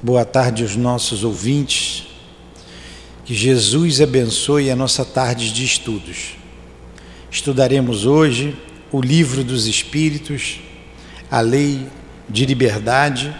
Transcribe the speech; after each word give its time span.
Boa 0.00 0.24
tarde 0.24 0.62
aos 0.62 0.76
nossos 0.76 1.24
ouvintes. 1.24 2.06
Que 3.24 3.34
Jesus 3.34 4.00
abençoe 4.00 4.70
a 4.70 4.76
nossa 4.76 5.04
tarde 5.04 5.52
de 5.52 5.64
estudos. 5.64 6.36
Estudaremos 7.28 8.06
hoje 8.06 8.56
o 8.92 9.00
Livro 9.00 9.42
dos 9.42 9.66
Espíritos, 9.66 10.60
a 11.28 11.40
Lei 11.40 11.88
de 12.28 12.46
Liberdade, 12.46 13.34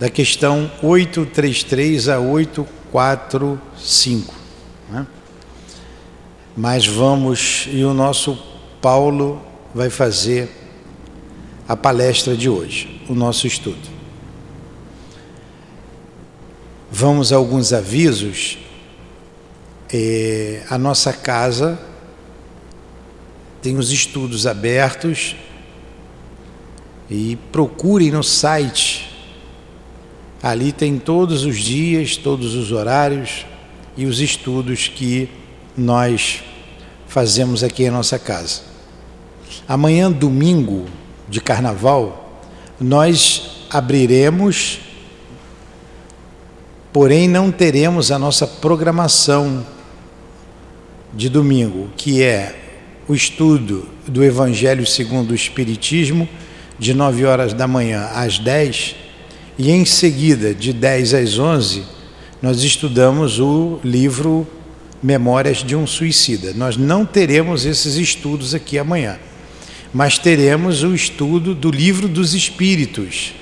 da 0.00 0.10
questão 0.10 0.68
833 0.82 2.08
a 2.08 2.18
845. 2.18 4.34
Né? 4.90 5.06
Mas 6.56 6.88
vamos, 6.88 7.68
e 7.70 7.84
o 7.84 7.94
nosso 7.94 8.36
Paulo 8.82 9.40
vai 9.72 9.90
fazer 9.90 10.50
a 11.68 11.76
palestra 11.76 12.36
de 12.36 12.48
hoje, 12.48 13.00
o 13.08 13.14
nosso 13.14 13.46
estudo. 13.46 13.97
Vamos 16.90 17.32
a 17.34 17.36
alguns 17.36 17.72
avisos. 17.74 18.56
É, 19.92 20.62
a 20.70 20.78
nossa 20.78 21.12
casa 21.12 21.78
tem 23.60 23.76
os 23.76 23.92
estudos 23.92 24.46
abertos 24.46 25.36
e 27.10 27.36
procurem 27.52 28.10
no 28.10 28.22
site. 28.22 29.14
Ali 30.42 30.72
tem 30.72 30.98
todos 30.98 31.44
os 31.44 31.58
dias, 31.58 32.16
todos 32.16 32.54
os 32.54 32.72
horários 32.72 33.44
e 33.94 34.06
os 34.06 34.20
estudos 34.20 34.88
que 34.88 35.28
nós 35.76 36.42
fazemos 37.06 37.62
aqui 37.62 37.84
em 37.84 37.90
nossa 37.90 38.18
casa. 38.18 38.62
Amanhã, 39.68 40.10
domingo 40.10 40.86
de 41.28 41.40
carnaval, 41.40 42.42
nós 42.80 43.66
abriremos 43.68 44.87
porém 46.98 47.28
não 47.28 47.52
teremos 47.52 48.10
a 48.10 48.18
nossa 48.18 48.44
programação 48.44 49.64
de 51.14 51.28
domingo, 51.28 51.88
que 51.96 52.24
é 52.24 52.56
o 53.06 53.14
estudo 53.14 53.88
do 54.04 54.24
Evangelho 54.24 54.84
segundo 54.84 55.30
o 55.30 55.34
Espiritismo, 55.36 56.28
de 56.76 56.92
9 56.92 57.24
horas 57.24 57.52
da 57.52 57.68
manhã 57.68 58.10
às 58.12 58.40
10, 58.40 58.96
e 59.56 59.70
em 59.70 59.84
seguida, 59.84 60.52
de 60.52 60.72
10 60.72 61.14
às 61.14 61.38
11, 61.38 61.84
nós 62.42 62.64
estudamos 62.64 63.38
o 63.38 63.78
livro 63.84 64.44
Memórias 65.00 65.58
de 65.58 65.76
um 65.76 65.86
Suicida. 65.86 66.52
Nós 66.52 66.76
não 66.76 67.06
teremos 67.06 67.64
esses 67.64 67.94
estudos 67.94 68.56
aqui 68.56 68.76
amanhã, 68.76 69.20
mas 69.94 70.18
teremos 70.18 70.82
o 70.82 70.92
estudo 70.92 71.54
do 71.54 71.70
Livro 71.70 72.08
dos 72.08 72.34
Espíritos. 72.34 73.34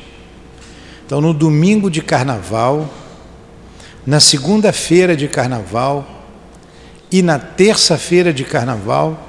Então, 1.06 1.22
no 1.22 1.33
domingo 1.33 1.91
de 1.91 2.03
carnaval, 2.03 3.06
na 4.07 4.21
segunda-feira 4.21 5.17
de 5.17 5.27
carnaval 5.27 6.07
e 7.11 7.23
na 7.23 7.41
terça-feira 7.41 8.33
de 8.33 8.45
carnaval 8.45 9.27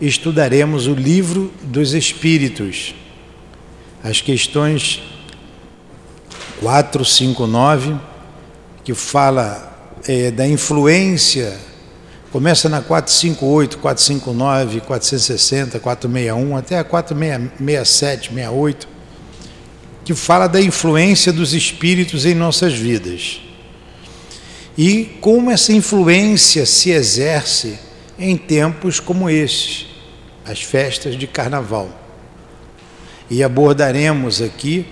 estudaremos 0.00 0.86
o 0.86 0.94
livro 0.94 1.52
dos 1.62 1.92
Espíritos, 1.92 2.94
as 4.02 4.22
questões 4.22 5.02
4, 6.60 7.04
5, 7.04 7.46
9, 7.46 7.96
que 8.82 8.94
fala 8.94 9.92
é, 10.08 10.30
da 10.30 10.46
influência, 10.46 11.54
começa 12.30 12.70
na 12.70 12.80
458, 12.80 13.78
459, 13.78 14.80
460, 14.80 15.78
461, 15.78 16.56
até 16.56 16.78
a 16.78 16.84
467, 16.84 18.28
68, 18.28 18.88
que 20.06 20.14
fala 20.14 20.46
da 20.46 20.60
influência 20.60 21.32
dos 21.32 21.52
espíritos 21.52 22.24
em 22.24 22.34
nossas 22.34 22.72
vidas 22.72 23.45
e 24.76 25.16
como 25.20 25.50
essa 25.50 25.72
influência 25.72 26.66
se 26.66 26.90
exerce 26.90 27.78
em 28.18 28.36
tempos 28.36 29.00
como 29.00 29.30
esses, 29.30 29.86
as 30.44 30.62
festas 30.62 31.16
de 31.16 31.26
carnaval. 31.26 31.88
E 33.30 33.42
abordaremos 33.42 34.42
aqui 34.42 34.86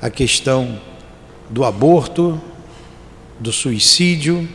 a 0.00 0.10
questão 0.10 0.80
do 1.48 1.64
aborto, 1.64 2.40
do 3.40 3.50
suicídio, 3.50 4.48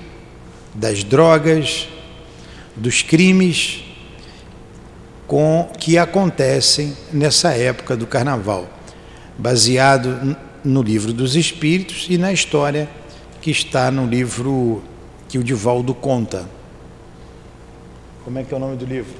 das 0.74 1.04
drogas, 1.04 1.88
dos 2.76 3.02
crimes 3.02 3.84
com 5.28 5.70
que 5.78 5.98
acontecem 5.98 6.96
nessa 7.12 7.52
época 7.54 7.96
do 7.98 8.08
carnaval, 8.08 8.68
baseado 9.38 10.36
no 10.64 10.82
livro 10.82 11.12
dos 11.12 11.36
Espíritos 11.36 12.08
e 12.10 12.18
na 12.18 12.32
história 12.32 12.90
que 13.42 13.52
está 13.52 13.90
no 13.90 14.06
livro 14.06 14.84
que 15.28 15.38
o 15.38 15.44
Divaldo 15.44 15.94
conta. 15.94 16.46
Como 18.24 18.38
é 18.38 18.44
que 18.44 18.54
é 18.54 18.58
o 18.58 18.60
nome 18.60 18.76
do 18.76 18.86
livro? 18.86 19.14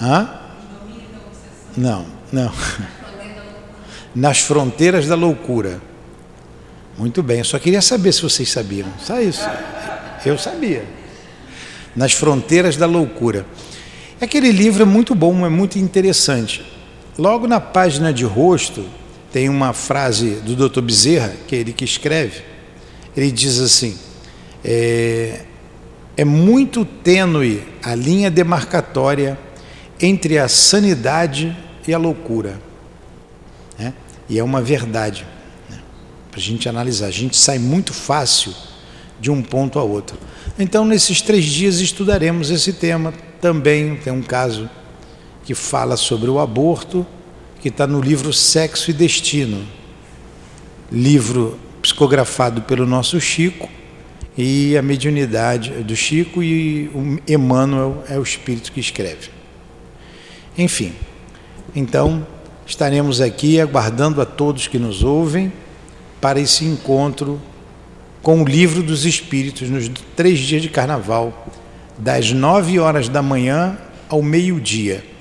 Hã? 0.00 0.28
Não, 1.76 2.06
não. 2.32 2.52
Nas 4.14 4.40
fronteiras 4.40 5.06
da 5.06 5.14
loucura. 5.14 5.80
Muito 6.96 7.22
bem, 7.22 7.38
eu 7.38 7.44
só 7.44 7.58
queria 7.58 7.80
saber 7.80 8.12
se 8.12 8.22
vocês 8.22 8.50
sabiam. 8.50 8.88
Só 8.98 9.20
isso. 9.20 9.48
Eu 10.24 10.38
sabia. 10.38 10.84
Nas 11.96 12.12
fronteiras 12.12 12.76
da 12.76 12.86
loucura. 12.86 13.46
Aquele 14.20 14.52
livro 14.52 14.82
é 14.82 14.86
muito 14.86 15.14
bom, 15.14 15.44
é 15.44 15.48
muito 15.48 15.78
interessante. 15.78 16.64
Logo 17.18 17.46
na 17.46 17.60
página 17.60 18.12
de 18.12 18.24
rosto, 18.24 18.86
tem 19.32 19.48
uma 19.48 19.72
frase 19.72 20.36
do 20.36 20.68
Dr. 20.68 20.82
Bezerra, 20.82 21.32
que 21.48 21.56
é 21.56 21.58
ele 21.60 21.72
que 21.72 21.84
escreve, 21.84 22.42
ele 23.16 23.32
diz 23.32 23.58
assim: 23.58 23.98
é, 24.64 25.40
é 26.16 26.24
muito 26.24 26.84
tênue 26.84 27.62
a 27.82 27.94
linha 27.94 28.30
demarcatória 28.30 29.38
entre 30.00 30.38
a 30.38 30.48
sanidade 30.48 31.56
e 31.86 31.94
a 31.94 31.98
loucura. 31.98 32.60
Né? 33.78 33.94
E 34.28 34.38
é 34.38 34.44
uma 34.44 34.60
verdade 34.60 35.26
né? 35.70 35.80
para 36.30 36.38
a 36.38 36.42
gente 36.42 36.68
analisar. 36.68 37.06
A 37.06 37.10
gente 37.10 37.36
sai 37.36 37.58
muito 37.58 37.94
fácil 37.94 38.52
de 39.18 39.30
um 39.30 39.42
ponto 39.42 39.78
a 39.78 39.82
outro. 39.82 40.18
Então, 40.58 40.84
nesses 40.84 41.22
três 41.22 41.44
dias 41.44 41.80
estudaremos 41.80 42.50
esse 42.50 42.72
tema. 42.72 43.14
Também 43.40 43.96
tem 43.96 44.12
um 44.12 44.22
caso 44.22 44.68
que 45.44 45.54
fala 45.54 45.96
sobre 45.96 46.30
o 46.30 46.38
aborto 46.38 47.06
que 47.62 47.68
está 47.68 47.86
no 47.86 48.00
livro 48.00 48.32
Sexo 48.32 48.90
e 48.90 48.92
Destino, 48.92 49.64
livro 50.90 51.56
psicografado 51.80 52.62
pelo 52.62 52.84
nosso 52.84 53.20
Chico, 53.20 53.70
e 54.36 54.76
a 54.76 54.82
mediunidade 54.82 55.70
do 55.84 55.94
Chico 55.94 56.42
e 56.42 56.88
o 56.88 57.20
Emmanuel 57.28 58.02
é 58.08 58.18
o 58.18 58.22
espírito 58.22 58.72
que 58.72 58.80
escreve. 58.80 59.30
Enfim, 60.58 60.92
então 61.72 62.26
estaremos 62.66 63.20
aqui 63.20 63.60
aguardando 63.60 64.20
a 64.20 64.26
todos 64.26 64.66
que 64.66 64.78
nos 64.78 65.04
ouvem 65.04 65.52
para 66.20 66.40
esse 66.40 66.64
encontro 66.64 67.40
com 68.22 68.42
o 68.42 68.44
livro 68.44 68.82
dos 68.82 69.04
Espíritos 69.04 69.70
nos 69.70 69.88
três 70.16 70.40
dias 70.40 70.62
de 70.62 70.68
carnaval, 70.68 71.46
das 71.96 72.32
nove 72.32 72.80
horas 72.80 73.08
da 73.08 73.22
manhã 73.22 73.78
ao 74.08 74.20
meio-dia. 74.20 75.11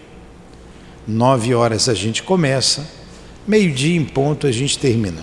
Nove 1.12 1.54
horas 1.54 1.90
a 1.90 1.94
gente 1.94 2.24
começa, 2.24 2.90
meio-dia 3.46 4.00
em 4.00 4.06
ponto 4.06 4.48
a 4.48 4.52
gente 4.52 4.80
termina. 4.80 5.22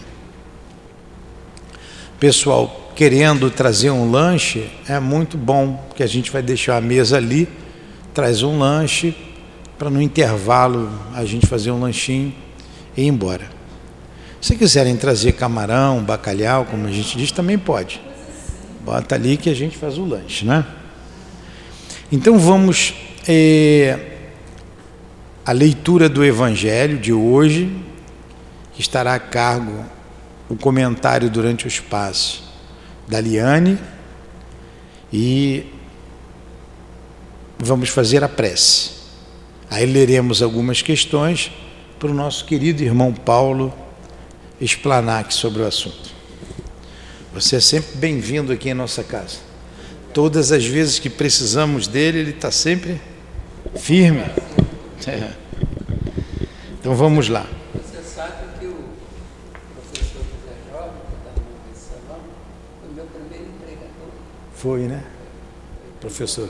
Pessoal, 2.21 2.93
querendo 2.95 3.51
trazer 3.51 3.91
um 3.91 4.11
lanche, 4.11 4.69
é 4.87 5.01
muito 5.01 5.39
bom, 5.39 5.83
porque 5.89 6.03
a 6.03 6.07
gente 6.07 6.31
vai 6.31 6.43
deixar 6.43 6.77
a 6.77 6.81
mesa 6.83 7.17
ali, 7.17 7.49
traz 8.13 8.43
um 8.43 8.59
lanche, 8.59 9.17
para 9.79 9.89
no 9.89 10.03
intervalo 10.03 10.91
a 11.15 11.25
gente 11.25 11.47
fazer 11.47 11.71
um 11.71 11.81
lanchinho 11.81 12.35
e 12.95 13.05
ir 13.05 13.07
embora. 13.07 13.49
Se 14.43 14.57
quiserem 14.57 14.95
trazer 14.95 15.33
camarão, 15.33 16.03
bacalhau, 16.03 16.67
como 16.67 16.87
a 16.87 16.93
gente 16.93 17.17
diz, 17.17 17.33
também 17.33 17.57
pode. 17.57 17.99
Bota 18.85 19.15
ali 19.15 19.39
que 19.39 19.49
a 19.49 19.55
gente 19.55 19.79
faz 19.79 19.97
o 19.97 20.05
lanche, 20.05 20.45
né? 20.45 20.67
Então 22.13 22.39
vamos. 22.39 22.93
Eh, 23.27 24.18
a 25.49 25.53
leitura 25.53 26.11
do 26.11 26.23
Evangelho 26.23 26.99
de 26.99 27.11
hoje, 27.11 27.75
que 28.75 28.83
estará 28.83 29.15
a 29.15 29.19
cargo 29.19 29.83
o 30.47 30.55
comentário 30.55 31.31
durante 31.31 31.65
o 31.65 31.69
espaço 31.69 32.45
da 33.09 33.19
Liane, 33.19 33.79
e 35.11 35.65
vamos 37.59 37.89
fazer 37.89 38.23
a 38.23 38.29
prece. 38.29 38.91
Aí 39.71 39.87
leremos 39.87 40.43
algumas 40.43 40.83
questões 40.83 41.51
para 41.99 42.11
o 42.11 42.15
nosso 42.15 42.45
querido 42.45 42.83
irmão 42.83 43.15
Paulo 43.15 43.73
explanar 44.61 45.21
aqui 45.21 45.33
sobre 45.33 45.63
o 45.63 45.67
assunto. 45.67 46.11
Você 47.33 47.57
é 47.57 47.61
sempre 47.61 47.97
bem-vindo 47.97 48.53
aqui 48.53 48.69
em 48.69 48.75
nossa 48.75 49.03
casa. 49.03 49.39
Todas 50.13 50.53
as 50.53 50.67
vezes 50.67 50.99
que 50.99 51.09
precisamos 51.09 51.89
dele, 51.89 52.19
ele 52.19 52.31
está 52.33 52.51
sempre 52.51 53.01
firme. 53.77 54.27
É. 55.07 55.33
Então 56.81 56.95
vamos 56.95 57.29
lá. 57.29 57.47
Você 57.75 58.03
sabe 58.03 58.33
que 58.59 58.67
o 58.67 58.85
professor 59.75 60.23
José 60.23 60.55
Jorge, 60.71 60.91
que 61.09 61.17
estava 61.17 61.41
no 61.41 61.77
salão, 61.77 62.21
foi 62.81 62.95
meu 62.95 63.05
primeiro 63.07 63.45
empregador. 63.45 64.11
Foi, 64.55 64.81
né? 64.83 65.05
Professor. 66.01 66.49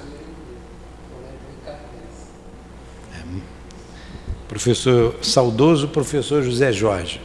Professor, 4.48 5.14
saudoso 5.22 5.88
professor 5.88 6.42
José 6.42 6.72
Jorge. 6.72 7.20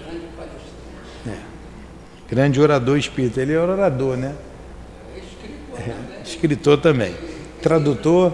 É. 1.26 1.38
Grande 2.30 2.60
orador 2.60 2.98
espírita. 2.98 3.42
Ele 3.42 3.54
é 3.54 3.60
orador, 3.60 4.18
né? 4.18 4.36
É, 5.78 6.22
escritor 6.22 6.78
também. 6.80 7.16
Tradutor. 7.62 8.34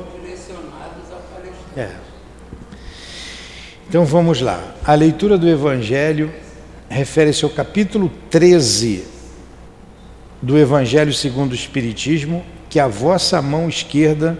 É. 1.77 2.08
Então 3.89 4.05
vamos 4.05 4.39
lá. 4.39 4.75
A 4.85 4.93
leitura 4.93 5.35
do 5.35 5.49
Evangelho 5.49 6.31
refere-se 6.87 7.43
ao 7.43 7.49
capítulo 7.49 8.11
13 8.29 9.03
do 10.39 10.55
Evangelho 10.59 11.11
segundo 11.11 11.53
o 11.53 11.55
Espiritismo, 11.55 12.45
que 12.69 12.79
a 12.79 12.87
vossa 12.87 13.41
mão 13.41 13.67
esquerda 13.67 14.39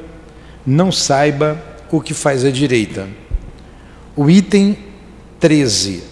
não 0.63 0.91
saiba 0.91 1.59
o 1.89 1.99
que 1.99 2.13
faz 2.13 2.45
a 2.45 2.51
direita. 2.51 3.09
O 4.15 4.29
item 4.29 4.77
13, 5.39 6.03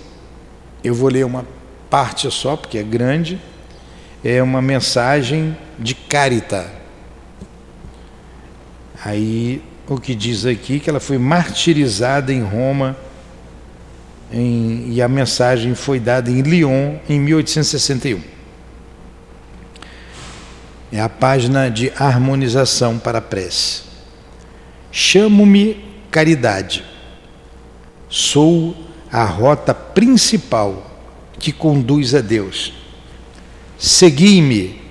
eu 0.84 0.96
vou 0.96 1.08
ler 1.08 1.24
uma 1.24 1.46
parte 1.92 2.32
só, 2.32 2.58
porque 2.58 2.80
é 2.80 2.84
grande, 2.84 3.40
é 4.26 4.42
uma 4.42 4.64
mensagem 4.64 5.56
de 5.78 5.94
carita. 5.94 6.74
Aí 9.06 9.62
o 9.88 10.00
que 10.00 10.16
diz 10.16 10.44
aqui 10.44 10.80
que 10.80 10.90
ela 10.90 11.00
foi 11.00 11.20
martirizada 11.20 12.34
em 12.34 12.42
Roma 12.42 12.98
em, 14.32 14.94
e 14.94 15.02
a 15.02 15.08
mensagem 15.08 15.76
foi 15.76 16.00
dada 16.00 16.30
em 16.30 16.42
Lyon 16.42 16.98
em 17.10 17.20
1861. 17.20 18.22
É 20.92 21.02
a 21.02 21.10
página 21.10 21.70
de 21.70 21.92
harmonização 21.98 22.98
para 22.98 23.18
a 23.18 23.22
prece. 23.22 23.84
Chamo-me 24.92 25.84
caridade 26.10 26.84
Sou 28.10 28.76
a 29.12 29.26
rota 29.26 29.74
principal 29.74 30.98
que 31.38 31.52
conduz 31.52 32.16
a 32.16 32.22
Deus. 32.22 32.74
Segui-me, 33.78 34.82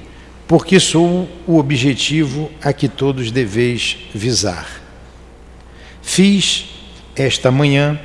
porque 0.46 0.78
sou 0.78 1.28
o 1.46 1.58
objetivo 1.58 2.50
a 2.62 2.72
que 2.72 2.88
todos 2.88 3.30
deveis 3.30 3.96
visar. 4.14 4.82
Fiz 6.02 6.66
esta 7.16 7.50
manhã 7.50 7.98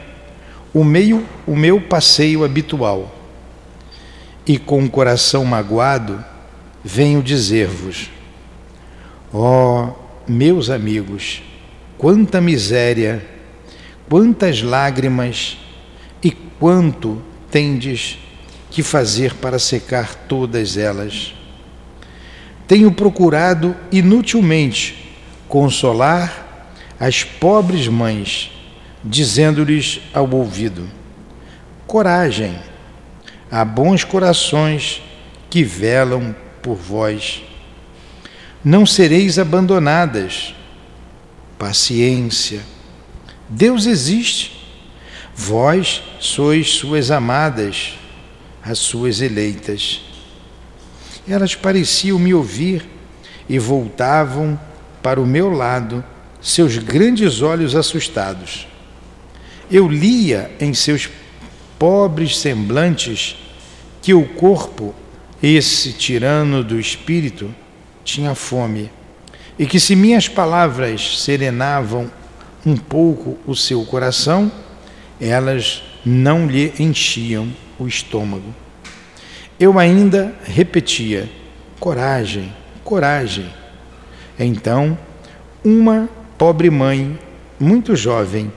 o, 0.74 0.84
meio, 0.84 1.26
o 1.46 1.56
meu 1.56 1.82
passeio 1.82 2.44
habitual 2.44 3.14
e 4.46 4.58
com 4.58 4.84
o 4.84 4.90
coração 4.90 5.46
magoado 5.46 6.24
venho 6.84 7.22
dizer-vos: 7.22 8.10
ó 9.34 9.86
oh, 9.86 10.32
meus 10.32 10.70
amigos, 10.70 11.44
quanta 11.98 12.40
miséria 12.40 13.32
quantas 14.12 14.62
lágrimas 14.62 15.58
e 16.22 16.32
quanto 16.32 17.22
tendes 17.50 18.20
que 18.70 18.84
fazer 18.84 19.36
para 19.36 19.58
secar 19.58 20.14
todas 20.28 20.76
elas. 20.76 21.34
Tenho 22.68 22.92
procurado 22.92 23.74
inutilmente 23.90 25.16
consolar 25.48 26.74
as 27.00 27.24
pobres 27.24 27.88
mães, 27.88 28.52
dizendo-lhes 29.04 30.02
ao 30.14 30.30
ouvido: 30.30 30.90
Coragem, 31.88 32.58
há 33.52 33.64
bons 33.66 34.04
corações 34.04 35.02
que 35.50 35.64
velam 35.64 36.36
por 36.62 36.76
vós. 36.76 37.44
Não 38.64 38.86
sereis 38.86 39.40
abandonadas. 39.40 40.56
Paciência 41.58 42.62
Deus 43.52 43.86
existe. 43.86 44.60
Vós 45.36 46.02
sois 46.20 46.70
suas 46.70 47.12
amadas, 47.12 47.98
as 48.64 48.80
suas 48.80 49.20
eleitas. 49.20 50.02
Elas 51.28 51.54
pareciam 51.54 52.18
me 52.18 52.34
ouvir 52.34 52.88
e 53.50 53.60
voltavam 53.60 54.58
para 55.04 55.20
o 55.20 55.26
meu 55.26 55.50
lado, 55.50 56.04
seus 56.42 56.78
grandes 56.78 57.42
olhos 57.42 57.76
assustados. 57.76 58.68
Eu 59.72 59.88
lia 59.88 60.52
em 60.60 60.74
seus 60.74 61.10
pobres 61.80 62.38
semblantes 62.38 63.38
que 64.02 64.14
o 64.14 64.28
corpo, 64.28 64.94
esse 65.42 65.94
tirano 65.94 66.64
do 66.64 66.80
espírito, 66.80 67.54
tinha 68.04 68.36
fome, 68.36 68.92
e 69.58 69.66
que 69.66 69.80
se 69.80 69.96
minhas 69.96 70.28
palavras 70.28 71.22
serenavam 71.22 72.12
um 72.66 72.76
pouco 72.76 73.38
o 73.48 73.56
seu 73.56 73.86
coração, 73.86 74.52
elas 75.20 75.84
não 76.06 76.48
lhe 76.48 76.74
enchiam 76.80 77.48
o 77.80 77.88
estômago. 77.88 78.54
Eu 79.60 79.80
ainda 79.80 80.34
repetia: 80.44 81.30
coragem, 81.80 82.54
coragem. 82.84 83.52
Então, 84.38 84.98
uma 85.64 86.10
pobre 86.38 86.70
mãe, 86.70 87.18
muito 87.60 87.96
jovem, 87.96 88.52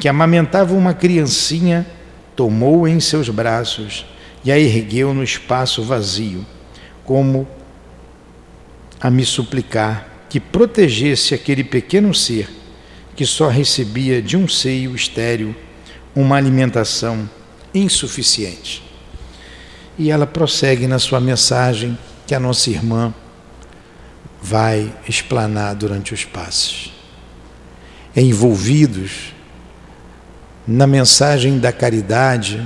que 0.00 0.08
amamentava 0.08 0.74
uma 0.74 0.94
criancinha, 0.94 1.86
tomou 2.34 2.88
em 2.88 2.98
seus 2.98 3.28
braços 3.28 4.06
e 4.42 4.50
a 4.50 4.58
ergueu 4.58 5.12
no 5.12 5.22
espaço 5.22 5.82
vazio, 5.84 6.44
como 7.04 7.46
a 8.98 9.10
me 9.10 9.26
suplicar 9.26 10.08
que 10.30 10.40
protegesse 10.40 11.34
aquele 11.34 11.62
pequeno 11.62 12.14
ser 12.14 12.48
que 13.14 13.26
só 13.26 13.48
recebia 13.48 14.22
de 14.22 14.38
um 14.38 14.48
seio 14.48 14.94
estéril 14.94 15.54
uma 16.16 16.36
alimentação 16.36 17.28
insuficiente. 17.74 18.82
E 19.98 20.10
ela 20.10 20.26
prossegue 20.26 20.86
na 20.86 20.98
sua 20.98 21.20
mensagem 21.20 21.98
que 22.26 22.34
a 22.34 22.40
nossa 22.40 22.70
irmã 22.70 23.12
vai 24.40 24.90
explanar 25.06 25.74
durante 25.74 26.14
os 26.14 26.24
passos. 26.24 26.90
Envolvidos 28.16 29.34
na 30.70 30.86
mensagem 30.86 31.58
da 31.58 31.72
caridade, 31.72 32.64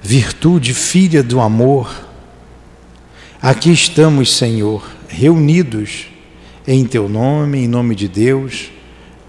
virtude 0.00 0.72
filha 0.72 1.22
do 1.22 1.38
amor, 1.38 2.08
aqui 3.42 3.70
estamos, 3.70 4.34
Senhor, 4.34 4.90
reunidos 5.06 6.06
em 6.66 6.86
teu 6.86 7.10
nome, 7.10 7.58
em 7.58 7.68
nome 7.68 7.94
de 7.94 8.08
Deus, 8.08 8.70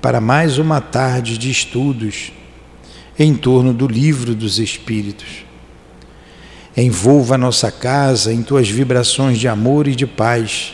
para 0.02 0.22
mais 0.22 0.58
uma 0.58 0.80
tarde 0.80 1.38
de 1.38 1.52
estudos 1.52 2.32
em 3.20 3.36
torno 3.36 3.74
do 3.74 3.90
livro 3.90 4.34
dos 4.34 4.58
Espíritos. 4.58 5.44
Envolva 6.78 7.36
a 7.36 7.38
nossa 7.38 7.70
casa 7.70 8.32
em 8.32 8.42
tuas 8.42 8.70
vibrações 8.70 9.38
de 9.38 9.50
amor 9.50 9.86
e 9.86 9.96
de 9.98 10.08
paz. 10.08 10.74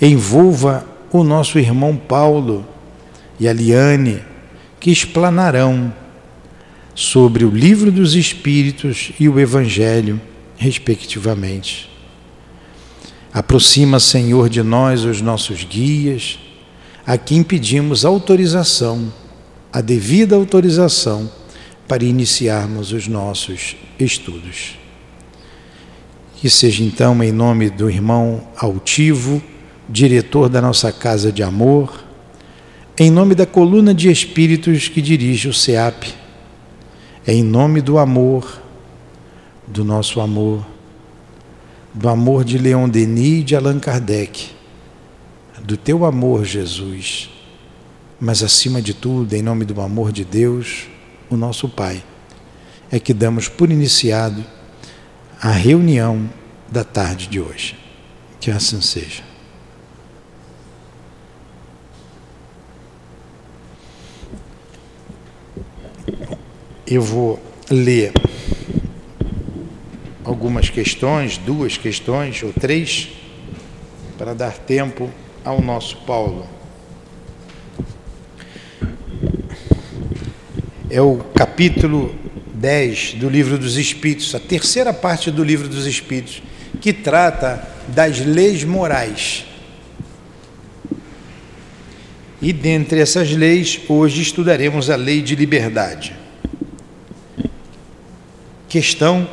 Envolva 0.00 0.86
o 1.12 1.22
nosso 1.22 1.58
irmão 1.58 1.98
Paulo 1.98 2.72
e 3.38 3.48
a 3.48 3.52
Liane, 3.52 4.22
que 4.78 4.90
explanarão 4.90 5.92
sobre 6.94 7.44
o 7.44 7.50
livro 7.50 7.90
dos 7.90 8.14
Espíritos 8.14 9.12
e 9.18 9.28
o 9.28 9.40
Evangelho, 9.40 10.20
respectivamente. 10.56 11.90
Aproxima, 13.32 13.98
Senhor, 13.98 14.48
de 14.48 14.62
nós 14.62 15.04
os 15.04 15.20
nossos 15.20 15.64
guias, 15.64 16.38
a 17.04 17.18
quem 17.18 17.42
pedimos 17.42 18.04
autorização, 18.04 19.12
a 19.72 19.80
devida 19.80 20.36
autorização, 20.36 21.28
para 21.88 22.04
iniciarmos 22.04 22.92
os 22.92 23.08
nossos 23.08 23.76
estudos. 23.98 24.78
Que 26.36 26.48
seja 26.48 26.82
então 26.84 27.22
em 27.22 27.32
nome 27.32 27.70
do 27.70 27.90
irmão 27.90 28.46
altivo, 28.56 29.42
diretor 29.88 30.48
da 30.48 30.62
nossa 30.62 30.92
casa 30.92 31.32
de 31.32 31.42
amor, 31.42 32.03
em 32.98 33.10
nome 33.10 33.34
da 33.34 33.46
coluna 33.46 33.94
de 33.94 34.10
espíritos 34.10 34.88
que 34.88 35.02
dirige 35.02 35.48
o 35.48 35.54
SEAP, 35.54 36.14
em 37.26 37.42
nome 37.42 37.80
do 37.80 37.98
amor, 37.98 38.60
do 39.66 39.84
nosso 39.84 40.20
amor 40.20 40.64
do 41.94 42.08
amor 42.08 42.44
de 42.44 42.58
Leon 42.58 42.88
Denis 42.88 43.40
e 43.40 43.44
de 43.44 43.54
Allan 43.56 43.78
Kardec, 43.78 44.50
do 45.62 45.76
teu 45.76 46.04
amor, 46.04 46.44
Jesus, 46.44 47.30
mas 48.20 48.42
acima 48.42 48.82
de 48.82 48.92
tudo, 48.92 49.32
em 49.32 49.42
nome 49.42 49.64
do 49.64 49.80
amor 49.80 50.10
de 50.10 50.24
Deus, 50.24 50.88
o 51.30 51.36
nosso 51.36 51.68
Pai, 51.68 52.02
é 52.90 52.98
que 52.98 53.14
damos 53.14 53.48
por 53.48 53.70
iniciado 53.70 54.44
a 55.40 55.52
reunião 55.52 56.28
da 56.70 56.82
tarde 56.82 57.28
de 57.28 57.40
hoje. 57.40 57.76
Que 58.40 58.50
assim 58.50 58.80
seja. 58.80 59.22
Eu 66.94 67.02
vou 67.02 67.42
ler 67.68 68.12
algumas 70.22 70.70
questões, 70.70 71.36
duas 71.36 71.76
questões 71.76 72.40
ou 72.40 72.52
três, 72.52 73.08
para 74.16 74.32
dar 74.32 74.56
tempo 74.58 75.10
ao 75.44 75.60
nosso 75.60 75.96
Paulo. 76.06 76.48
É 80.88 81.00
o 81.00 81.16
capítulo 81.34 82.14
10 82.54 83.14
do 83.14 83.28
Livro 83.28 83.58
dos 83.58 83.76
Espíritos, 83.76 84.32
a 84.32 84.38
terceira 84.38 84.92
parte 84.92 85.32
do 85.32 85.42
Livro 85.42 85.66
dos 85.66 85.88
Espíritos, 85.88 86.44
que 86.80 86.92
trata 86.92 87.68
das 87.88 88.20
leis 88.20 88.62
morais. 88.62 89.44
E 92.40 92.52
dentre 92.52 93.00
essas 93.00 93.32
leis, 93.32 93.80
hoje 93.88 94.22
estudaremos 94.22 94.88
a 94.90 94.94
lei 94.94 95.20
de 95.22 95.34
liberdade. 95.34 96.22
Questão 98.74 99.28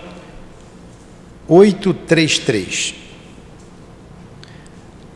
833. 1.47 2.93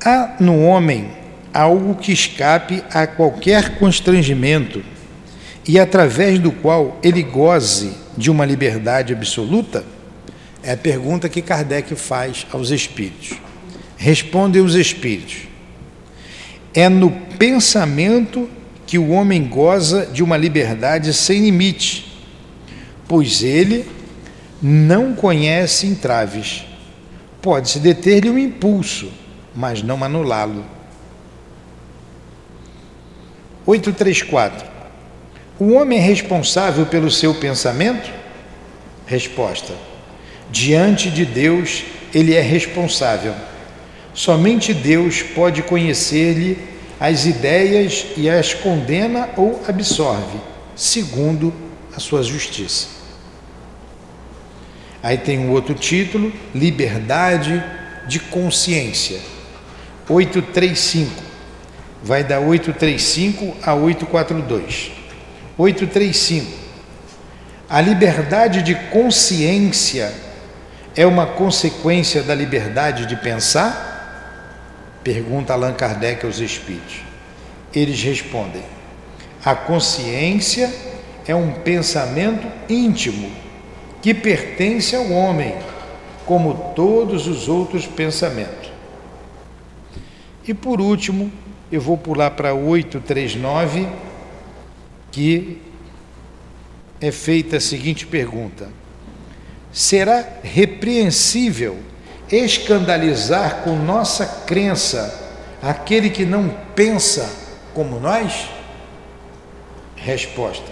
Há 0.03 0.38
no 0.39 0.65
homem 0.65 1.12
algo 1.53 1.94
que 1.94 2.12
escape 2.12 2.84
a 2.89 3.05
qualquer 3.05 3.77
constrangimento 3.77 4.84
e 5.67 5.77
através 5.77 6.39
do 6.39 6.51
qual 6.51 6.98
ele 7.03 7.22
goze 7.22 7.94
de 8.17 8.32
uma 8.32 8.46
liberdade 8.46 9.13
absoluta? 9.13 9.86
É 10.63 10.72
a 10.72 10.77
pergunta 10.77 11.29
que 11.29 11.39
Kardec 11.39 11.94
faz 11.94 12.48
aos 12.51 12.72
espíritos. 12.72 13.38
Respondem 13.96 14.60
os 14.60 14.74
espíritos. 14.74 15.44
É 16.74 16.89
no 16.89 17.12
pensamento 17.12 18.50
que 18.88 18.98
o 18.98 19.10
homem 19.10 19.44
goza 19.44 20.08
de 20.08 20.24
uma 20.24 20.36
liberdade 20.36 21.13
sem 21.13 21.41
limite, 21.41 22.12
pois 23.08 23.44
ele 23.44 23.94
não 24.67 25.13
conhece 25.13 25.86
entraves. 25.86 26.65
Pode-se 27.39 27.77
deter-lhe 27.77 28.31
um 28.31 28.39
impulso, 28.39 29.12
mas 29.55 29.84
não 29.84 30.03
anulá-lo. 30.03 30.65
834. 33.63 34.67
O 35.60 35.74
homem 35.74 36.00
é 36.00 36.01
responsável 36.01 36.88
pelo 36.88 37.12
seu 37.12 37.36
pensamento? 37.36 38.10
Resposta: 39.05 39.72
Diante 40.50 41.12
de 41.12 41.25
Deus, 41.25 41.84
ele 42.12 42.34
é 42.34 42.41
responsável. 42.41 43.36
Somente 44.15 44.74
Deus 44.74 45.22
pode 45.22 45.62
conhecer-lhe 45.62 46.57
as 47.00 47.27
ideias 47.27 48.07
e 48.17 48.27
as 48.27 48.55
condena 48.55 49.29
ou 49.38 49.62
absorve, 49.67 50.39
segundo 50.75 51.53
a 51.95 52.00
sua 52.00 52.24
justiça. 52.24 52.94
Aí 55.05 55.19
tem 55.19 55.38
um 55.38 55.51
outro 55.51 55.75
título, 55.75 56.33
Liberdade 56.51 57.63
de 58.07 58.19
Consciência. 58.19 59.19
835. 60.09 61.12
Vai 62.01 62.24
da 62.24 62.39
835 62.39 63.55
a 63.62 63.75
842. 63.75 64.91
835. 65.59 66.51
A 67.69 67.79
liberdade 67.81 68.63
de 68.63 68.74
consciência 68.89 70.12
é 70.95 71.05
uma 71.05 71.27
consequência 71.27 72.24
da 72.24 72.33
liberdade 72.33 73.05
de 73.05 73.15
pensar? 73.15 74.41
Pergunta 75.03 75.53
Allan 75.53 75.74
Kardec 75.74 76.25
aos 76.25 76.39
espíritos. 76.39 76.95
Eles 77.71 78.01
respondem: 78.01 78.63
a 79.45 79.53
consciência 79.53 80.74
é 81.27 81.35
um 81.35 81.51
pensamento 81.51 82.47
íntimo 82.67 83.44
que 84.05 84.13
pertence 84.13 84.95
ao 84.95 85.09
homem, 85.12 85.55
como 86.27 86.74
todos 86.75 87.25
os 87.25 87.50
outros 87.50 87.88
pensamentos. 87.88 88.71
E 90.47 90.53
por 90.53 90.79
último, 90.79 91.31
eu 91.71 91.81
vou 91.81 91.97
pular 91.97 92.29
para 92.29 92.53
839, 92.53 93.88
que 95.12 95.59
é 97.01 97.09
feita 97.12 97.57
a 97.57 97.59
seguinte 97.59 98.05
pergunta: 98.05 98.69
Será 99.74 100.24
repreensível 100.43 101.79
escandalizar 102.31 103.63
com 103.63 103.75
nossa 103.75 104.24
crença 104.45 105.19
aquele 105.63 106.12
que 106.12 106.25
não 106.25 106.55
pensa 106.75 107.27
como 107.74 108.00
nós? 108.00 108.51
Resposta: 109.95 110.71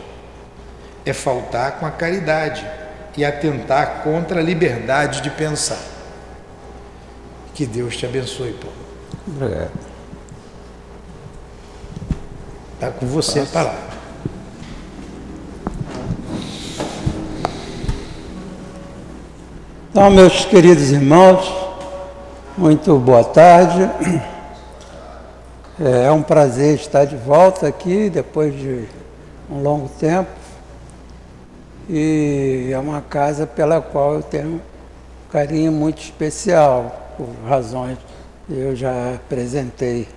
É 1.04 1.14
faltar 1.14 1.80
com 1.80 1.88
a 1.88 1.92
caridade 1.92 2.83
e 3.16 3.24
atentar 3.24 4.02
contra 4.04 4.40
a 4.40 4.44
liberdade 4.44 5.22
de 5.22 5.30
pensar. 5.30 5.80
Que 7.54 7.66
Deus 7.66 7.96
te 7.96 8.06
abençoe, 8.06 8.54
Paulo. 8.54 8.76
Obrigado. 9.28 9.72
Está 12.74 12.90
com 12.92 13.06
você 13.06 13.42
Posso? 13.42 13.58
a 13.58 13.64
palavra. 13.64 13.94
Então, 19.92 20.10
meus 20.10 20.46
queridos 20.46 20.90
irmãos, 20.90 21.54
muito 22.58 22.98
boa 22.98 23.24
tarde. 23.24 23.90
É 25.80 26.12
um 26.12 26.24
prazer 26.24 26.76
estar 26.76 27.06
de 27.06 27.16
volta 27.16 27.68
aqui 27.68 28.10
depois 28.10 28.54
de 28.54 28.88
um 29.50 29.62
longo 29.62 29.88
tempo 30.00 30.43
e 31.90 32.70
é 32.72 32.80
uma 32.80 33.02
casa 33.02 33.46
pela 33.46 33.82
qual 33.82 34.16
eu 34.16 34.24
tenho 34.24 34.56
um 34.56 34.60
carinho 35.32 35.72
muito 35.72 36.02
especial, 36.02 37.16
por 37.18 37.28
razões 37.48 37.98
que 38.48 38.54
eu 38.54 38.76
já 38.76 39.16
apresentei 39.16 40.08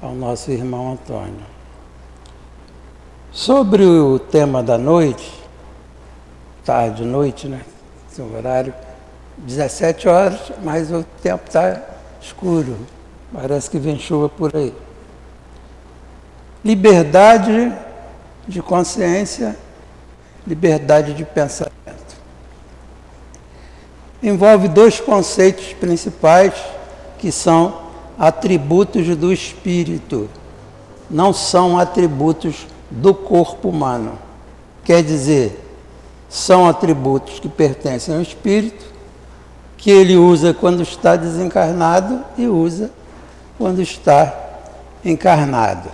ao 0.00 0.14
nosso 0.14 0.50
irmão 0.50 0.92
Antônio. 0.92 1.46
Sobre 3.32 3.84
o 3.84 4.18
tema 4.18 4.62
da 4.62 4.78
noite, 4.78 5.32
tarde, 6.64 7.04
noite, 7.04 7.48
né? 7.48 7.60
Esse 8.10 8.22
horário, 8.22 8.74
17 9.38 10.08
horas, 10.08 10.52
mas 10.62 10.90
o 10.90 11.04
tempo 11.22 11.44
está 11.46 11.80
escuro. 12.20 12.76
Parece 13.32 13.70
que 13.70 13.78
vem 13.78 13.98
chuva 13.98 14.28
por 14.28 14.56
aí. 14.56 14.74
Liberdade 16.64 17.72
de 18.46 18.62
consciência 18.62 19.56
liberdade 20.48 21.12
de 21.12 21.24
pensamento. 21.24 21.76
Envolve 24.22 24.66
dois 24.68 24.98
conceitos 24.98 25.74
principais 25.74 26.54
que 27.18 27.30
são 27.30 27.82
atributos 28.18 29.14
do 29.16 29.32
espírito, 29.32 30.28
não 31.08 31.32
são 31.32 31.78
atributos 31.78 32.66
do 32.90 33.14
corpo 33.14 33.68
humano. 33.68 34.18
Quer 34.84 35.02
dizer, 35.02 35.64
são 36.28 36.66
atributos 36.66 37.38
que 37.38 37.48
pertencem 37.48 38.14
ao 38.14 38.22
espírito, 38.22 38.86
que 39.76 39.90
ele 39.90 40.16
usa 40.16 40.52
quando 40.52 40.82
está 40.82 41.14
desencarnado 41.14 42.24
e 42.36 42.46
usa 42.46 42.90
quando 43.56 43.80
está 43.80 44.34
encarnado. 45.04 45.88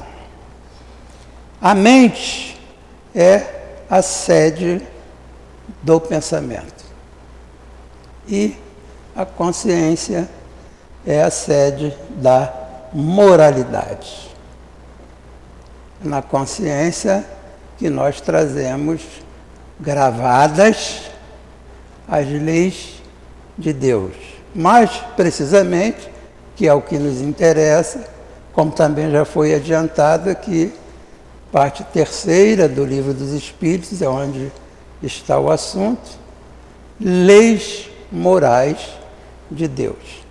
A 1.61 1.75
mente 1.75 2.59
é 3.15 3.64
a 3.89 4.03
sede 4.03 4.83
do 5.83 6.01
pensamento. 6.01 6.85
E 8.27 8.57
a 9.15 9.25
consciência 9.25 10.29
é 11.07 11.23
a 11.23 11.31
sede 11.31 11.97
da 12.11 12.53
moralidade. 12.93 14.31
Na 16.03 16.23
consciência 16.23 17.25
que 17.79 17.89
nós 17.91 18.21
trazemos 18.21 19.03
gravadas 19.79 21.11
as 22.09 22.27
leis 22.29 23.03
de 23.57 23.73
Deus. 23.73 24.15
Mais 24.55 24.91
precisamente, 25.17 26.09
que 26.55 26.69
é 26.69 26.73
o 26.73 26.81
que 26.81 26.99
nos 26.99 27.21
interessa, 27.21 28.07
como 28.53 28.71
também 28.71 29.11
já 29.11 29.25
foi 29.25 29.55
adiantado 29.55 30.31
aqui, 30.31 30.73
parte 31.55 31.85
terceira 31.85 32.69
do 32.69 32.85
Livro 32.85 33.15
dos 33.15 33.31
Espíritos, 33.31 34.03
é 34.03 34.09
onde 34.09 34.51
está 35.01 35.39
o 35.39 35.53
assunto, 35.53 36.19
leis 37.01 37.89
morais 38.11 38.99
de 39.49 39.69
Deus. 39.69 40.25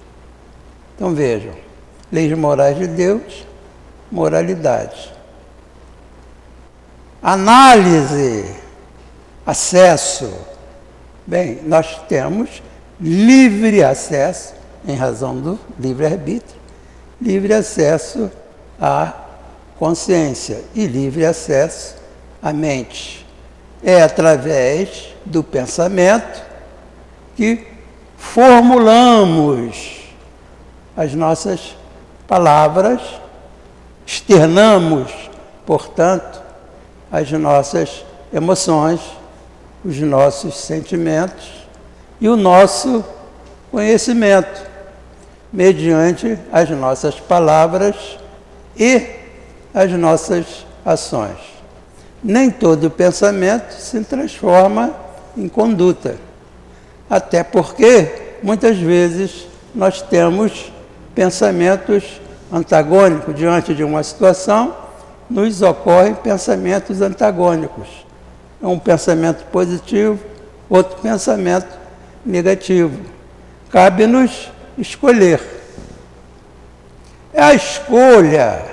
Então 0.93 1.15
vejam, 1.15 1.53
leis 2.11 2.37
morais 2.37 2.77
de 2.77 2.87
Deus, 2.87 3.47
moralidade. 4.11 5.13
Análise, 7.21 8.43
acesso. 9.45 10.29
Bem, 11.25 11.61
nós 11.63 12.01
temos 12.09 12.61
livre 12.99 13.81
acesso, 13.81 14.55
em 14.85 14.95
razão 14.97 15.39
do 15.39 15.57
livre-arbítrio, 15.79 16.59
livre 17.21 17.53
acesso 17.53 18.29
a 18.77 19.22
consciência 19.83 20.63
e 20.73 20.87
livre 20.87 21.25
acesso 21.25 21.95
à 22.41 22.53
mente. 22.53 23.27
é 23.83 24.01
através 24.01 25.13
do 25.25 25.43
pensamento 25.43 26.41
que 27.35 27.67
formulamos 28.15 30.03
as 30.95 31.13
nossas 31.13 31.75
palavras, 32.25 33.01
externamos, 34.05 35.11
portanto, 35.65 36.41
as 37.11 37.29
nossas 37.33 38.05
emoções, 38.31 39.01
os 39.83 39.99
nossos 39.99 40.55
sentimentos 40.55 41.67
e 42.21 42.29
o 42.29 42.37
nosso 42.37 43.03
conhecimento, 43.69 44.65
mediante 45.51 46.39
as 46.53 46.69
nossas 46.69 47.19
palavras 47.19 48.17
e 48.77 49.22
as 49.73 49.91
nossas 49.91 50.65
ações. 50.85 51.37
Nem 52.23 52.49
todo 52.49 52.89
pensamento 52.89 53.71
se 53.73 53.99
transforma 54.01 54.93
em 55.35 55.47
conduta, 55.49 56.15
até 57.09 57.43
porque 57.43 58.37
muitas 58.41 58.77
vezes 58.77 59.47
nós 59.73 60.01
temos 60.01 60.71
pensamentos 61.15 62.21
antagônicos 62.51 63.35
diante 63.35 63.73
de 63.73 63.83
uma 63.83 64.03
situação, 64.03 64.75
nos 65.29 65.61
ocorrem 65.61 66.13
pensamentos 66.13 67.01
antagônicos. 67.01 67.87
Um 68.61 68.79
pensamento 68.79 69.43
positivo, 69.45 70.19
outro 70.69 71.01
pensamento 71.01 71.67
negativo. 72.25 72.97
Cabe-nos 73.69 74.51
escolher. 74.77 75.41
A 77.35 77.53
escolha 77.53 78.72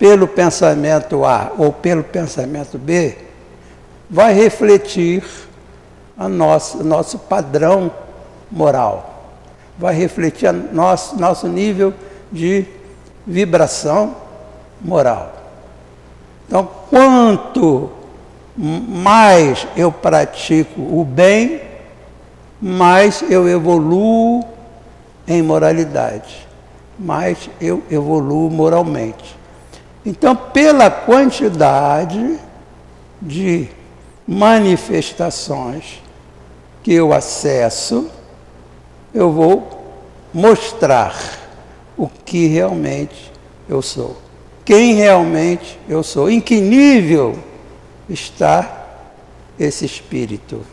pelo 0.00 0.26
pensamento 0.26 1.26
A 1.26 1.52
ou 1.58 1.70
pelo 1.70 2.02
pensamento 2.02 2.78
B 2.78 3.18
vai 4.08 4.32
refletir 4.32 5.22
a 6.16 6.26
nosso, 6.26 6.82
nosso 6.82 7.18
padrão 7.18 7.92
moral, 8.50 9.34
vai 9.78 9.94
refletir 9.94 10.50
nosso, 10.52 11.20
nosso 11.20 11.46
nível 11.46 11.92
de 12.32 12.64
vibração 13.26 14.16
moral. 14.80 15.34
Então, 16.48 16.66
quanto 16.88 17.90
mais 18.56 19.68
eu 19.76 19.92
pratico 19.92 20.80
o 20.80 21.04
bem, 21.04 21.60
mais 22.60 23.22
eu 23.28 23.46
evoluo 23.46 24.44
em 25.28 25.42
moralidade, 25.42 26.48
mais 26.98 27.50
eu 27.60 27.82
evoluo 27.90 28.50
moralmente. 28.50 29.39
Então, 30.04 30.34
pela 30.34 30.90
quantidade 30.90 32.38
de 33.20 33.68
manifestações 34.26 36.02
que 36.82 36.94
eu 36.94 37.12
acesso, 37.12 38.10
eu 39.12 39.30
vou 39.30 39.80
mostrar 40.32 41.14
o 41.96 42.08
que 42.08 42.46
realmente 42.46 43.30
eu 43.68 43.82
sou. 43.82 44.16
Quem 44.64 44.94
realmente 44.94 45.78
eu 45.88 46.02
sou. 46.02 46.30
Em 46.30 46.40
que 46.40 46.60
nível 46.60 47.36
está 48.08 48.86
esse 49.58 49.84
espírito. 49.84 50.64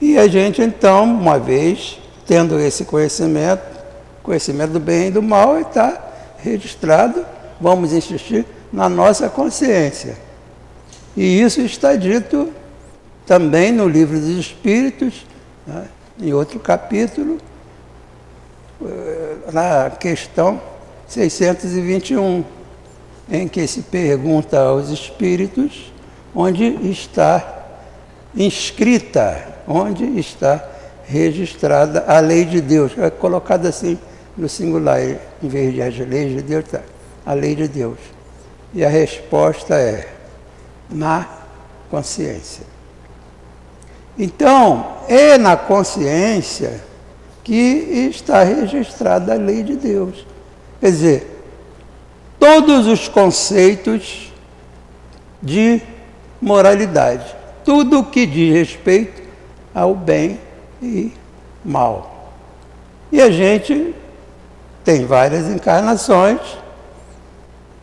E 0.00 0.16
a 0.18 0.26
gente, 0.26 0.62
então, 0.62 1.04
uma 1.04 1.38
vez 1.38 1.98
tendo 2.26 2.58
esse 2.58 2.84
conhecimento, 2.84 3.62
conhecimento 4.22 4.72
do 4.72 4.80
bem 4.80 5.08
e 5.08 5.10
do 5.10 5.22
mal, 5.22 5.60
está 5.60 6.00
registrado, 6.38 7.24
vamos 7.64 7.94
insistir, 7.94 8.44
na 8.70 8.90
nossa 8.90 9.26
consciência. 9.30 10.18
E 11.16 11.40
isso 11.40 11.62
está 11.62 11.96
dito 11.96 12.52
também 13.24 13.72
no 13.72 13.88
livro 13.88 14.20
dos 14.20 14.36
Espíritos, 14.36 15.24
né, 15.66 15.86
em 16.20 16.34
outro 16.34 16.60
capítulo, 16.60 17.38
eh, 18.84 19.36
na 19.50 19.90
questão 19.90 20.60
621, 21.08 22.44
em 23.30 23.48
que 23.48 23.66
se 23.66 23.80
pergunta 23.80 24.60
aos 24.60 24.90
Espíritos 24.90 25.90
onde 26.34 26.66
está 26.90 27.64
inscrita, 28.36 29.54
onde 29.66 30.04
está 30.18 30.62
registrada 31.06 32.04
a 32.06 32.20
lei 32.20 32.44
de 32.44 32.60
Deus, 32.60 32.92
é 32.98 33.08
colocada 33.08 33.70
assim 33.70 33.98
no 34.36 34.50
singular, 34.50 35.00
em 35.00 35.48
vez 35.48 35.72
de 35.72 35.80
as 35.80 35.96
leis 35.96 36.32
de 36.32 36.42
Deus, 36.42 36.64
tá, 36.70 36.82
a 37.24 37.32
lei 37.32 37.54
de 37.54 37.68
Deus. 37.68 37.98
E 38.72 38.84
a 38.84 38.88
resposta 38.88 39.74
é 39.74 40.08
na 40.90 41.26
consciência. 41.90 42.64
Então, 44.18 44.98
é 45.08 45.36
na 45.38 45.56
consciência 45.56 46.82
que 47.42 47.52
está 47.52 48.42
registrada 48.42 49.34
a 49.34 49.36
lei 49.36 49.62
de 49.62 49.76
Deus. 49.76 50.26
Quer 50.80 50.90
dizer, 50.90 51.46
todos 52.38 52.86
os 52.86 53.08
conceitos 53.08 54.32
de 55.42 55.80
moralidade, 56.40 57.34
tudo 57.64 58.04
que 58.04 58.26
diz 58.26 58.54
respeito 58.54 59.22
ao 59.74 59.94
bem 59.94 60.40
e 60.82 61.12
mal. 61.64 62.32
E 63.10 63.20
a 63.20 63.30
gente 63.30 63.94
tem 64.84 65.06
várias 65.06 65.48
encarnações, 65.48 66.40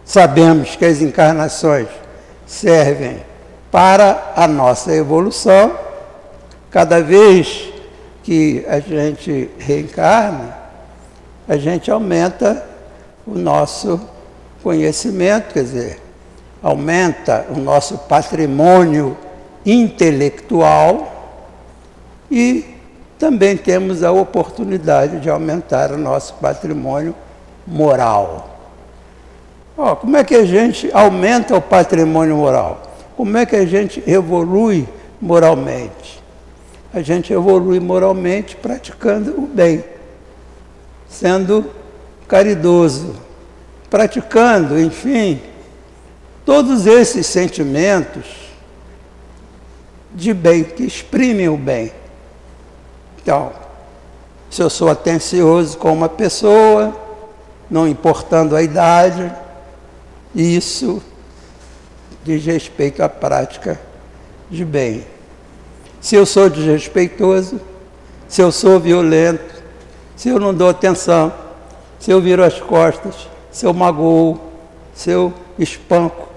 sabemos 0.04 0.76
que 0.76 0.86
as 0.86 1.02
encarnações 1.02 1.88
servem 2.46 3.22
para 3.72 4.34
a 4.36 4.48
nossa 4.48 4.94
evolução. 4.94 5.72
Cada 6.70 7.02
vez 7.02 7.70
que 8.24 8.66
a 8.68 8.80
gente 8.80 9.50
reencarna, 9.58 10.56
a 11.48 11.58
gente 11.58 11.90
aumenta 11.90 12.64
o 13.26 13.38
nosso 13.38 14.00
conhecimento, 14.62 15.54
quer 15.54 15.64
dizer, 15.64 16.02
aumenta 16.62 17.46
o 17.50 17.58
nosso 17.58 17.98
patrimônio 17.98 19.18
intelectual 19.66 21.12
e 22.30 22.66
também 23.18 23.58
temos 23.58 24.04
a 24.04 24.12
oportunidade 24.12 25.20
de 25.20 25.30
aumentar 25.30 25.92
o 25.92 25.98
nosso 25.98 26.36
patrimônio 26.36 27.16
moral. 27.68 28.51
Oh, 29.78 29.96
como 29.96 30.18
é 30.18 30.24
que 30.24 30.36
a 30.36 30.46
gente 30.46 30.90
aumenta 30.94 31.56
o 31.56 31.62
patrimônio 31.62 32.36
moral? 32.36 32.82
Como 33.16 33.38
é 33.38 33.46
que 33.46 33.56
a 33.56 33.66
gente 33.66 34.04
evolui 34.06 34.88
moralmente? 35.22 36.22
A 36.94 37.02
gente 37.02 37.32
evolui 37.32 37.80
moralmente 37.80 38.56
praticando 38.56 39.32
o 39.38 39.48
bem, 39.48 39.84
sendo 41.08 41.72
caridoso, 42.28 43.16
praticando, 43.90 44.80
enfim, 44.80 45.42
todos 46.46 46.86
esses 46.86 47.26
sentimentos 47.28 48.26
de 50.14 50.34
bem, 50.34 50.64
que 50.64 50.84
exprimem 50.84 51.48
o 51.48 51.56
bem. 51.56 51.92
Então, 53.22 53.52
se 54.50 54.62
eu 54.62 54.70
sou 54.70 54.90
atencioso 54.90 55.78
com 55.78 55.94
uma 55.94 56.10
pessoa, 56.10 56.94
não 57.70 57.88
importando 57.88 58.56
a 58.56 58.62
idade, 58.62 59.32
isso 60.34 61.02
diz 62.24 62.46
respeito 62.46 63.02
à 63.04 63.10
prática 63.10 63.80
de 64.50 64.64
bem. 64.64 65.06
Se 66.00 66.16
eu 66.16 66.26
sou 66.26 66.50
desrespeitoso, 66.50 67.60
se 68.28 68.42
eu 68.42 68.52
sou 68.52 68.80
violento, 68.80 69.62
se 70.16 70.30
eu 70.30 70.40
não 70.40 70.54
dou 70.54 70.70
atenção, 70.70 71.34
se 72.00 72.12
eu 72.12 72.22
viro 72.22 72.44
as 72.44 72.60
costas, 72.60 73.28
se 73.52 73.66
eu 73.66 73.74
magoo, 73.74 74.40
se 74.94 75.10
eu 75.10 75.34
espanco, 75.60 76.30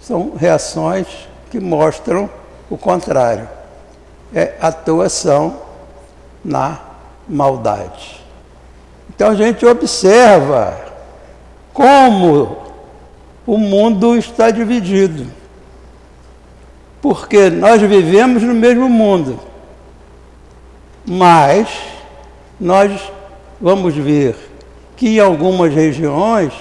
são 0.00 0.34
reações 0.36 1.06
que 1.50 1.60
mostram 1.60 2.30
o 2.70 2.76
contrário. 2.76 3.48
É 4.34 4.54
atuação 4.60 5.60
na 6.44 6.80
maldade. 7.28 8.24
Então 9.10 9.30
a 9.30 9.34
gente 9.34 9.64
observa 9.66 10.78
como 11.72 12.67
o 13.48 13.56
mundo 13.56 14.14
está 14.14 14.50
dividido. 14.50 15.26
Porque 17.00 17.48
nós 17.48 17.80
vivemos 17.80 18.42
no 18.42 18.52
mesmo 18.52 18.90
mundo. 18.90 19.40
Mas 21.06 21.66
nós 22.60 23.10
vamos 23.58 23.94
ver 23.94 24.36
que 24.98 25.16
em 25.16 25.18
algumas 25.18 25.72
regiões 25.72 26.52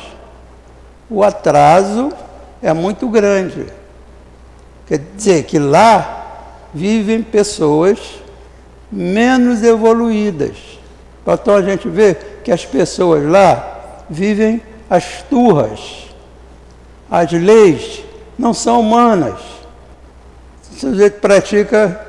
o 1.10 1.22
atraso 1.22 2.10
é 2.62 2.72
muito 2.72 3.10
grande. 3.10 3.66
Quer 4.88 5.00
dizer 5.14 5.44
que 5.44 5.60
lá 5.60 6.46
vivem 6.74 7.22
pessoas 7.22 8.00
menos 8.90 9.62
evoluídas. 9.62 10.56
Então 11.28 11.54
a 11.54 11.62
gente 11.62 11.90
vê 11.90 12.16
que 12.46 12.52
as 12.52 12.66
pessoas 12.66 13.30
lá 13.30 14.06
vivem 14.10 14.62
as 14.90 15.22
turras. 15.24 16.07
As 17.10 17.32
leis 17.32 18.04
não 18.38 18.54
são 18.54 18.82
humanas. 18.82 19.40
O 20.72 20.80
sujeito 20.80 21.20
pratica 21.20 22.00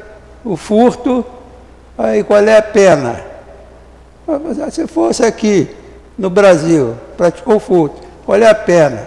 o 0.44 0.56
furto, 0.56 1.24
aí 1.96 2.22
qual 2.22 2.42
é 2.42 2.56
a 2.56 2.62
pena? 2.62 3.20
Ah, 4.26 4.70
se 4.70 4.86
fosse 4.86 5.24
aqui 5.24 5.68
no 6.18 6.28
Brasil, 6.28 6.94
praticou 7.16 7.58
furto, 7.58 7.96
qual 8.26 8.38
é 8.38 8.48
a 8.48 8.54
pena? 8.54 9.06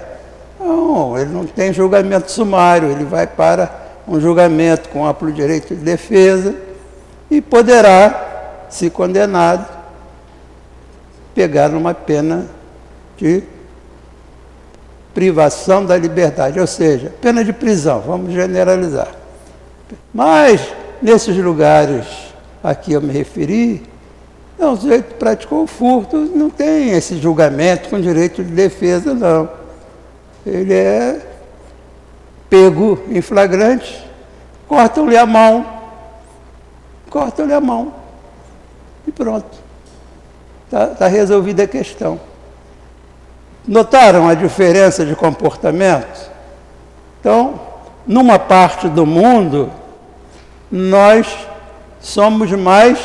Não, 0.60 1.18
ele 1.18 1.30
não 1.30 1.46
tem 1.46 1.74
julgamento 1.74 2.32
sumário, 2.32 2.90
ele 2.90 3.04
vai 3.04 3.28
para 3.28 3.72
um 4.08 4.20
julgamento 4.20 4.90
com 4.90 5.06
amplo 5.06 5.32
direito 5.32 5.76
de 5.76 5.82
defesa 5.82 6.56
e 7.30 7.42
poderá, 7.42 8.66
se 8.70 8.90
condenado, 8.90 9.66
pegar 11.36 11.72
uma 11.72 11.94
pena 11.94 12.48
de 13.18 13.44
privação 15.14 15.86
da 15.86 15.98
liberdade, 15.98 16.60
ou 16.60 16.68
seja, 16.68 17.14
pena 17.22 17.44
de 17.44 17.52
prisão, 17.52 18.02
vamos 18.02 18.34
generalizar. 18.34 19.10
Mas, 20.14 20.62
nesses 21.02 21.36
lugares 21.38 22.06
a 22.64 22.74
que 22.76 22.94
eu 22.94 23.02
me 23.02 23.12
referi, 23.12 23.84
não, 24.58 24.74
o 24.74 24.78
sujeito 24.78 25.16
praticou 25.16 25.64
o 25.64 25.68
furto, 25.68 26.18
não 26.18 26.50
tem 26.50 26.92
esse 26.92 27.18
julgamento 27.18 27.90
com 27.90 28.00
direito 28.00 28.44
de 28.44 28.52
defesa, 28.52 29.14
não. 29.14 29.50
Ele 30.46 30.74
é 30.74 31.20
pego 32.50 33.00
em 33.10 33.22
flagrante, 33.22 34.06
cortam-lhe 34.68 35.18
a 35.18 35.26
mão, 35.26 35.66
cortam-lhe 37.10 37.54
a 37.54 37.62
mão 37.62 37.94
e 39.08 39.12
pronto. 39.12 39.58
Está 40.66 40.88
tá 40.88 41.08
resolvida 41.08 41.64
a 41.64 41.68
questão. 41.68 42.20
Notaram 43.68 44.28
a 44.28 44.34
diferença 44.34 45.06
de 45.06 45.16
comportamento? 45.16 46.32
Então, 47.20 47.60
numa 48.08 48.40
parte 48.40 48.90
do 48.90 49.06
mundo, 49.06 49.72
nós 50.72 51.28
somos 52.00 52.52
mais 52.52 53.00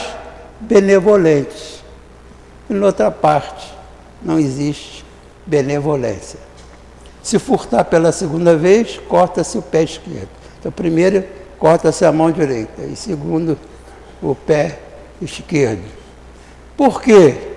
benevolentes. 0.59 1.85
Em 2.71 2.81
outra 2.81 3.11
parte, 3.11 3.73
não 4.23 4.38
existe 4.38 5.05
benevolência. 5.45 6.40
Se 7.23 7.38
furtar 7.38 7.85
pela 7.85 8.11
segunda 8.11 8.57
vez, 8.57 8.99
corta-se 9.09 9.59
o 9.59 9.62
pé 9.62 9.83
esquerdo. 9.83 10.29
Então, 10.59 10.73
primeiro, 10.73 11.25
corta-se 11.59 12.05
a 12.05 12.12
mão 12.12 12.31
direita. 12.31 12.83
E 12.83 12.97
segundo, 12.97 13.59
o 14.23 14.35
pé 14.35 14.79
esquerdo. 15.21 15.85
Por 16.77 17.03
quê? 17.03 17.56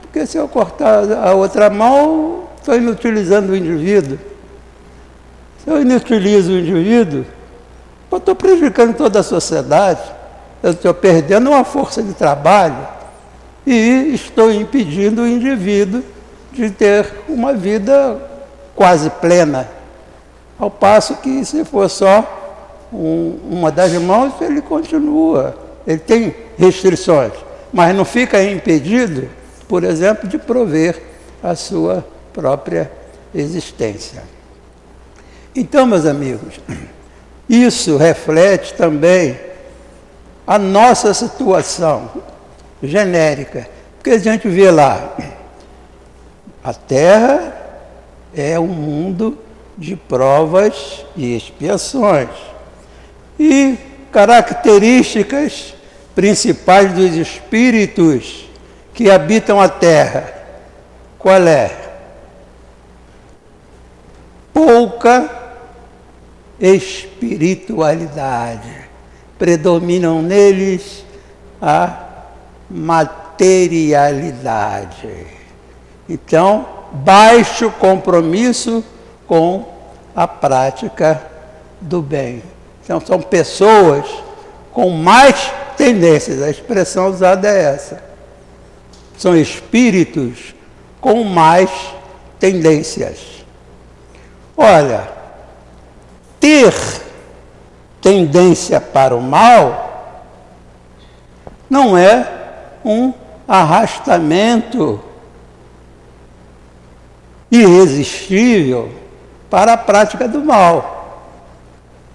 Porque 0.00 0.26
se 0.26 0.36
eu 0.36 0.48
cortar 0.48 1.10
a 1.12 1.34
outra 1.34 1.70
mão, 1.70 2.44
estou 2.58 2.76
inutilizando 2.76 3.52
o 3.52 3.56
indivíduo. 3.56 4.18
Se 5.64 5.70
eu 5.70 5.80
inutilizo 5.80 6.52
o 6.52 6.58
indivíduo, 6.58 7.24
eu 8.10 8.18
estou 8.18 8.34
prejudicando 8.34 8.96
toda 8.96 9.20
a 9.20 9.22
sociedade. 9.22 10.00
Eu 10.62 10.72
estou 10.72 10.92
perdendo 10.92 11.50
uma 11.50 11.64
força 11.64 12.02
de 12.02 12.12
trabalho 12.14 12.88
e 13.66 14.12
estou 14.14 14.50
impedindo 14.50 15.22
o 15.22 15.26
indivíduo 15.26 16.02
de 16.52 16.70
ter 16.70 17.06
uma 17.28 17.52
vida 17.52 18.16
quase 18.74 19.10
plena. 19.10 19.68
Ao 20.58 20.70
passo 20.70 21.16
que, 21.16 21.44
se 21.44 21.64
for 21.64 21.88
só 21.88 22.86
um, 22.92 23.38
uma 23.50 23.70
das 23.70 23.92
mãos, 23.94 24.32
ele 24.40 24.60
continua. 24.60 25.54
Ele 25.86 25.98
tem 25.98 26.34
restrições, 26.58 27.32
mas 27.72 27.94
não 27.94 28.04
fica 28.04 28.42
impedido 28.42 29.28
por 29.68 29.84
exemplo, 29.84 30.28
de 30.28 30.38
prover 30.38 31.00
a 31.42 31.54
sua 31.54 32.04
própria 32.32 32.90
existência. 33.34 34.22
Então, 35.54 35.86
meus 35.86 36.06
amigos, 36.06 36.54
isso 37.48 37.96
reflete 37.96 38.74
também 38.74 39.38
a 40.46 40.58
nossa 40.58 41.12
situação 41.12 42.10
genérica. 42.82 43.68
Porque 43.96 44.10
a 44.10 44.18
gente 44.18 44.48
vê 44.48 44.70
lá, 44.70 45.14
a 46.64 46.72
Terra 46.72 47.54
é 48.34 48.58
um 48.58 48.66
mundo 48.66 49.38
de 49.76 49.94
provas 49.94 51.04
e 51.16 51.36
expiações. 51.36 52.30
E 53.38 53.76
características 54.10 55.74
principais 56.14 56.92
dos 56.92 57.14
espíritos 57.14 58.47
que 58.98 59.08
habitam 59.08 59.60
a 59.60 59.68
terra, 59.68 60.34
qual 61.20 61.46
é? 61.46 61.70
Pouca 64.52 65.30
espiritualidade. 66.58 68.88
Predominam 69.38 70.20
neles 70.20 71.04
a 71.62 71.96
materialidade. 72.68 75.28
Então, 76.08 76.66
baixo 76.90 77.70
compromisso 77.70 78.82
com 79.28 79.64
a 80.12 80.26
prática 80.26 81.22
do 81.80 82.02
bem. 82.02 82.42
Então, 82.82 83.00
são 83.00 83.22
pessoas 83.22 84.04
com 84.72 84.90
mais 84.90 85.52
tendências, 85.76 86.42
a 86.42 86.50
expressão 86.50 87.06
usada 87.06 87.48
é 87.48 87.62
essa 87.62 88.07
são 89.18 89.36
espíritos 89.36 90.54
com 91.00 91.24
mais 91.24 91.68
tendências. 92.38 93.18
Olha, 94.56 95.08
ter 96.38 96.72
tendência 98.00 98.80
para 98.80 99.16
o 99.16 99.20
mal 99.20 100.24
não 101.68 101.98
é 101.98 102.26
um 102.84 103.12
arrastamento 103.46 105.00
irresistível 107.50 108.90
para 109.50 109.72
a 109.72 109.76
prática 109.76 110.28
do 110.28 110.44
mal. 110.44 111.34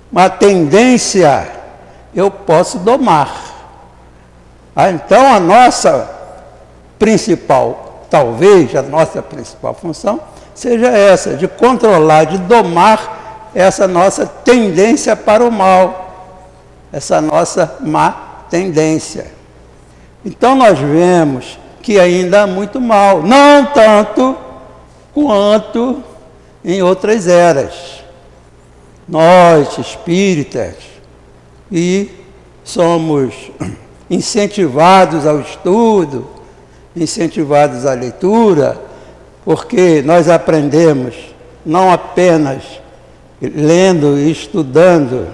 Uma 0.09 0.29
tendência 0.29 1.51
eu 2.15 2.31
posso 2.31 2.79
domar. 2.79 3.51
Ah, 4.75 4.89
então 4.89 5.33
a 5.33 5.39
nossa 5.39 6.12
principal, 7.03 8.05
talvez 8.09 8.73
a 8.73 8.81
nossa 8.81 9.21
principal 9.21 9.73
função, 9.73 10.21
seja 10.55 10.87
essa, 10.87 11.35
de 11.35 11.49
controlar, 11.49 12.23
de 12.23 12.37
domar 12.37 13.49
essa 13.53 13.89
nossa 13.89 14.25
tendência 14.25 15.13
para 15.13 15.43
o 15.43 15.51
mal, 15.51 16.39
essa 16.93 17.19
nossa 17.19 17.75
má 17.81 18.45
tendência. 18.49 19.27
Então 20.23 20.55
nós 20.55 20.79
vemos 20.79 21.59
que 21.81 21.99
ainda 21.99 22.43
há 22.43 22.47
muito 22.47 22.79
mal, 22.79 23.21
não 23.21 23.65
tanto 23.65 24.37
quanto 25.13 26.01
em 26.63 26.81
outras 26.81 27.27
eras. 27.27 28.01
Nós, 29.05 29.77
espíritas, 29.77 30.75
e 31.69 32.09
somos 32.63 33.51
incentivados 34.09 35.27
ao 35.27 35.41
estudo, 35.41 36.32
incentivados 36.95 37.85
à 37.85 37.93
leitura, 37.93 38.79
porque 39.43 40.01
nós 40.03 40.29
aprendemos 40.29 41.15
não 41.65 41.91
apenas 41.91 42.63
lendo 43.41 44.17
e 44.17 44.31
estudando 44.31 45.27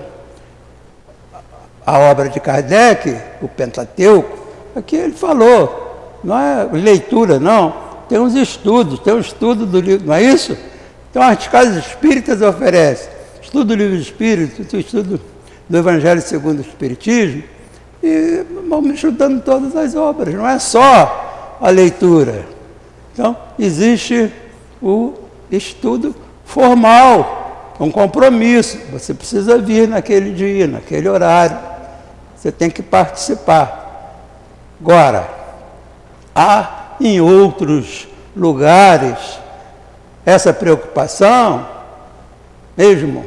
a 1.85 1.97
obra 1.99 2.29
de 2.29 2.39
Kardec, 2.39 3.15
o 3.41 3.47
Pentateuco, 3.47 4.37
aqui 4.75 4.95
ele 4.95 5.13
falou, 5.13 6.19
não 6.23 6.37
é 6.37 6.67
leitura, 6.71 7.39
não, 7.39 7.73
tem 8.07 8.19
uns 8.19 8.35
estudos, 8.35 8.99
tem 8.99 9.13
um 9.13 9.19
estudo 9.19 9.65
do 9.65 9.79
livro, 9.79 10.07
não 10.07 10.13
é 10.13 10.23
isso? 10.23 10.57
Então 11.09 11.21
as 11.23 11.47
casas 11.47 11.85
espíritas 11.85 12.41
oferecem 12.41 13.09
estudo 13.41 13.65
do 13.65 13.75
livro 13.75 13.97
Espírito, 13.97 14.77
estudo 14.77 15.19
do 15.67 15.77
Evangelho 15.77 16.21
segundo 16.21 16.59
o 16.59 16.61
Espiritismo, 16.61 17.43
e 18.01 18.45
vamos 18.69 18.93
estudando 18.93 19.41
todas 19.41 19.75
as 19.75 19.95
obras, 19.95 20.33
não 20.33 20.47
é 20.47 20.59
só 20.59 21.28
a 21.59 21.69
leitura. 21.69 22.45
Então, 23.13 23.35
existe 23.57 24.31
o 24.81 25.13
estudo 25.51 26.15
formal, 26.45 27.75
um 27.79 27.91
compromisso. 27.91 28.77
Você 28.91 29.13
precisa 29.13 29.57
vir 29.57 29.87
naquele 29.87 30.31
dia, 30.33 30.67
naquele 30.67 31.09
horário. 31.09 31.57
Você 32.35 32.51
tem 32.51 32.69
que 32.69 32.81
participar. 32.81 34.15
Agora, 34.79 35.29
há 36.33 36.95
em 36.99 37.19
outros 37.19 38.07
lugares 38.35 39.39
essa 40.25 40.53
preocupação, 40.53 41.67
mesmo 42.77 43.25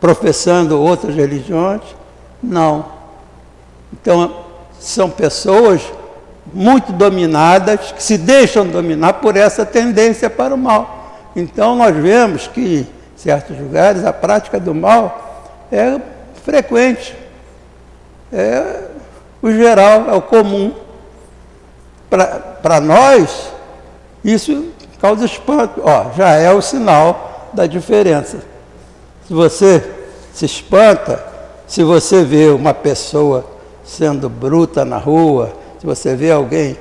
professando 0.00 0.80
outras 0.80 1.14
religiões? 1.16 1.82
Não. 2.40 2.86
Então, 3.92 4.44
são 4.78 5.10
pessoas 5.10 5.82
muito 6.52 6.92
dominadas, 6.92 7.92
que 7.92 8.02
se 8.02 8.18
deixam 8.18 8.66
dominar 8.66 9.14
por 9.14 9.36
essa 9.36 9.64
tendência 9.64 10.28
para 10.28 10.54
o 10.54 10.58
mal. 10.58 11.30
Então 11.34 11.76
nós 11.76 11.94
vemos 11.94 12.46
que 12.46 12.80
em 12.80 12.86
certos 13.16 13.58
lugares 13.58 14.04
a 14.04 14.12
prática 14.12 14.58
do 14.58 14.74
mal 14.74 15.54
é 15.70 16.00
frequente. 16.44 17.16
É 18.32 18.82
o 19.40 19.50
geral, 19.50 20.06
é 20.10 20.14
o 20.14 20.22
comum. 20.22 20.74
Para 22.10 22.80
nós, 22.80 23.52
isso 24.24 24.68
causa 25.00 25.24
espanto. 25.24 25.80
Ó, 25.84 26.10
já 26.16 26.30
é 26.30 26.52
o 26.52 26.60
sinal 26.60 27.50
da 27.52 27.66
diferença. 27.66 28.38
Se 29.26 29.32
você 29.32 29.84
se 30.32 30.44
espanta, 30.44 31.24
se 31.66 31.82
você 31.82 32.24
vê 32.24 32.48
uma 32.48 32.72
pessoa 32.72 33.44
sendo 33.84 34.28
bruta 34.28 34.84
na 34.84 34.98
rua, 34.98 35.52
se 35.78 35.86
você 35.86 36.14
vê 36.16 36.30
alguém 36.30 36.76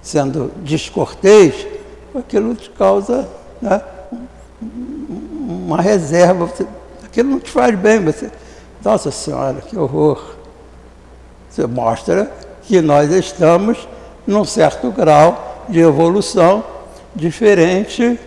sendo 0.00 0.50
descortês, 0.58 1.66
aquilo 2.14 2.54
te 2.54 2.70
causa 2.70 3.28
né, 3.60 3.80
uma 4.60 5.80
reserva. 5.80 6.46
Você, 6.46 6.66
aquilo 7.04 7.30
não 7.30 7.40
te 7.40 7.50
faz 7.50 7.78
bem. 7.78 8.02
Você, 8.04 8.30
Nossa 8.82 9.10
Senhora, 9.10 9.60
que 9.60 9.76
horror! 9.76 10.34
Você 11.50 11.66
mostra 11.66 12.32
que 12.62 12.80
nós 12.80 13.10
estamos 13.12 13.86
num 14.26 14.44
certo 14.44 14.90
grau 14.90 15.66
de 15.68 15.80
evolução 15.80 16.64
diferente 17.14 18.18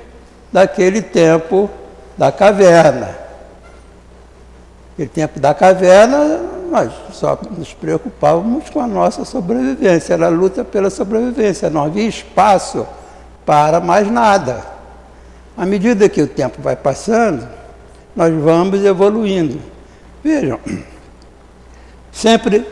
daquele 0.52 1.02
tempo 1.02 1.70
da 2.18 2.32
caverna. 2.32 3.10
Aquele 4.94 5.10
tempo 5.10 5.40
da 5.40 5.54
caverna, 5.54 6.55
nós 6.66 6.92
só 7.12 7.38
nos 7.58 7.74
preocupávamos 7.74 8.70
com 8.70 8.80
a 8.80 8.88
nossa 8.88 9.24
sobrevivência, 9.24 10.14
era 10.14 10.28
a 10.28 10.30
luta 10.30 10.64
pela 10.64 10.90
sobrevivência, 10.90 11.70
não 11.70 11.84
havia 11.84 12.08
espaço 12.08 12.86
para 13.46 13.80
mais 13.80 14.10
nada. 14.12 14.66
À 15.58 15.66
medida 15.66 16.10
que 16.10 16.22
o 16.22 16.28
tempo 16.28 16.62
vai 16.62 16.76
passando, 16.76 17.48
nós 18.16 18.34
vamos 18.34 18.84
evoluindo. 18.84 19.60
Vejam, 20.24 20.60
sempre 22.12 22.66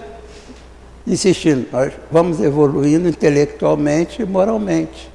insistindo, 1.06 1.67
nós 1.71 1.93
vamos 2.12 2.41
evoluindo 2.41 3.08
intelectualmente 3.08 4.21
e 4.21 4.25
moralmente. 4.25 5.12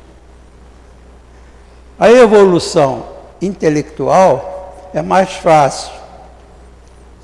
A 1.98 2.10
evolução 2.10 3.06
intelectual 3.42 4.90
é 4.94 5.02
mais 5.02 5.32
fácil, 5.32 5.97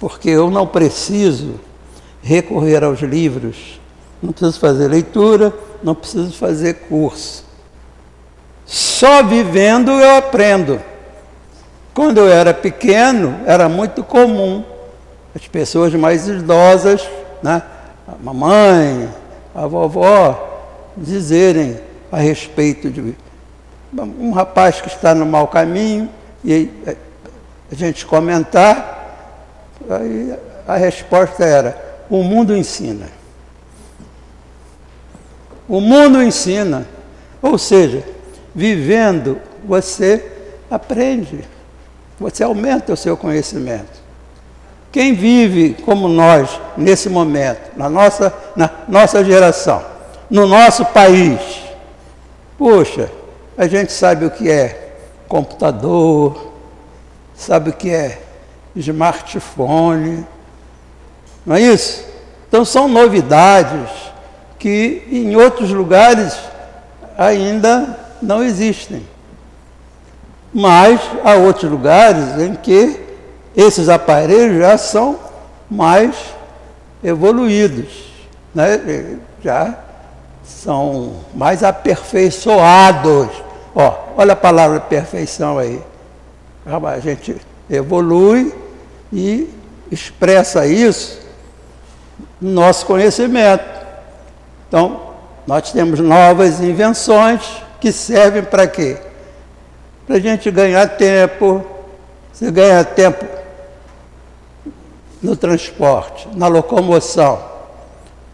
porque 0.04 0.28
eu 0.28 0.50
não 0.50 0.66
preciso 0.66 1.54
recorrer 2.22 2.84
aos 2.84 3.00
livros, 3.00 3.80
não 4.22 4.32
preciso 4.32 4.60
fazer 4.60 4.86
leitura, 4.86 5.50
não 5.82 5.94
preciso 5.94 6.30
fazer 6.36 6.74
curso. 6.90 7.42
Só 8.66 9.22
vivendo 9.22 9.92
eu 9.92 10.18
aprendo. 10.18 10.78
Quando 11.94 12.18
eu 12.18 12.28
era 12.28 12.52
pequeno, 12.52 13.40
era 13.46 13.66
muito 13.66 14.04
comum 14.04 14.62
as 15.34 15.48
pessoas 15.48 15.94
mais 15.94 16.28
idosas, 16.28 17.08
né, 17.42 17.62
a 18.06 18.12
mamãe, 18.22 19.08
a 19.54 19.66
vovó, 19.66 20.68
dizerem 20.94 21.80
a 22.12 22.18
respeito 22.18 22.90
de 22.90 23.16
um 23.96 24.32
rapaz 24.32 24.82
que 24.82 24.88
está 24.88 25.14
no 25.14 25.24
mau 25.24 25.48
caminho, 25.48 26.10
e 26.44 26.68
a 27.72 27.74
gente 27.74 28.04
comentar, 28.04 28.93
aí 29.90 30.34
a 30.66 30.76
resposta 30.76 31.44
era: 31.44 31.76
o 32.08 32.22
mundo 32.22 32.56
ensina. 32.56 33.08
O 35.68 35.80
mundo 35.80 36.22
ensina. 36.22 36.86
Ou 37.40 37.58
seja, 37.58 38.02
vivendo, 38.54 39.38
você 39.64 40.32
aprende, 40.70 41.44
você 42.18 42.42
aumenta 42.42 42.92
o 42.92 42.96
seu 42.96 43.16
conhecimento. 43.16 44.02
Quem 44.90 45.12
vive 45.12 45.74
como 45.82 46.06
nós 46.08 46.60
nesse 46.76 47.08
momento, 47.08 47.76
na 47.76 47.90
nossa, 47.90 48.32
na 48.54 48.70
nossa 48.86 49.24
geração, 49.24 49.84
no 50.30 50.46
nosso 50.46 50.84
país, 50.86 51.40
poxa, 52.56 53.10
a 53.58 53.66
gente 53.66 53.92
sabe 53.92 54.24
o 54.24 54.30
que 54.30 54.48
é 54.48 54.94
computador, 55.28 56.52
sabe 57.34 57.70
o 57.70 57.72
que 57.72 57.90
é 57.90 58.20
smartphone, 58.76 60.26
não 61.46 61.56
é 61.56 61.60
isso? 61.60 62.04
Então 62.48 62.64
são 62.64 62.88
novidades 62.88 63.90
que 64.58 65.06
em 65.10 65.36
outros 65.36 65.70
lugares 65.70 66.38
ainda 67.18 67.98
não 68.22 68.42
existem. 68.42 69.06
Mas 70.52 71.00
há 71.24 71.34
outros 71.34 71.70
lugares 71.70 72.40
em 72.40 72.54
que 72.54 73.00
esses 73.56 73.88
aparelhos 73.88 74.58
já 74.58 74.78
são 74.78 75.18
mais 75.70 76.14
evoluídos, 77.02 78.04
né? 78.54 79.18
já 79.42 79.76
são 80.44 81.16
mais 81.34 81.62
aperfeiçoados. 81.62 83.28
Ó, 83.74 83.94
olha 84.16 84.32
a 84.32 84.36
palavra 84.36 84.80
perfeição 84.80 85.58
aí. 85.58 85.82
A 86.64 87.00
gente 87.00 87.36
evolui 87.68 88.54
e 89.14 89.48
expressa 89.92 90.66
isso 90.66 91.20
no 92.40 92.50
nosso 92.50 92.84
conhecimento. 92.84 93.64
Então, 94.66 95.14
nós 95.46 95.70
temos 95.70 96.00
novas 96.00 96.60
invenções 96.60 97.62
que 97.80 97.92
servem 97.92 98.42
para 98.42 98.66
quê? 98.66 98.98
Para 100.04 100.16
a 100.16 100.20
gente 100.20 100.50
ganhar 100.50 100.86
tempo. 100.88 101.64
Você 102.32 102.50
ganha 102.50 102.82
tempo 102.82 103.24
no 105.22 105.36
transporte, 105.36 106.28
na 106.34 106.48
locomoção. 106.48 107.40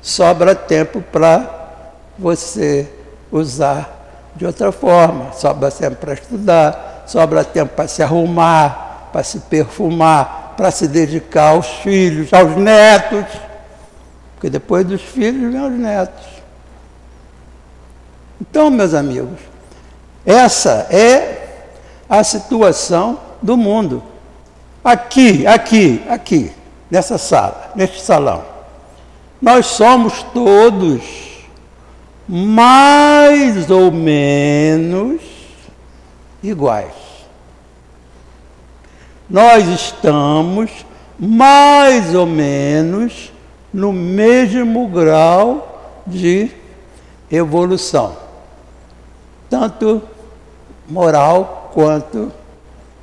Sobra 0.00 0.54
tempo 0.54 1.02
para 1.02 1.84
você 2.18 2.88
usar 3.30 4.32
de 4.34 4.46
outra 4.46 4.72
forma. 4.72 5.32
Sobra 5.34 5.70
tempo 5.70 5.96
para 5.96 6.14
estudar, 6.14 7.04
sobra 7.06 7.44
tempo 7.44 7.74
para 7.74 7.86
se 7.86 8.02
arrumar, 8.02 9.10
para 9.12 9.22
se 9.22 9.40
perfumar, 9.40 10.49
para 10.60 10.70
se 10.70 10.86
dedicar 10.86 11.52
aos 11.52 11.66
filhos, 11.66 12.34
aos 12.34 12.54
netos. 12.54 13.24
Porque 14.34 14.50
depois 14.50 14.86
dos 14.86 15.00
filhos 15.00 15.50
vem 15.50 15.58
os 15.58 15.72
netos. 15.72 16.26
Então, 18.38 18.68
meus 18.68 18.92
amigos, 18.92 19.40
essa 20.26 20.86
é 20.90 21.64
a 22.06 22.22
situação 22.22 23.18
do 23.40 23.56
mundo. 23.56 24.02
Aqui, 24.84 25.46
aqui, 25.46 26.04
aqui, 26.06 26.52
nessa 26.90 27.16
sala, 27.16 27.72
neste 27.74 28.02
salão. 28.02 28.44
Nós 29.40 29.64
somos 29.64 30.22
todos 30.34 31.00
mais 32.28 33.70
ou 33.70 33.90
menos 33.90 35.22
iguais. 36.42 37.09
Nós 39.30 39.68
estamos 39.68 40.84
mais 41.18 42.14
ou 42.14 42.26
menos 42.26 43.32
no 43.72 43.92
mesmo 43.92 44.88
grau 44.88 46.02
de 46.06 46.50
evolução 47.30 48.30
tanto 49.50 50.00
moral 50.88 51.72
quanto 51.74 52.32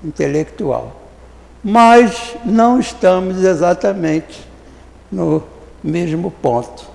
intelectual. 0.04 0.96
Mas 1.62 2.36
não 2.46 2.80
estamos 2.80 3.44
exatamente 3.44 4.48
no 5.12 5.44
mesmo 5.84 6.32
ponto. 6.32 6.86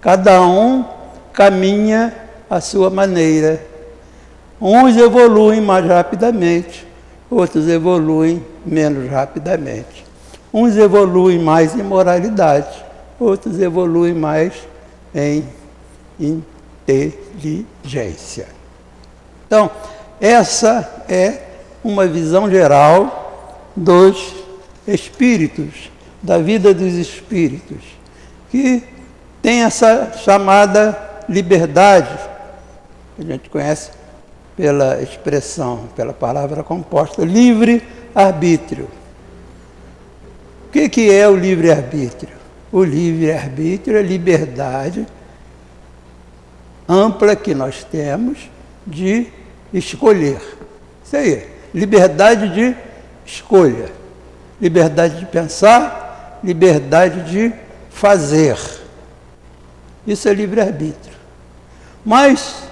Cada 0.00 0.40
um 0.42 0.84
caminha 1.32 2.14
à 2.48 2.60
sua 2.60 2.88
maneira. 2.88 3.64
Uns 4.60 4.96
evoluem 4.96 5.60
mais 5.60 5.84
rapidamente, 5.84 6.86
outros 7.30 7.68
evoluem 7.68 8.44
menos 8.64 9.10
rapidamente. 9.10 10.04
Uns 10.52 10.76
evoluem 10.76 11.38
mais 11.38 11.74
em 11.74 11.82
moralidade, 11.82 12.84
outros 13.18 13.60
evoluem 13.60 14.14
mais 14.14 14.52
em 15.14 15.44
inteligência. 16.88 18.46
Então, 19.46 19.70
essa 20.20 21.04
é 21.08 21.42
uma 21.82 22.06
visão 22.06 22.48
geral 22.50 23.60
dos 23.74 24.34
espíritos, 24.86 25.90
da 26.22 26.38
vida 26.38 26.72
dos 26.72 26.94
espíritos, 26.94 27.82
que 28.50 28.84
tem 29.42 29.62
essa 29.62 30.12
chamada 30.24 30.96
liberdade, 31.28 32.16
que 33.16 33.22
a 33.22 33.26
gente 33.26 33.50
conhece 33.50 33.90
pela 34.56 35.02
expressão, 35.02 35.88
pela 35.96 36.12
palavra 36.12 36.62
composta, 36.62 37.24
livre-arbítrio. 37.24 38.88
O 40.68 40.72
que, 40.72 40.88
que 40.88 41.12
é 41.12 41.28
o 41.28 41.36
livre-arbítrio? 41.36 42.34
O 42.70 42.82
livre-arbítrio 42.82 43.98
é 43.98 44.02
liberdade 44.02 45.06
ampla 46.88 47.34
que 47.34 47.54
nós 47.54 47.84
temos 47.84 48.50
de 48.86 49.28
escolher. 49.72 50.40
Isso 51.04 51.16
aí, 51.16 51.48
liberdade 51.72 52.48
de 52.54 52.76
escolha. 53.24 53.90
liberdade 54.60 55.18
de 55.18 55.26
pensar, 55.26 56.40
liberdade 56.42 57.30
de 57.30 57.52
fazer. 57.90 58.56
Isso 60.06 60.28
é 60.28 60.32
livre-arbítrio. 60.32 61.14
Mas 62.04 62.62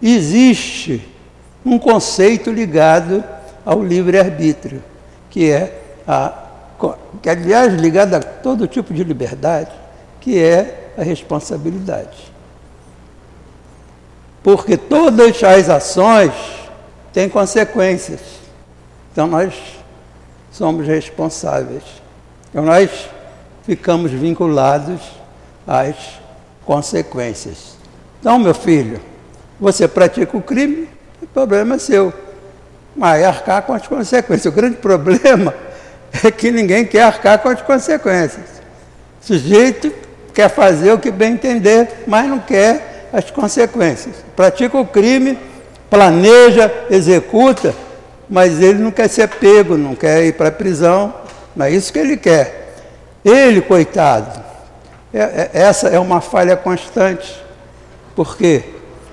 existe 0.00 1.11
um 1.64 1.78
conceito 1.78 2.50
ligado 2.50 3.22
ao 3.64 3.82
livre-arbítrio, 3.82 4.82
que 5.30 5.50
é 5.50 5.80
a 6.06 6.38
que 7.22 7.30
aliás 7.30 7.72
ligado 7.74 8.14
a 8.14 8.20
todo 8.20 8.66
tipo 8.66 8.92
de 8.92 9.04
liberdade, 9.04 9.70
que 10.20 10.36
é 10.36 10.90
a 10.98 11.02
responsabilidade. 11.04 12.32
Porque 14.42 14.76
todas 14.76 15.42
as 15.44 15.68
ações 15.68 16.32
têm 17.12 17.28
consequências. 17.28 18.20
Então 19.12 19.28
nós 19.28 19.54
somos 20.50 20.84
responsáveis. 20.86 21.84
Então 22.50 22.64
nós 22.64 23.08
ficamos 23.62 24.10
vinculados 24.10 25.00
às 25.66 25.94
consequências. 26.64 27.76
Então, 28.20 28.38
meu 28.38 28.54
filho, 28.54 29.00
você 29.58 29.86
pratica 29.86 30.36
o 30.36 30.42
crime, 30.42 30.88
o 31.22 31.26
problema 31.26 31.76
é 31.76 31.78
seu. 31.78 32.12
Mas 32.94 33.24
arcar 33.24 33.62
com 33.62 33.72
as 33.72 33.86
consequências. 33.86 34.52
O 34.52 34.54
grande 34.54 34.76
problema 34.76 35.54
é 36.22 36.30
que 36.30 36.50
ninguém 36.50 36.84
quer 36.84 37.02
arcar 37.02 37.38
com 37.38 37.48
as 37.48 37.62
consequências. 37.62 38.44
O 39.22 39.26
sujeito 39.26 39.92
quer 40.34 40.48
fazer 40.48 40.92
o 40.92 40.98
que 40.98 41.10
bem 41.10 41.34
entender, 41.34 42.04
mas 42.06 42.28
não 42.28 42.38
quer 42.38 43.08
as 43.12 43.30
consequências. 43.30 44.16
Pratica 44.34 44.76
o 44.78 44.86
crime, 44.86 45.38
planeja, 45.88 46.72
executa, 46.90 47.74
mas 48.28 48.60
ele 48.60 48.78
não 48.78 48.90
quer 48.90 49.08
ser 49.08 49.28
pego, 49.28 49.76
não 49.76 49.94
quer 49.94 50.24
ir 50.24 50.34
para 50.34 50.48
a 50.48 50.52
prisão, 50.52 51.14
não 51.54 51.66
é 51.66 51.70
isso 51.70 51.92
que 51.92 51.98
ele 51.98 52.16
quer. 52.16 52.74
Ele, 53.24 53.60
coitado, 53.60 54.42
é, 55.14 55.20
é, 55.20 55.50
essa 55.52 55.88
é 55.88 55.98
uma 55.98 56.20
falha 56.20 56.56
constante, 56.56 57.40
porque 58.16 58.64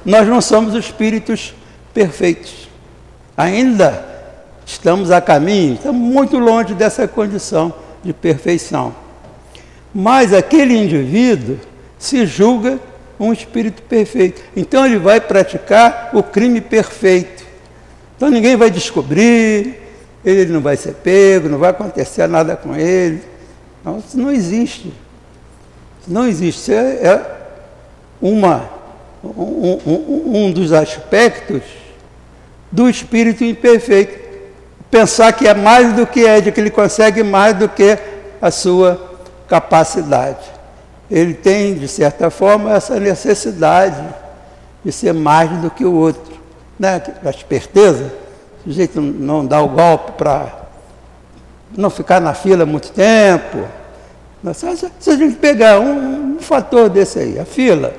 nós 0.05 0.27
não 0.27 0.41
somos 0.41 0.73
espíritos 0.73 1.53
perfeitos. 1.93 2.69
Ainda 3.35 4.05
estamos 4.65 5.11
a 5.11 5.19
caminho, 5.19 5.75
estamos 5.75 6.01
muito 6.01 6.37
longe 6.37 6.73
dessa 6.73 7.07
condição 7.07 7.73
de 8.03 8.13
perfeição. 8.13 8.93
Mas 9.93 10.33
aquele 10.33 10.77
indivíduo 10.77 11.57
se 11.97 12.25
julga 12.25 12.79
um 13.19 13.33
espírito 13.33 13.81
perfeito. 13.83 14.41
Então 14.55 14.85
ele 14.85 14.97
vai 14.97 15.19
praticar 15.19 16.11
o 16.13 16.23
crime 16.23 16.61
perfeito. 16.61 17.43
Então 18.15 18.29
ninguém 18.29 18.55
vai 18.55 18.69
descobrir, 18.69 19.81
ele 20.23 20.51
não 20.51 20.61
vai 20.61 20.77
ser 20.77 20.93
pego, 20.93 21.49
não 21.49 21.57
vai 21.57 21.71
acontecer 21.71 22.27
nada 22.27 22.55
com 22.55 22.75
ele. 22.75 23.21
Não, 23.83 23.99
isso 23.99 24.17
não 24.17 24.31
existe. 24.31 24.93
Isso 26.01 26.11
não 26.11 26.27
existe. 26.27 26.59
Isso 26.61 26.71
é, 26.71 27.05
é 27.05 27.39
uma, 28.21 28.69
um, 29.23 30.45
um, 30.45 30.51
dos 30.51 30.71
aspectos 30.71 31.61
do 32.71 32.89
espírito 32.89 33.43
imperfeito 33.43 34.29
pensar 34.89 35.33
que 35.33 35.47
é 35.47 35.53
mais 35.53 35.93
do 35.93 36.05
que 36.07 36.25
é, 36.25 36.41
de 36.41 36.51
que 36.51 36.59
ele 36.59 36.69
consegue 36.69 37.23
mais 37.23 37.55
do 37.55 37.69
que 37.69 37.97
a 38.41 38.49
sua 38.49 38.99
capacidade. 39.47 40.45
Ele 41.09 41.33
tem, 41.33 41.73
de 41.75 41.87
certa 41.87 42.29
forma, 42.29 42.73
essa 42.73 42.99
necessidade 42.99 44.03
de 44.83 44.91
ser 44.91 45.13
mais 45.13 45.49
do 45.49 45.69
que 45.69 45.83
o 45.83 45.93
outro. 45.93 46.39
Né? 46.77 47.01
A 47.25 47.29
esperteza, 47.29 48.13
o 48.61 48.69
sujeito 48.69 49.01
não 49.01 49.45
dá 49.45 49.61
o 49.61 49.67
golpe 49.67 50.13
para 50.13 50.59
não 51.75 51.89
ficar 51.89 52.19
na 52.19 52.33
fila 52.33 52.65
muito 52.65 52.91
tempo. 52.91 53.65
Se 54.53 55.11
a 55.11 55.15
gente 55.15 55.35
pegar 55.35 55.79
um, 55.79 56.35
um 56.35 56.39
fator 56.39 56.89
desse 56.89 57.19
aí, 57.19 57.39
a 57.39 57.45
fila, 57.45 57.93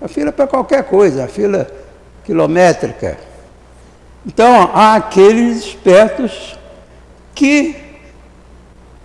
a 0.00 0.08
fila 0.08 0.32
para 0.32 0.46
qualquer 0.46 0.84
coisa, 0.84 1.24
a 1.24 1.28
fila 1.28 1.66
quilométrica, 2.24 3.18
então, 4.26 4.70
há 4.74 4.96
aqueles 4.96 5.58
espertos 5.58 6.58
que 7.34 7.74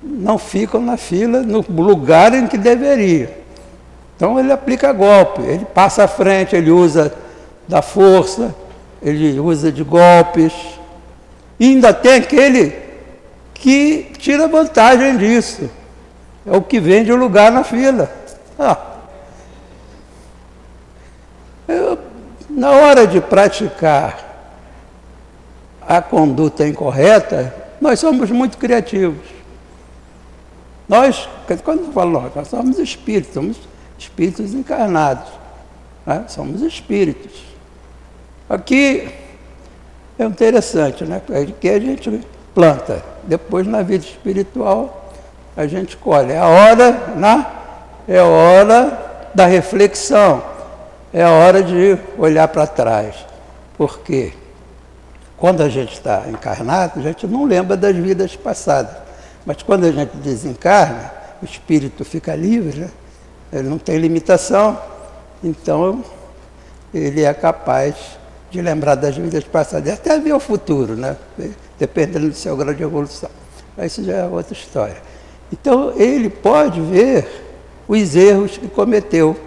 não 0.04 0.38
ficam 0.38 0.82
na 0.82 0.98
fila 0.98 1.42
no 1.42 1.62
lugar 1.82 2.34
em 2.34 2.48
que 2.48 2.58
deveria. 2.58 3.38
Então, 4.16 4.40
ele 4.40 4.52
aplica 4.52 4.92
golpe, 4.92 5.42
ele 5.42 5.66
passa 5.66 6.04
à 6.04 6.08
frente, 6.08 6.56
ele 6.56 6.70
usa 6.70 7.14
da 7.68 7.82
força, 7.82 8.54
ele 9.02 9.40
usa 9.40 9.72
de 9.72 9.84
golpes. 9.84 10.54
E 11.60 11.68
ainda 11.68 11.94
tem 11.94 12.16
aquele 12.16 12.76
que 13.54 14.12
tira 14.18 14.48
vantagem 14.48 15.18
disso. 15.18 15.70
É 16.46 16.56
o 16.56 16.62
que 16.62 16.80
vende 16.80 17.12
o 17.12 17.16
lugar 17.16 17.52
na 17.52 17.64
fila. 17.64 18.12
Ah. 18.60 18.78
Eu, 21.68 21.98
na 22.56 22.72
hora 22.72 23.06
de 23.06 23.20
praticar 23.20 24.24
a 25.82 26.02
conduta 26.02 26.68
incorreta, 26.68 27.54
nós 27.82 28.00
somos 28.00 28.32
muito 28.32 28.58
criativos. 28.58 29.28
Nós, 30.88 31.28
quando 31.64 31.86
eu 31.86 31.92
falo 31.92 32.32
nós, 32.34 32.48
somos 32.48 32.80
espíritos, 32.80 33.34
somos 33.34 33.58
espíritos 33.98 34.54
encarnados. 34.54 35.28
Né? 36.06 36.26
Somos 36.28 36.62
espíritos. 36.62 37.44
Aqui 38.50 39.10
é 40.18 40.24
interessante, 40.24 41.04
né? 41.04 41.22
Aqui 41.42 41.70
a 41.70 41.80
gente 41.80 42.22
planta, 42.54 43.04
depois 43.24 43.68
na 43.68 43.82
vida 43.82 44.06
espiritual 44.06 45.12
a 45.58 45.68
gente 45.68 45.98
colhe. 45.98 46.32
É 46.32 46.40
a 46.40 46.48
hora, 46.48 46.92
né? 47.16 47.46
É 48.08 48.20
a 48.20 48.26
hora 48.26 49.30
da 49.34 49.46
reflexão, 49.46 50.42
é 51.16 51.24
a 51.24 51.32
hora 51.32 51.64
de 51.64 51.98
olhar 52.18 52.46
para 52.50 52.68
trás. 52.68 53.16
Por 53.78 54.00
quê? 54.00 54.34
Quando 55.38 55.64
a 55.64 55.70
gente 55.70 55.94
está 55.94 56.26
encarnado, 56.28 57.00
a 57.00 57.04
gente 57.04 57.26
não 57.26 57.46
lembra 57.46 57.78
das 57.78 57.96
vidas 57.96 58.36
passadas. 58.36 58.98
Mas 59.46 59.64
quando 59.64 59.86
a 59.86 59.92
gente 59.94 60.18
desencarna, 60.18 61.10
o 61.42 61.46
espírito 61.46 62.04
fica 62.04 62.36
livre, 62.36 62.82
né? 62.82 62.90
ele 63.54 63.70
não 63.70 63.78
tem 63.78 63.98
limitação, 63.98 64.78
então 65.42 66.04
ele 66.94 67.24
é 67.24 67.34
capaz 67.34 67.96
de 68.52 68.62
lembrar 68.62 68.96
das 68.96 69.16
vidas 69.16 69.46
passadas, 69.46 69.94
até 69.94 70.20
ver 70.20 70.34
o 70.34 70.40
futuro, 70.40 70.98
né? 70.98 71.16
dependendo 71.80 72.28
do 72.28 72.36
seu 72.36 72.58
grau 72.58 72.74
de 72.74 72.84
evolução. 72.84 73.30
Mas 73.78 73.94
isso 73.94 74.04
já 74.04 74.16
é 74.16 74.26
outra 74.26 74.52
história. 74.52 74.98
Então 75.50 75.94
ele 75.96 76.30
pode 76.30 76.82
ver 76.82 77.26
os 77.88 78.18
erros 78.18 78.58
que 78.58 78.68
cometeu. 78.68 79.45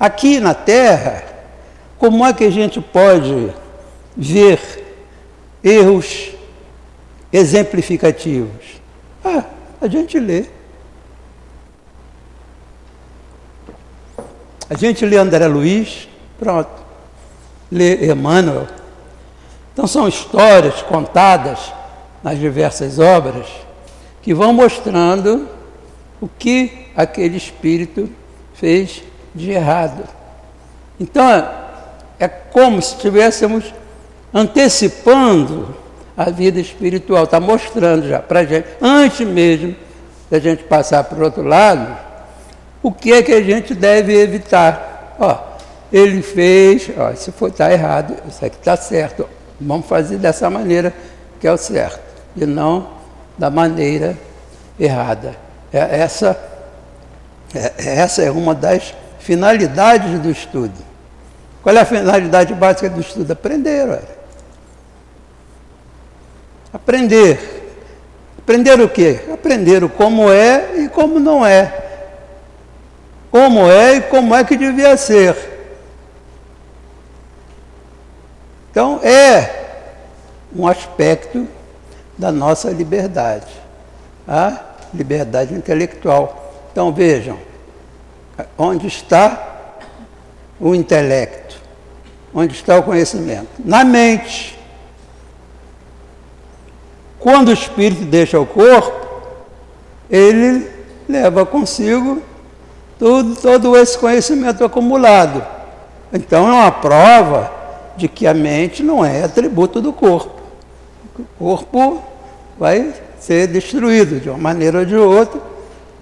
Aqui 0.00 0.40
na 0.40 0.54
Terra, 0.54 1.22
como 1.98 2.24
é 2.24 2.32
que 2.32 2.44
a 2.44 2.50
gente 2.50 2.80
pode 2.80 3.52
ver 4.16 4.58
erros 5.62 6.30
exemplificativos? 7.30 8.80
Ah, 9.22 9.44
a 9.78 9.86
gente 9.86 10.18
lê. 10.18 10.46
A 14.70 14.74
gente 14.74 15.04
lê 15.04 15.18
André 15.18 15.46
Luiz, 15.46 16.08
pronto. 16.38 16.70
Lê 17.70 18.10
Emmanuel. 18.10 18.66
Então 19.74 19.86
são 19.86 20.08
histórias 20.08 20.80
contadas 20.80 21.74
nas 22.22 22.38
diversas 22.38 22.98
obras 22.98 23.46
que 24.22 24.32
vão 24.32 24.54
mostrando 24.54 25.46
o 26.22 26.26
que 26.26 26.86
aquele 26.96 27.36
espírito 27.36 28.08
fez 28.54 29.09
de 29.34 29.50
errado. 29.50 30.04
Então 30.98 31.24
é 32.18 32.28
como 32.28 32.80
se 32.82 32.96
tivéssemos 32.96 33.72
antecipando 34.32 35.74
a 36.16 36.28
vida 36.30 36.60
espiritual, 36.60 37.24
está 37.24 37.40
mostrando 37.40 38.06
já 38.06 38.20
para 38.20 38.40
a 38.40 38.44
gente, 38.44 38.66
antes 38.80 39.26
mesmo 39.26 39.74
da 40.30 40.38
gente 40.38 40.62
passar 40.64 41.04
para 41.04 41.18
o 41.18 41.24
outro 41.24 41.42
lado, 41.42 41.96
o 42.82 42.92
que 42.92 43.12
é 43.12 43.22
que 43.22 43.32
a 43.32 43.42
gente 43.42 43.74
deve 43.74 44.14
evitar. 44.14 45.16
Ó, 45.18 45.38
ele 45.92 46.22
fez, 46.22 46.90
ó, 46.96 47.14
se 47.14 47.32
for 47.32 47.48
está 47.48 47.72
errado, 47.72 48.16
isso 48.28 48.44
aqui 48.44 48.56
está 48.56 48.76
certo. 48.76 49.28
Vamos 49.60 49.86
fazer 49.86 50.18
dessa 50.18 50.48
maneira 50.48 50.92
que 51.40 51.46
é 51.46 51.52
o 51.52 51.56
certo, 51.56 52.00
e 52.36 52.44
não 52.44 52.88
da 53.36 53.50
maneira 53.50 54.16
errada. 54.78 55.34
É, 55.72 56.00
essa, 56.00 56.38
é, 57.54 57.96
essa 57.96 58.22
é 58.22 58.30
uma 58.30 58.54
das 58.54 58.94
finalidades 59.30 60.18
do 60.18 60.28
estudo. 60.28 60.74
Qual 61.62 61.76
é 61.76 61.78
a 61.78 61.84
finalidade 61.84 62.52
básica 62.52 62.90
do 62.90 63.00
estudo? 63.00 63.32
Aprender. 63.32 63.88
Olha. 63.88 64.02
Aprender. 66.72 67.38
Aprender 68.40 68.80
o 68.80 68.88
quê? 68.88 69.20
Aprender 69.32 69.84
o 69.84 69.88
como 69.88 70.32
é 70.32 70.80
e 70.80 70.88
como 70.88 71.20
não 71.20 71.46
é. 71.46 71.72
Como 73.30 73.70
é 73.70 73.98
e 73.98 74.00
como 74.00 74.34
é 74.34 74.42
que 74.42 74.56
devia 74.56 74.96
ser. 74.96 75.36
Então, 78.72 78.98
é 79.04 79.84
um 80.52 80.66
aspecto 80.66 81.46
da 82.18 82.32
nossa 82.32 82.70
liberdade, 82.70 83.52
a 84.26 84.58
liberdade 84.92 85.54
intelectual. 85.54 86.68
Então 86.72 86.92
vejam, 86.92 87.49
onde 88.56 88.86
está 88.86 89.76
o 90.60 90.74
intelecto? 90.74 91.56
Onde 92.34 92.54
está 92.54 92.78
o 92.78 92.82
conhecimento? 92.82 93.48
Na 93.64 93.84
mente. 93.84 94.58
Quando 97.18 97.48
o 97.48 97.52
espírito 97.52 98.04
deixa 98.04 98.38
o 98.38 98.46
corpo, 98.46 99.06
ele 100.08 100.68
leva 101.08 101.44
consigo 101.44 102.22
todo, 102.98 103.36
todo 103.36 103.76
esse 103.76 103.98
conhecimento 103.98 104.64
acumulado. 104.64 105.44
Então 106.12 106.48
é 106.48 106.52
uma 106.52 106.72
prova 106.72 107.52
de 107.96 108.08
que 108.08 108.26
a 108.26 108.34
mente 108.34 108.82
não 108.82 109.04
é 109.04 109.24
atributo 109.24 109.80
do 109.80 109.92
corpo. 109.92 110.40
O 111.38 111.56
corpo 111.56 112.02
vai 112.58 112.92
ser 113.18 113.46
destruído 113.46 114.20
de 114.20 114.28
uma 114.28 114.38
maneira 114.38 114.80
ou 114.80 114.84
de 114.84 114.96
outra, 114.96 115.40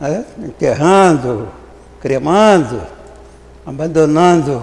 né? 0.00 0.24
enterrando, 0.38 1.48
cremando, 2.00 2.82
abandonando 3.66 4.62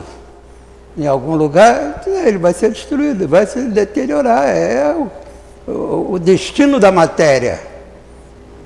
em 0.98 1.06
algum 1.08 1.36
lugar, 1.36 2.04
ele 2.08 2.38
vai 2.38 2.54
ser 2.54 2.72
destruído, 2.72 3.28
vai 3.28 3.46
se 3.46 3.62
deteriorar. 3.64 4.48
É 4.48 4.96
o, 5.68 6.14
o, 6.14 6.20
destino 6.20 6.80
da 6.80 6.92
matéria. 6.92 7.60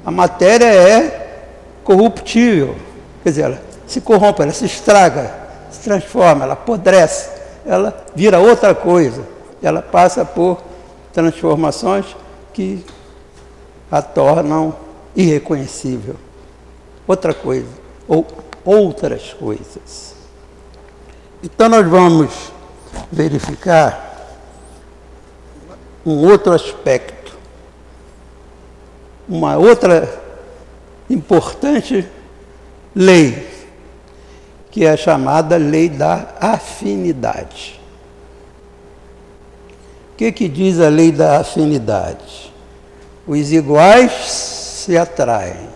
A 0.06 0.12
matéria 0.12 0.66
é 0.66 1.44
corruptível, 1.84 2.76
quer 3.24 3.30
dizer, 3.30 3.42
ela 3.44 3.62
se 3.88 4.00
corrompe, 4.00 4.44
ela 4.44 4.54
se 4.54 4.66
estraga, 4.66 5.32
se 5.72 5.82
transforma, 5.82 6.46
ela 6.46 6.54
apodrece, 6.54 7.30
ela 7.66 8.06
vira 8.16 8.40
outra 8.40 8.76
coisa, 8.76 9.24
ela 9.62 9.82
passa 9.82 10.24
por 10.24 10.62
transformações 11.12 12.06
que 12.54 12.86
a 13.92 14.02
tornam 14.02 14.76
irreconhecível. 15.16 16.16
Outra 17.08 17.34
coisa, 17.34 17.68
ou 18.08 18.26
outras 18.70 19.34
coisas. 19.34 20.14
Então 21.42 21.68
nós 21.68 21.88
vamos 21.88 22.52
verificar 23.12 24.38
um 26.06 26.28
outro 26.28 26.54
aspecto, 26.54 27.36
uma 29.28 29.58
outra 29.58 30.22
importante 31.10 32.08
lei, 32.96 33.48
que 34.70 34.86
é 34.86 34.92
a 34.92 34.98
chamada 34.98 35.58
lei 35.58 35.90
da 35.90 36.36
afinidade. 36.40 37.82
O 40.14 40.16
que, 40.18 40.32
que 40.32 40.48
diz 40.48 40.80
a 40.80 40.90
lei 40.90 41.12
da 41.12 41.40
afinidade? 41.40 42.54
Os 43.26 43.52
iguais 43.52 44.12
se 44.12 44.96
atraem 44.96 45.70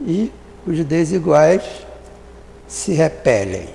e 0.00 0.32
os 0.64 0.84
desiguais 0.84 1.62
se 1.62 1.89
repelem. 2.92 3.68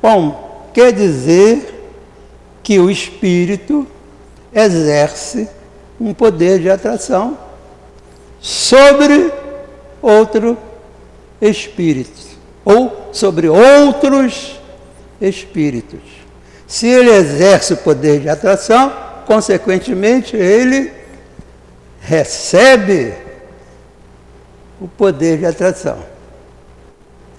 Bom, 0.00 0.70
quer 0.72 0.92
dizer 0.92 1.74
que 2.62 2.78
o 2.78 2.88
espírito 2.88 3.86
exerce 4.54 5.48
um 6.00 6.14
poder 6.14 6.60
de 6.60 6.70
atração 6.70 7.36
sobre 8.40 9.32
outro 10.00 10.56
espírito 11.40 12.30
ou 12.64 13.10
sobre 13.12 13.48
outros 13.48 14.60
espíritos. 15.20 16.00
Se 16.66 16.86
ele 16.86 17.10
exerce 17.10 17.72
o 17.74 17.78
poder 17.78 18.20
de 18.20 18.28
atração, 18.28 18.92
consequentemente 19.26 20.36
ele 20.36 20.92
recebe 22.00 23.12
o 24.80 24.86
poder 24.86 25.38
de 25.38 25.46
atração. 25.46 25.98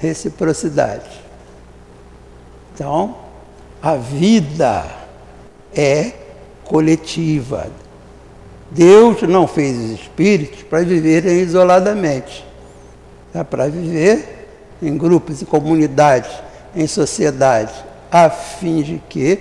Reciprocidade. 0.01 1.21
Então, 2.73 3.15
a 3.81 3.95
vida 3.95 4.83
é 5.75 6.13
coletiva. 6.63 7.67
Deus 8.71 9.21
não 9.21 9.45
fez 9.45 9.77
os 9.77 9.91
espíritos 10.01 10.63
para 10.63 10.83
viverem 10.83 11.41
isoladamente, 11.41 12.43
é 13.31 13.43
para 13.43 13.67
viver 13.67 14.47
em 14.81 14.97
grupos, 14.97 15.43
em 15.43 15.45
comunidades, 15.45 16.31
em 16.75 16.87
sociedades, 16.87 17.75
a 18.11 18.27
fim 18.29 18.81
de 18.81 19.01
que 19.07 19.39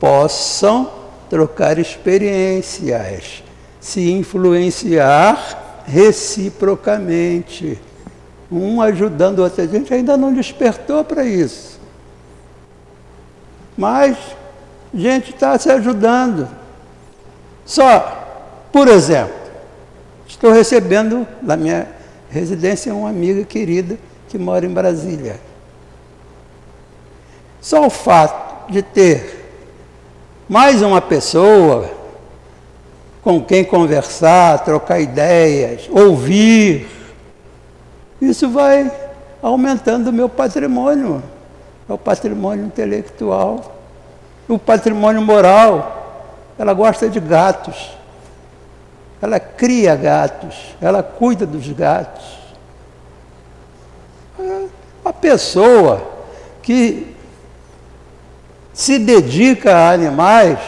possam 0.00 0.90
trocar 1.30 1.78
experiências, 1.78 3.44
se 3.80 4.10
influenciar 4.10 5.84
reciprocamente, 5.86 7.78
um 8.50 8.80
ajudando 8.80 9.40
o 9.40 9.42
outro. 9.42 9.62
A 9.62 9.66
gente 9.66 9.92
ainda 9.92 10.16
não 10.16 10.32
despertou 10.32 11.04
para 11.04 11.24
isso. 11.24 11.80
Mas 13.76 14.16
a 14.94 14.96
gente 14.96 15.30
está 15.30 15.58
se 15.58 15.70
ajudando. 15.70 16.48
Só, 17.64 18.68
por 18.72 18.88
exemplo, 18.88 19.34
estou 20.26 20.52
recebendo 20.52 21.26
na 21.42 21.56
minha 21.56 21.88
residência 22.30 22.94
uma 22.94 23.10
amiga 23.10 23.44
querida 23.44 23.98
que 24.28 24.38
mora 24.38 24.64
em 24.64 24.72
Brasília. 24.72 25.40
Só 27.60 27.86
o 27.86 27.90
fato 27.90 28.70
de 28.72 28.82
ter 28.82 29.44
mais 30.48 30.82
uma 30.82 31.00
pessoa 31.00 31.90
com 33.22 33.42
quem 33.42 33.64
conversar, 33.64 34.64
trocar 34.64 35.00
ideias, 35.00 35.88
ouvir, 35.90 36.86
isso 38.20 38.48
vai 38.48 38.90
aumentando 39.42 40.08
o 40.08 40.12
meu 40.12 40.28
patrimônio 40.28 41.22
é 41.88 41.92
o 41.92 41.98
patrimônio 41.98 42.66
intelectual, 42.66 43.76
o 44.48 44.58
patrimônio 44.58 45.22
moral. 45.22 45.94
Ela 46.58 46.72
gosta 46.72 47.08
de 47.08 47.20
gatos, 47.20 47.96
ela 49.20 49.38
cria 49.38 49.94
gatos, 49.94 50.74
ela 50.80 51.02
cuida 51.02 51.46
dos 51.46 51.68
gatos. 51.68 52.24
A 55.04 55.12
pessoa 55.12 56.02
que 56.62 57.14
se 58.72 58.98
dedica 58.98 59.76
a 59.76 59.92
animais 59.92 60.58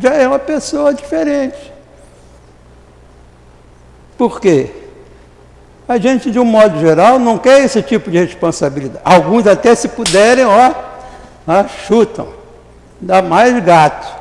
já 0.00 0.14
é 0.14 0.26
uma 0.26 0.38
pessoa 0.38 0.92
diferente. 0.92 1.72
Por 4.18 4.40
quê? 4.40 4.85
A 5.88 5.98
gente, 5.98 6.32
de 6.32 6.38
um 6.38 6.44
modo 6.44 6.80
geral, 6.80 7.18
não 7.18 7.38
quer 7.38 7.62
esse 7.64 7.80
tipo 7.80 8.10
de 8.10 8.18
responsabilidade. 8.18 9.00
Alguns 9.04 9.46
até 9.46 9.72
se 9.74 9.88
puderem, 9.88 10.44
ó, 10.44 10.72
ó 11.46 11.68
chutam. 11.86 12.28
Ainda 13.00 13.22
mais 13.22 13.62
gato. 13.62 14.12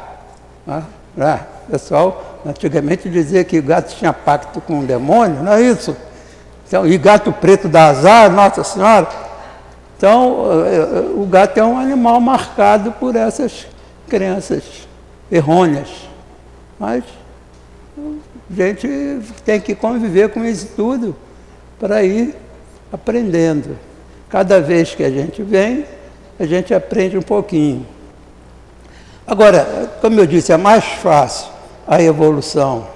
Ó, 0.67 0.81
ó, 1.19 1.37
pessoal, 1.69 2.39
antigamente 2.45 3.09
dizia 3.09 3.43
que 3.43 3.57
o 3.57 3.63
gato 3.63 3.95
tinha 3.95 4.13
pacto 4.13 4.61
com 4.61 4.81
o 4.81 4.83
demônio, 4.83 5.41
não 5.41 5.53
é 5.53 5.61
isso? 5.61 5.97
Então, 6.67 6.85
e 6.85 6.97
gato 6.99 7.31
preto 7.31 7.67
dá 7.67 7.87
azar, 7.87 8.29
Nossa 8.29 8.63
Senhora. 8.63 9.07
Então, 9.97 10.45
eh, 10.65 10.75
eh, 10.75 10.99
o 11.15 11.25
gato 11.25 11.57
é 11.57 11.63
um 11.63 11.79
animal 11.79 12.19
marcado 12.19 12.91
por 12.91 13.15
essas 13.15 13.65
crenças 14.07 14.87
errôneas. 15.31 15.89
Mas 16.79 17.03
a 17.97 18.53
gente 18.53 19.19
tem 19.43 19.59
que 19.59 19.73
conviver 19.73 20.29
com 20.29 20.43
isso 20.43 20.69
tudo 20.75 21.15
para 21.79 22.03
ir 22.03 22.35
aprendendo. 22.91 23.77
Cada 24.29 24.59
vez 24.59 24.95
que 24.95 25.03
a 25.03 25.09
gente 25.09 25.43
vem, 25.43 25.85
a 26.39 26.45
gente 26.45 26.73
aprende 26.73 27.17
um 27.17 27.21
pouquinho. 27.21 27.85
Agora, 29.27 29.89
como 30.01 30.19
eu 30.19 30.27
disse, 30.27 30.51
é 30.51 30.57
mais 30.57 30.83
fácil 30.83 31.49
a 31.87 32.01
evolução 32.01 32.87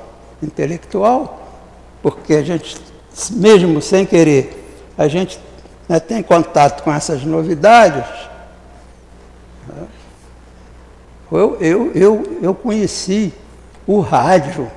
intelectual, 0.41 1.41
porque 2.01 2.35
a 2.35 2.43
gente, 2.43 2.77
mesmo 3.31 3.81
sem 3.81 4.05
querer, 4.05 4.55
a 4.97 5.07
gente 5.07 5.39
né, 5.87 5.99
tem 5.99 6.21
contato 6.21 6.83
com 6.83 6.93
essas 6.93 7.23
novidades. 7.23 8.05
Eu, 11.31 11.57
eu, 11.59 11.91
eu, 11.93 12.39
eu 12.41 12.55
conheci 12.55 13.33
o 13.85 13.99
rádio, 13.99 14.69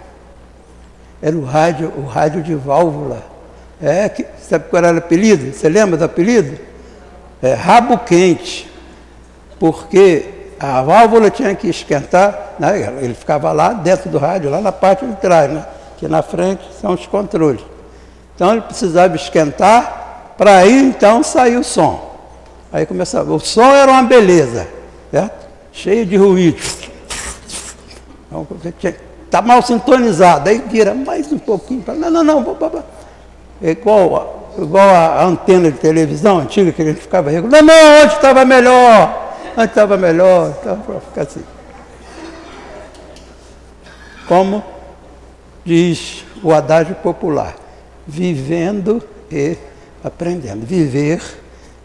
era 1.21 1.37
o 1.37 1.45
rádio, 1.45 1.93
o 1.97 2.07
rádio 2.07 2.43
de 2.43 2.55
válvula. 2.55 3.32
É, 3.83 4.09
que, 4.09 4.25
sabe 4.39 4.67
qual 4.71 4.85
era 4.85 4.95
o 4.95 4.99
apelido? 4.99 5.53
Você 5.53 5.69
lembra 5.69 5.97
do 5.97 6.05
apelido? 6.05 6.57
É, 7.43 7.55
rabo 7.55 7.99
quente. 7.99 8.71
Porque 9.59 10.29
a 10.61 10.81
válvula 10.83 11.31
tinha 11.31 11.55
que 11.57 11.69
esquentar, 11.69 12.55
né? 12.59 12.99
ele 13.01 13.15
ficava 13.15 13.51
lá 13.51 13.73
dentro 13.73 14.09
do 14.09 14.19
rádio, 14.19 14.49
lá 14.49 14.61
na 14.61 14.71
parte 14.71 15.05
de 15.05 15.17
trás, 15.17 15.51
né? 15.51 15.67
que 15.99 16.07
na 16.07 16.23
frente 16.23 16.63
são 16.81 16.93
os 16.93 17.07
controles. 17.07 17.63
Então 18.35 18.53
ele 18.53 18.61
precisava 18.61 19.17
esquentar 19.17 20.35
para 20.39 20.59
aí 20.59 20.81
então 20.81 21.23
sair 21.23 21.57
o 21.57 21.65
som. 21.65 22.13
Aí 22.73 22.87
começava, 22.87 23.33
o 23.33 23.41
som 23.41 23.75
era 23.75 23.91
uma 23.91 24.05
beleza, 24.05 24.69
certo? 25.11 25.49
cheio 25.73 26.07
de 26.07 26.17
ruído. 26.17 26.61
Então, 28.29 28.47
está 29.25 29.43
mal 29.43 29.63
sintonizado. 29.63 30.49
Aí 30.49 30.63
vira 30.71 30.95
mais 30.95 31.31
um 31.33 31.39
pouquinho. 31.39 31.83
Não, 31.87 32.11
não, 32.11 32.25
não. 32.25 32.45
Vou, 32.45 32.55
vou, 32.55 32.83
É 33.63 33.71
igual, 33.71 34.53
igual 34.59 34.89
a 34.89 35.25
antena 35.25 35.71
de 35.71 35.79
televisão 35.79 36.39
antiga 36.39 36.73
que 36.73 36.83
a 36.83 36.85
gente 36.87 37.01
ficava 37.01 37.31
regulando. 37.31 37.65
Não, 37.65 38.03
antes 38.03 38.17
estava 38.17 38.45
melhor. 38.45 39.35
Antes 39.57 39.71
estava 39.71 39.97
melhor. 39.97 40.55
Então, 40.61 41.01
ficar 41.09 41.23
assim. 41.23 41.45
Como 44.27 44.65
diz 45.65 46.25
o 46.43 46.53
adágio 46.53 46.95
popular, 46.97 47.55
vivendo 48.07 49.03
e 49.31 49.57
aprendendo. 50.03 50.67
Viver 50.67 51.23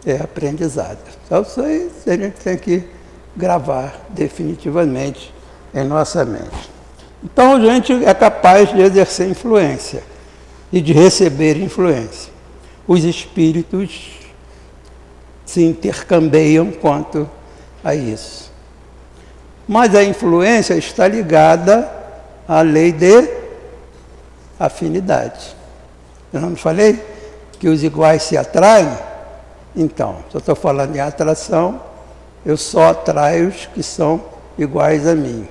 é 0.04 0.16
aprendizado. 0.16 0.98
Então 1.24 1.42
isso 1.42 1.60
aí 1.60 1.90
a 2.06 2.16
gente 2.16 2.34
tem 2.40 2.56
que 2.56 2.82
gravar 3.36 3.94
definitivamente 4.08 5.32
em 5.74 5.84
nossa 5.84 6.24
mente. 6.24 6.70
Então 7.22 7.56
a 7.56 7.60
gente 7.60 8.04
é 8.04 8.14
capaz 8.14 8.72
de 8.72 8.80
exercer 8.80 9.28
influência 9.28 10.02
e 10.72 10.80
de 10.80 10.92
receber 10.92 11.56
influência. 11.56 12.32
Os 12.86 13.04
espíritos 13.04 14.18
se 15.44 15.64
intercambeiam 15.64 16.70
quanto 16.70 17.28
a 17.82 17.94
isso. 17.94 18.50
Mas 19.66 19.94
a 19.94 20.02
influência 20.02 20.74
está 20.74 21.06
ligada 21.08 21.90
à 22.46 22.60
lei 22.60 22.92
de 22.92 23.28
afinidade. 24.58 25.56
Eu 26.32 26.40
não 26.40 26.56
falei 26.56 27.02
que 27.58 27.68
os 27.68 27.82
iguais 27.82 28.22
se 28.22 28.36
atraem? 28.36 28.90
Então, 29.74 30.16
se 30.30 30.36
eu 30.36 30.38
estou 30.38 30.54
falando 30.54 30.94
em 30.96 31.00
atração, 31.00 31.80
eu 32.44 32.56
só 32.56 32.90
atraio 32.90 33.48
os 33.48 33.66
que 33.66 33.82
são 33.82 34.22
iguais 34.58 35.06
a 35.06 35.14
mim. 35.14 35.46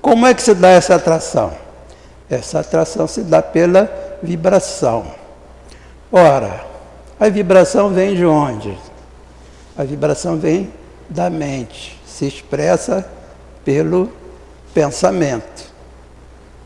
Como 0.00 0.26
é 0.26 0.34
que 0.34 0.42
se 0.42 0.54
dá 0.54 0.68
essa 0.68 0.94
atração? 0.94 1.52
Essa 2.30 2.60
atração 2.60 3.06
se 3.06 3.22
dá 3.22 3.42
pela 3.42 4.11
vibração. 4.22 5.04
Ora, 6.10 6.64
a 7.18 7.28
vibração 7.28 7.90
vem 7.90 8.14
de 8.14 8.24
onde? 8.24 8.78
A 9.76 9.84
vibração 9.84 10.36
vem 10.36 10.72
da 11.08 11.30
mente, 11.30 11.98
se 12.06 12.26
expressa 12.26 13.08
pelo 13.64 14.12
pensamento. 14.74 15.72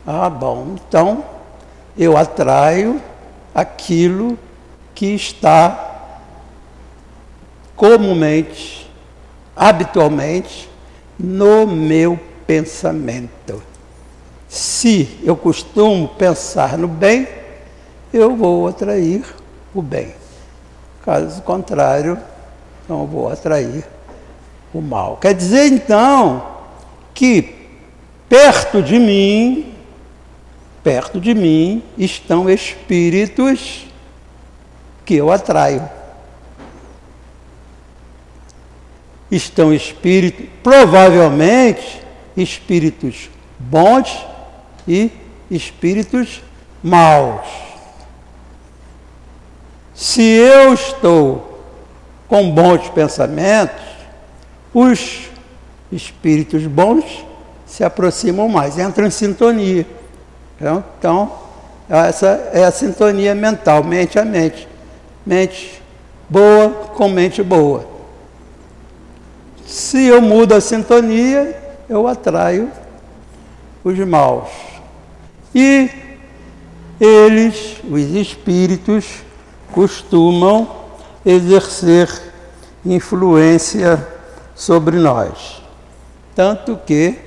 Ah, 0.05 0.29
bom, 0.29 0.75
então 0.75 1.23
eu 1.97 2.15
atraio 2.15 3.01
aquilo 3.53 4.37
que 4.93 5.07
está 5.07 5.87
comumente, 7.75 8.89
habitualmente, 9.55 10.69
no 11.19 11.67
meu 11.67 12.19
pensamento. 12.45 13.61
Se 14.47 15.19
eu 15.23 15.35
costumo 15.35 16.07
pensar 16.07 16.77
no 16.77 16.87
bem, 16.87 17.27
eu 18.13 18.35
vou 18.35 18.67
atrair 18.67 19.23
o 19.73 19.81
bem. 19.81 20.13
Caso 21.03 21.41
contrário, 21.41 22.17
não 22.87 23.05
vou 23.05 23.29
atrair 23.29 23.85
o 24.73 24.81
mal. 24.81 25.17
Quer 25.17 25.33
dizer 25.33 25.65
então 25.67 26.45
que 27.13 27.55
perto 28.27 28.81
de 28.81 28.99
mim 28.99 29.77
perto 30.87 31.19
de 31.19 31.35
mim 31.35 31.83
estão 31.97 32.49
espíritos 32.49 33.85
que 35.03 35.15
eu 35.15 35.29
atraio. 35.29 35.83
Estão 39.29 39.73
espíritos, 39.73 40.45
provavelmente 40.63 42.01
espíritos 42.37 43.29
bons 43.59 44.25
e 44.87 45.11
espíritos 45.51 46.41
maus. 46.81 47.66
Se 49.97 50.21
eu 50.21 50.75
estou 50.75 51.59
com 52.27 52.51
bons 52.51 52.87
pensamentos, 52.89 53.81
os 54.71 55.27
espíritos 55.91 56.67
bons 56.67 57.25
se 57.65 57.83
aproximam 57.83 58.47
mais, 58.47 58.77
entram 58.77 59.07
em 59.07 59.09
sintonia. 59.09 59.87
Então, 60.55 60.83
então, 60.99 61.31
essa 61.89 62.27
é 62.53 62.63
a 62.63 62.69
sintonia 62.69 63.33
mental, 63.33 63.83
mente 63.83 64.19
a 64.19 64.23
mente. 64.23 64.67
Mente 65.25 65.81
boa 66.29 66.69
com 66.93 67.09
mente 67.09 67.41
boa. 67.41 67.87
Se 69.65 70.05
eu 70.05 70.21
mudo 70.21 70.53
a 70.53 70.61
sintonia, 70.61 71.59
eu 71.89 72.07
atraio 72.07 72.71
os 73.83 73.97
maus. 73.97 74.49
E 75.55 75.89
eles, 76.99 77.77
os 77.89 78.01
espíritos, 78.15 79.25
costumam 79.77 80.67
exercer 81.23 82.09
influência 82.83 84.07
sobre 84.55 84.97
nós. 84.97 85.61
Tanto 86.35 86.79
que 86.83 87.19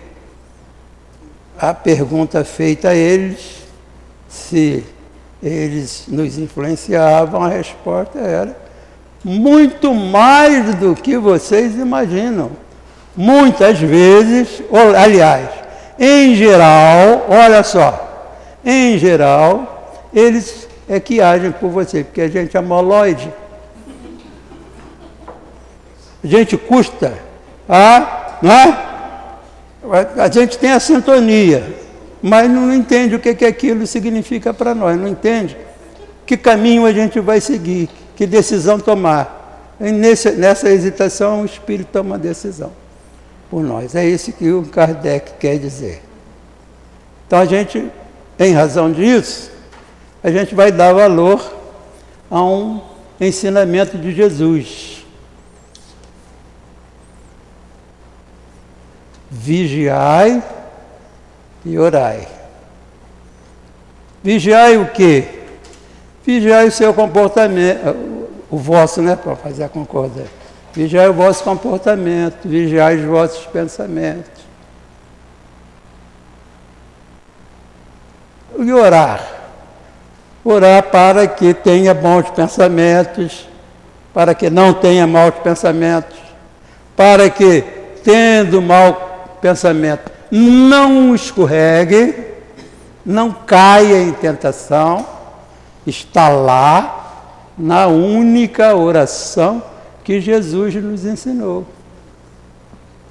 a 1.57 1.73
pergunta 1.73 2.45
feita 2.45 2.89
a 2.89 2.95
eles, 2.97 3.63
se 4.29 4.85
eles 5.41 6.07
nos 6.09 6.39
influenciavam, 6.39 7.45
a 7.45 7.49
resposta 7.49 8.19
era 8.19 8.57
muito 9.23 9.95
mais 9.95 10.75
do 10.75 10.97
que 10.97 11.17
vocês 11.17 11.77
imaginam. 11.77 12.51
Muitas 13.17 13.79
vezes, 13.79 14.61
ou, 14.69 14.97
aliás, 14.97 15.49
em 15.97 16.35
geral, 16.35 17.27
olha 17.29 17.63
só, 17.63 18.35
em 18.65 18.99
geral, 18.99 20.01
eles 20.13 20.69
é 20.91 20.99
que 20.99 21.21
agem 21.21 21.53
por 21.53 21.71
você, 21.71 22.03
porque 22.03 22.21
a 22.21 22.29
gente 22.29 22.57
é 22.57 22.61
moloide. 22.61 23.33
A 26.23 26.27
gente 26.27 26.57
custa 26.57 27.17
a, 27.69 28.39
não 28.43 28.53
é? 28.53 28.91
A 30.19 30.29
gente 30.29 30.59
tem 30.59 30.73
a 30.73 30.81
sintonia, 30.81 31.77
mas 32.21 32.51
não 32.51 32.75
entende 32.75 33.15
o 33.15 33.21
que, 33.21 33.33
que 33.37 33.45
aquilo 33.45 33.87
significa 33.87 34.53
para 34.53 34.75
nós, 34.75 34.99
não 34.99 35.07
entende 35.07 35.57
que 36.27 36.37
caminho 36.37 36.85
a 36.85 36.93
gente 36.93 37.21
vai 37.21 37.41
seguir, 37.41 37.89
que 38.17 38.27
decisão 38.27 38.81
tomar. 38.81 39.77
E 39.81 39.93
nesse, 39.93 40.33
nessa 40.33 40.69
hesitação, 40.69 41.43
o 41.43 41.45
Espírito 41.45 41.91
toma 41.93 42.17
a 42.17 42.19
decisão 42.19 42.73
por 43.49 43.63
nós. 43.63 43.95
É 43.95 44.05
isso 44.05 44.33
que 44.33 44.51
o 44.51 44.65
Kardec 44.65 45.35
quer 45.39 45.57
dizer. 45.57 46.03
Então 47.29 47.39
a 47.39 47.45
gente, 47.45 47.89
em 48.41 48.53
razão 48.53 48.91
disso, 48.91 49.50
a 50.23 50.31
gente 50.31 50.55
vai 50.55 50.71
dar 50.71 50.93
valor 50.93 51.41
a 52.31 52.43
um 52.43 52.81
ensinamento 53.21 53.99
de 53.99 54.13
Jesus. 54.13 55.01
vigiai 59.31 60.43
e 61.65 61.79
orai. 61.79 62.29
Vigiai 64.23 64.77
o 64.77 64.89
quê? 64.91 65.25
Vigiai 66.27 66.69
o 66.69 66.73
seu 66.73 66.93
comportamento, 66.93 68.29
o 68.51 68.59
vosso, 68.59 69.01
né, 69.01 69.17
para 69.17 69.35
fazer 69.37 69.65
a 69.65 69.69
concordância. 69.69 70.41
Vigiai 70.75 71.09
o 71.09 71.15
vosso 71.15 71.43
comportamento, 71.43 72.37
vigiai 72.45 72.97
os 72.97 73.05
vossos 73.05 73.47
pensamentos. 73.47 74.41
E 78.59 78.73
orar. 78.73 79.40
Orar 80.45 80.85
para 80.85 81.27
que 81.27 81.53
tenha 81.53 81.93
bons 81.93 82.31
pensamentos, 82.31 83.47
para 84.13 84.35
que 84.35 84.49
não 84.49 84.73
tenha 84.73 85.07
maus 85.07 85.35
pensamentos, 85.37 86.19
para 86.97 87.29
que, 87.29 87.63
tendo 88.03 88.61
mal 88.61 89.39
pensamento. 89.41 90.11
Não 90.31 91.15
escorregue, 91.15 92.15
não 93.05 93.33
caia 93.33 94.03
em 94.03 94.13
tentação, 94.13 95.07
está 95.87 96.29
lá 96.29 97.01
na 97.57 97.87
única 97.87 98.75
oração 98.75 99.63
que 100.03 100.21
Jesus 100.21 100.75
nos 100.77 101.05
ensinou. 101.05 101.67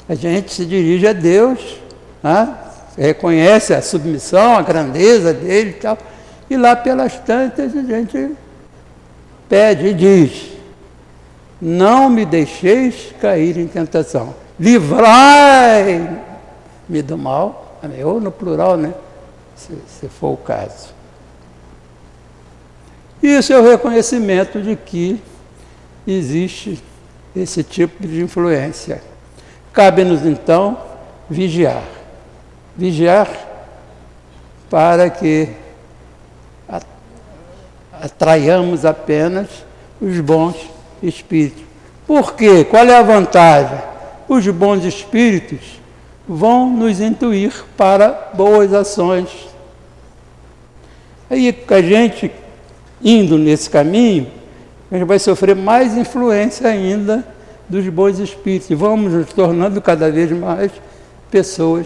A 0.07 0.15
gente 0.15 0.51
se 0.51 0.65
dirige 0.65 1.07
a 1.07 1.13
Deus, 1.13 1.59
né? 2.23 2.55
reconhece 2.97 3.73
a 3.73 3.81
submissão, 3.81 4.57
a 4.57 4.61
grandeza 4.61 5.33
dele 5.33 5.69
e 5.69 5.73
tal, 5.73 5.97
e 6.49 6.57
lá 6.57 6.75
pelas 6.75 7.17
tantas 7.19 7.75
a 7.75 7.81
gente 7.81 8.35
pede 9.47 9.87
e 9.87 9.93
diz: 9.93 10.51
Não 11.61 12.09
me 12.09 12.25
deixeis 12.25 13.13
cair 13.19 13.57
em 13.57 13.67
tentação 13.67 14.33
livrai-me 14.59 16.19
do 17.01 17.17
mal, 17.17 17.79
ou 18.03 18.19
no 18.19 18.31
plural, 18.31 18.75
né? 18.75 18.93
Se, 19.55 19.73
se 19.87 20.09
for 20.09 20.33
o 20.33 20.37
caso. 20.37 20.89
Isso 23.23 23.53
é 23.53 23.59
o 23.59 23.63
reconhecimento 23.63 24.61
de 24.61 24.75
que 24.75 25.21
existe 26.05 26.83
esse 27.35 27.63
tipo 27.63 28.05
de 28.05 28.21
influência. 28.21 29.01
Cabe-nos 29.71 30.25
então 30.25 30.77
vigiar. 31.29 31.83
Vigiar 32.75 33.29
para 34.69 35.09
que 35.09 35.49
atraiamos 38.01 38.85
apenas 38.85 39.47
os 40.01 40.19
bons 40.19 40.55
espíritos. 41.01 41.63
Por 42.07 42.33
quê? 42.33 42.63
Qual 42.63 42.85
é 42.85 42.95
a 42.95 43.03
vantagem? 43.03 43.77
Os 44.27 44.47
bons 44.47 44.83
espíritos 44.83 45.79
vão 46.27 46.69
nos 46.69 46.99
intuir 46.99 47.53
para 47.75 48.31
boas 48.33 48.73
ações. 48.73 49.29
Aí 51.29 51.55
a 51.67 51.81
gente 51.81 52.31
indo 53.01 53.37
nesse 53.37 53.69
caminho, 53.69 54.27
a 54.91 54.97
gente 54.97 55.07
vai 55.07 55.19
sofrer 55.19 55.55
mais 55.55 55.95
influência 55.95 56.67
ainda 56.67 57.23
dos 57.69 57.87
bons 57.87 58.17
espíritos 58.17 58.75
vamos 58.75 59.13
nos 59.13 59.31
tornando 59.31 59.79
cada 59.79 60.11
vez 60.11 60.31
mais 60.31 60.71
pessoas 61.29 61.85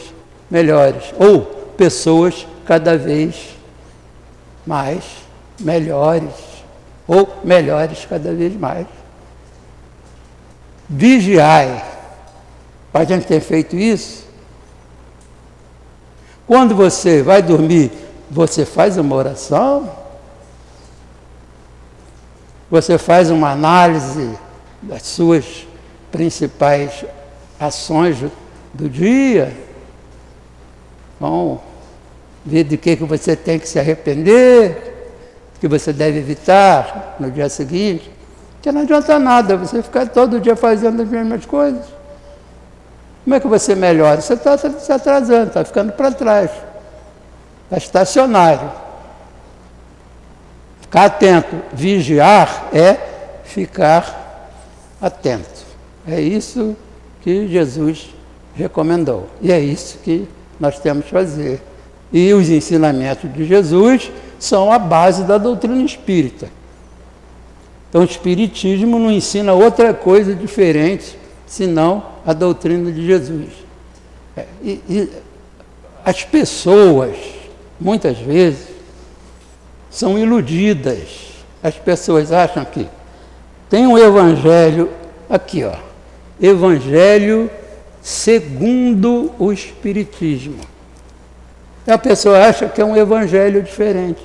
melhores 0.49 1.14
ou 1.20 1.41
pessoas 1.76 2.47
cada 2.66 2.97
vez 2.97 3.57
mais 4.66 5.03
melhores 5.60 6.34
ou 7.08 7.38
melhores 7.43 8.06
cada 8.10 8.34
vez 8.34 8.56
mais. 8.56 8.88
Vigiai. 10.89 11.84
A 12.93 13.04
gente 13.04 13.26
tem 13.26 13.39
feito 13.39 13.76
isso. 13.76 14.26
Quando 16.45 16.76
você 16.76 17.24
vai 17.24 17.41
dormir, 17.41 17.91
você 18.30 18.66
faz 18.66 18.97
uma 18.97 19.16
oração, 19.16 19.89
você 22.70 22.97
faz 22.97 23.30
uma 23.32 23.51
análise 23.51 24.38
das 24.82 25.04
suas 25.04 25.66
principais 26.12 27.06
ações 27.60 28.18
do- 28.74 28.89
dia. 28.89 29.56
Bom, 31.20 31.64
ver 32.45 32.64
de 32.66 32.78
que, 32.78 32.97
que 32.97 33.04
você 33.06 33.36
tem 33.36 33.58
que 33.58 33.68
se 33.70 33.80
arrepender, 33.80 34.92
que 35.64 35.68
você 35.70 35.93
deve 35.93 36.20
evitar 36.20 37.16
no 37.18 37.32
dia 37.32 37.47
seguinte. 37.47 38.11
Porque 38.55 38.70
não 38.70 38.82
adianta 38.82 39.18
nada 39.18 39.55
você 39.55 39.82
ficar 39.82 40.05
todo 40.09 40.41
dia 40.41 40.57
fazendo 40.57 41.01
as 41.01 41.07
mesmas 41.07 41.45
coisas. 41.45 41.86
Como 43.24 43.34
é 43.34 43.39
que 43.39 43.47
você 43.47 43.74
melhora? 43.74 44.20
Você 44.20 44.34
está 44.34 44.57
se 44.57 44.91
atrasando, 44.91 45.47
está 45.47 45.64
ficando 45.64 45.93
para 45.93 46.11
trás. 46.11 46.51
Está 47.64 47.78
estacionário. 47.78 48.70
Ficar 50.82 51.05
atento. 51.05 51.55
Vigiar 51.72 52.68
é 52.74 52.97
ficar 53.45 54.49
atento. 55.01 55.64
É 56.05 56.20
isso 56.20 56.76
que 57.22 57.47
Jesus 57.47 58.14
recomendou. 58.53 59.30
E 59.41 59.49
é 59.49 59.61
isso 59.61 59.97
que 59.99 60.28
nós 60.59 60.78
temos 60.78 61.05
que 61.05 61.11
fazer. 61.11 61.61
E 62.14 62.32
os 62.34 62.47
ensinamentos 62.49 63.34
de 63.34 63.43
Jesus 63.43 64.11
são 64.38 64.72
a 64.72 64.78
base 64.78 65.24
da 65.24 65.38
doutrina 65.38 65.82
espírita. 65.84 66.47
Então, 67.89 68.01
o 68.01 68.05
Espiritismo 68.05 68.97
não 68.97 69.11
ensina 69.11 69.53
outra 69.53 69.93
coisa 69.93 70.34
diferente 70.34 71.18
senão 71.45 72.03
a 72.26 72.34
doutrina 72.34 72.91
de 72.91 73.05
Jesus. 73.05 73.49
É, 74.36 74.45
E, 74.64 74.82
e 74.89 75.09
as 76.03 76.24
pessoas, 76.24 77.16
muitas 77.80 78.18
vezes, 78.18 78.68
são 79.89 80.18
iludidas. 80.18 81.34
As 81.61 81.76
pessoas 81.76 82.32
acham 82.32 82.66
que 82.66 82.88
tem 83.70 83.88
um 83.88 83.97
evangelho 83.97 84.89
aqui, 85.30 85.64
ó. 85.64 85.76
Evangelho 86.41 87.49
segundo 88.01 89.32
o 89.39 89.53
Espiritismo. 89.53 90.72
A 91.86 91.97
pessoa 91.97 92.47
acha 92.47 92.67
que 92.67 92.81
é 92.81 92.86
um 92.86 92.95
evangelho 92.95 93.61
diferente. 93.61 94.21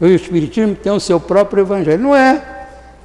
O 0.00 0.06
Espiritismo 0.06 0.74
tem 0.74 0.90
o 0.90 0.98
seu 0.98 1.20
próprio 1.20 1.62
evangelho. 1.62 2.02
Não 2.02 2.16
é. 2.16 2.42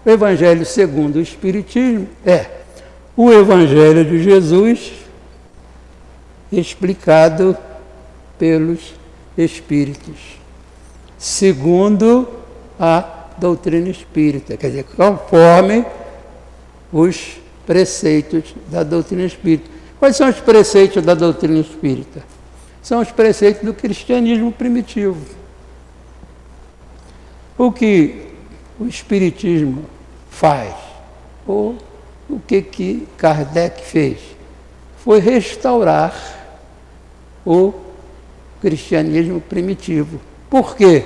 O 0.06 0.10
evangelho 0.10 0.66
segundo 0.66 1.18
o 1.18 1.22
Espiritismo 1.22 2.08
é 2.26 2.46
o 3.16 3.32
evangelho 3.32 4.06
de 4.06 4.24
Jesus 4.24 4.94
explicado 6.52 7.58
pelos 8.38 8.94
Espíritos, 9.38 10.40
segundo 11.18 12.28
a 12.80 13.28
doutrina 13.38 13.90
espírita, 13.90 14.58
quer 14.58 14.70
dizer, 14.70 14.86
conforme 14.96 15.86
os 16.92 17.38
preceitos 17.66 18.56
da 18.72 18.84
doutrina 18.84 19.26
espírita. 19.26 19.70
Quais 20.00 20.16
são 20.16 20.30
os 20.30 20.40
preceitos 20.40 21.04
da 21.04 21.14
doutrina 21.14 21.60
espírita? 21.60 22.37
São 22.88 23.02
os 23.02 23.12
preceitos 23.12 23.64
do 23.64 23.74
cristianismo 23.74 24.50
primitivo. 24.50 25.20
O 27.58 27.70
que 27.70 28.30
o 28.80 28.86
Espiritismo 28.86 29.84
faz, 30.30 30.74
ou 31.46 31.76
o 32.30 32.40
que, 32.40 32.62
que 32.62 33.06
Kardec 33.18 33.84
fez, 33.84 34.20
foi 35.00 35.20
restaurar 35.20 36.16
o 37.46 37.74
cristianismo 38.62 39.42
primitivo. 39.42 40.22
Por 40.50 40.74
quê? 40.74 41.04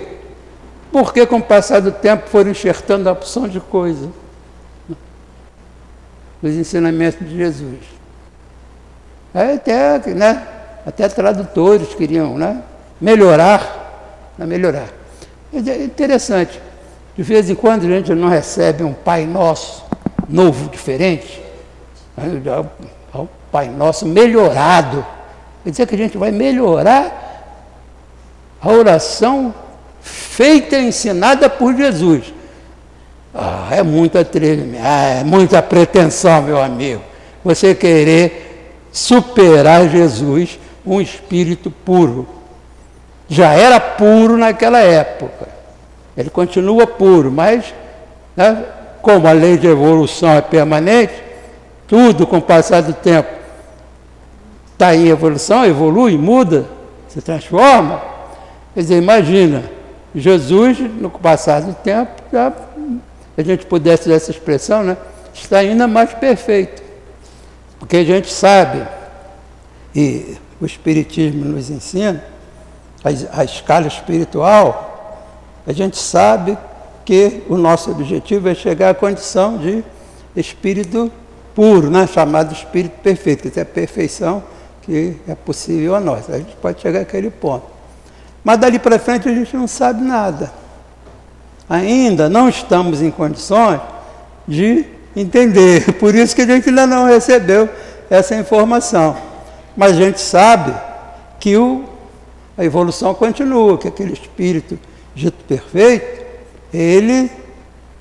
Porque 0.91 1.25
com 1.25 1.38
o 1.38 1.43
passar 1.43 1.79
do 1.79 1.91
tempo 1.91 2.29
foram 2.29 2.51
enxertando 2.51 3.09
a 3.09 3.11
opção 3.11 3.47
de 3.47 3.59
coisa 3.59 4.11
nos 6.43 6.53
ensinamentos 6.53 7.27
de 7.27 7.36
Jesus. 7.36 7.79
Aí 9.34 9.55
até, 9.55 9.97
né, 10.13 10.61
até 10.86 11.07
tradutores 11.07 11.93
queriam 11.93 12.38
né, 12.38 12.61
melhorar, 12.99 14.34
né, 14.38 14.45
melhorar. 14.45 14.88
É 15.53 15.84
interessante. 15.84 16.59
De 17.15 17.23
vez 17.23 17.49
em 17.49 17.55
quando 17.55 17.84
a 17.86 17.88
gente 17.89 18.13
não 18.15 18.29
recebe 18.29 18.84
um 18.84 18.93
Pai 18.93 19.25
Nosso 19.25 19.84
novo, 20.27 20.69
diferente. 20.69 21.41
Aí 22.17 22.41
já- 22.43 22.63
O 23.13 23.27
Pai 23.51 23.67
Nosso 23.67 24.05
melhorado. 24.05 25.05
Quer 25.63 25.71
dizer 25.71 25.86
que 25.88 25.95
a 25.95 25.97
gente 25.97 26.17
vai 26.17 26.32
melhorar 26.32 27.19
a 28.61 28.69
oração 28.69 29.53
feita 30.01 30.77
e 30.77 30.88
ensinada 30.88 31.49
por 31.49 31.75
Jesus. 31.75 32.34
Ah, 33.34 33.67
é 33.71 33.84
muita 33.84 34.21
atrevimento, 34.21 34.84
ah, 34.84 35.19
é 35.19 35.23
muita 35.23 35.61
pretensão, 35.61 36.41
meu 36.41 36.61
amigo. 36.61 37.01
Você 37.43 37.75
querer 37.75 38.79
superar 38.91 39.88
Jesus, 39.89 40.59
um 40.86 40.99
espírito 40.99 41.69
puro 41.69 42.27
já 43.32 43.53
era 43.53 43.79
puro 43.79 44.36
naquela 44.36 44.79
época. 44.79 45.47
Ele 46.17 46.29
continua 46.29 46.86
puro, 46.86 47.32
mas 47.32 47.73
né, 48.36 48.65
como 49.01 49.25
a 49.25 49.32
lei 49.32 49.57
de 49.57 49.67
evolução 49.67 50.32
é 50.32 50.41
permanente, 50.41 51.13
tudo 51.88 52.27
com 52.27 52.39
o 52.39 52.41
passar 52.41 52.82
do 52.82 52.91
tempo 52.91 53.29
está 54.73 54.93
em 54.93 55.07
evolução, 55.07 55.63
evolui, 55.63 56.17
muda, 56.17 56.65
se 57.07 57.21
transforma. 57.21 58.01
Quer 58.73 58.82
dizer, 58.82 58.97
imagina, 58.97 59.63
Jesus, 60.13 60.79
no 60.79 61.09
passar 61.09 61.61
do 61.61 61.73
tempo, 61.73 62.11
já, 62.34 62.51
a 63.38 63.43
gente 63.43 63.65
pudesse 63.65 64.09
usar 64.09 64.15
essa 64.15 64.32
expressão, 64.32 64.84
né, 64.84 64.97
está 65.34 65.59
ainda 65.59 65.88
mais 65.88 66.13
perfeito. 66.13 66.84
Porque 67.79 67.95
a 67.95 68.03
gente 68.03 68.29
sabe, 68.29 68.86
e 69.95 70.36
o 70.62 70.66
Espiritismo 70.66 71.43
nos 71.43 71.72
ensina, 71.72 72.24
a, 73.03 73.41
a 73.41 73.43
escala 73.43 73.88
espiritual, 73.88 75.28
a 75.66 75.74
gente 75.74 75.97
sabe 75.97 76.57
que 77.03 77.43
o 77.49 77.57
nosso 77.57 77.89
objetivo 77.89 78.47
é 78.47 78.53
chegar 78.53 78.91
à 78.91 78.93
condição 78.93 79.57
de 79.57 79.84
espírito 80.36 81.12
puro, 81.55 81.89
né? 81.89 82.07
chamado 82.07 82.53
espírito 82.53 82.99
perfeito, 83.01 83.49
que 83.49 83.59
é 83.59 83.64
a 83.64 83.66
perfeição 83.66 84.43
que 84.84 85.18
é 85.28 85.36
possível 85.36 85.95
a 85.95 85.99
nós. 85.99 86.30
A 86.30 86.38
gente 86.38 86.55
pode 86.55 86.80
chegar 86.80 87.01
àquele 87.01 87.30
ponto. 87.30 87.66
Mas 88.43 88.57
dali 88.59 88.80
para 88.80 88.97
frente 88.99 89.28
a 89.28 89.34
gente 89.34 89.55
não 89.55 89.68
sabe 89.68 90.03
nada. 90.03 90.51
Ainda 91.70 92.30
não 92.30 92.49
estamos 92.49 93.01
em 93.01 93.09
condições 93.12 93.80
de 94.47 94.86
entender. 95.16 95.93
Por 95.99 96.14
isso 96.14 96.36
que 96.36 96.41
a 96.41 96.45
gente 96.45 96.70
ainda 96.70 96.86
não 96.86 97.05
recebeu 97.05 97.68
essa 98.09 98.36
informação. 98.36 99.30
Mas 99.76 99.93
a 99.93 100.01
gente 100.01 100.19
sabe 100.19 100.74
que 101.39 101.55
o, 101.57 101.86
a 102.57 102.63
evolução 102.63 103.13
continua, 103.13 103.78
que 103.78 103.88
aquele 103.88 104.13
espírito 104.13 104.78
dito 105.13 105.43
perfeito, 105.45 106.24
ele 106.74 107.30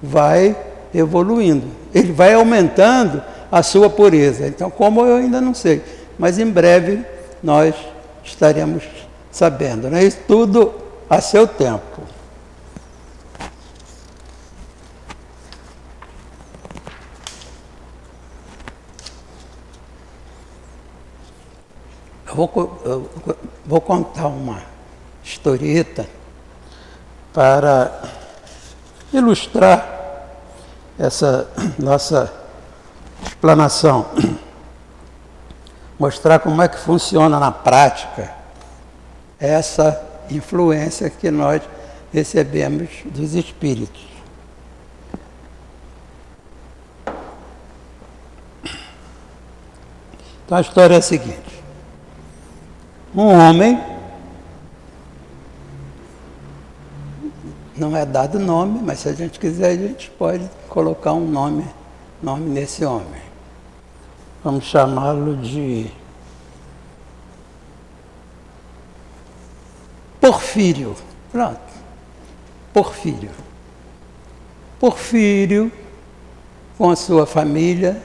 vai 0.02 0.56
evoluindo, 0.94 1.66
ele 1.94 2.12
vai 2.12 2.34
aumentando 2.34 3.22
a 3.50 3.62
sua 3.62 3.90
pureza. 3.90 4.46
Então, 4.46 4.70
como 4.70 5.04
eu 5.04 5.16
ainda 5.16 5.40
não 5.40 5.54
sei, 5.54 5.82
mas 6.18 6.38
em 6.38 6.46
breve 6.46 7.04
nós 7.42 7.74
estaremos 8.22 8.84
sabendo. 9.30 9.88
Né? 9.88 10.04
Isso 10.04 10.18
tudo 10.26 10.72
a 11.08 11.20
seu 11.20 11.46
tempo. 11.46 12.02
Eu 22.30 22.36
vou, 22.36 22.80
eu 22.84 23.10
vou 23.66 23.80
contar 23.80 24.28
uma 24.28 24.62
historieta 25.20 26.08
para 27.32 28.02
ilustrar 29.12 29.84
essa 30.96 31.50
nossa 31.76 32.32
explanação. 33.26 34.06
Mostrar 35.98 36.38
como 36.38 36.62
é 36.62 36.68
que 36.68 36.78
funciona 36.78 37.40
na 37.40 37.50
prática 37.50 38.32
essa 39.40 40.00
influência 40.30 41.10
que 41.10 41.32
nós 41.32 41.62
recebemos 42.12 42.90
dos 43.06 43.34
espíritos. 43.34 44.06
Então 50.46 50.56
a 50.56 50.60
história 50.60 50.94
é 50.94 50.98
a 50.98 51.02
seguinte: 51.02 51.59
um 53.14 53.26
homem 53.28 53.80
não 57.76 57.96
é 57.96 58.04
dado 58.04 58.38
nome, 58.38 58.80
mas 58.82 59.00
se 59.00 59.08
a 59.08 59.12
gente 59.12 59.40
quiser 59.40 59.70
a 59.70 59.76
gente 59.76 60.10
pode 60.10 60.48
colocar 60.68 61.14
um 61.14 61.26
nome, 61.26 61.64
nome 62.22 62.48
nesse 62.50 62.84
homem. 62.84 63.22
Vamos 64.44 64.64
chamá-lo 64.64 65.36
de 65.36 65.90
Porfírio. 70.20 70.94
Pronto. 71.32 71.58
Porfírio. 72.72 73.30
Porfírio, 74.78 75.72
com 76.76 76.90
a 76.90 76.96
sua 76.96 77.26
família, 77.26 78.00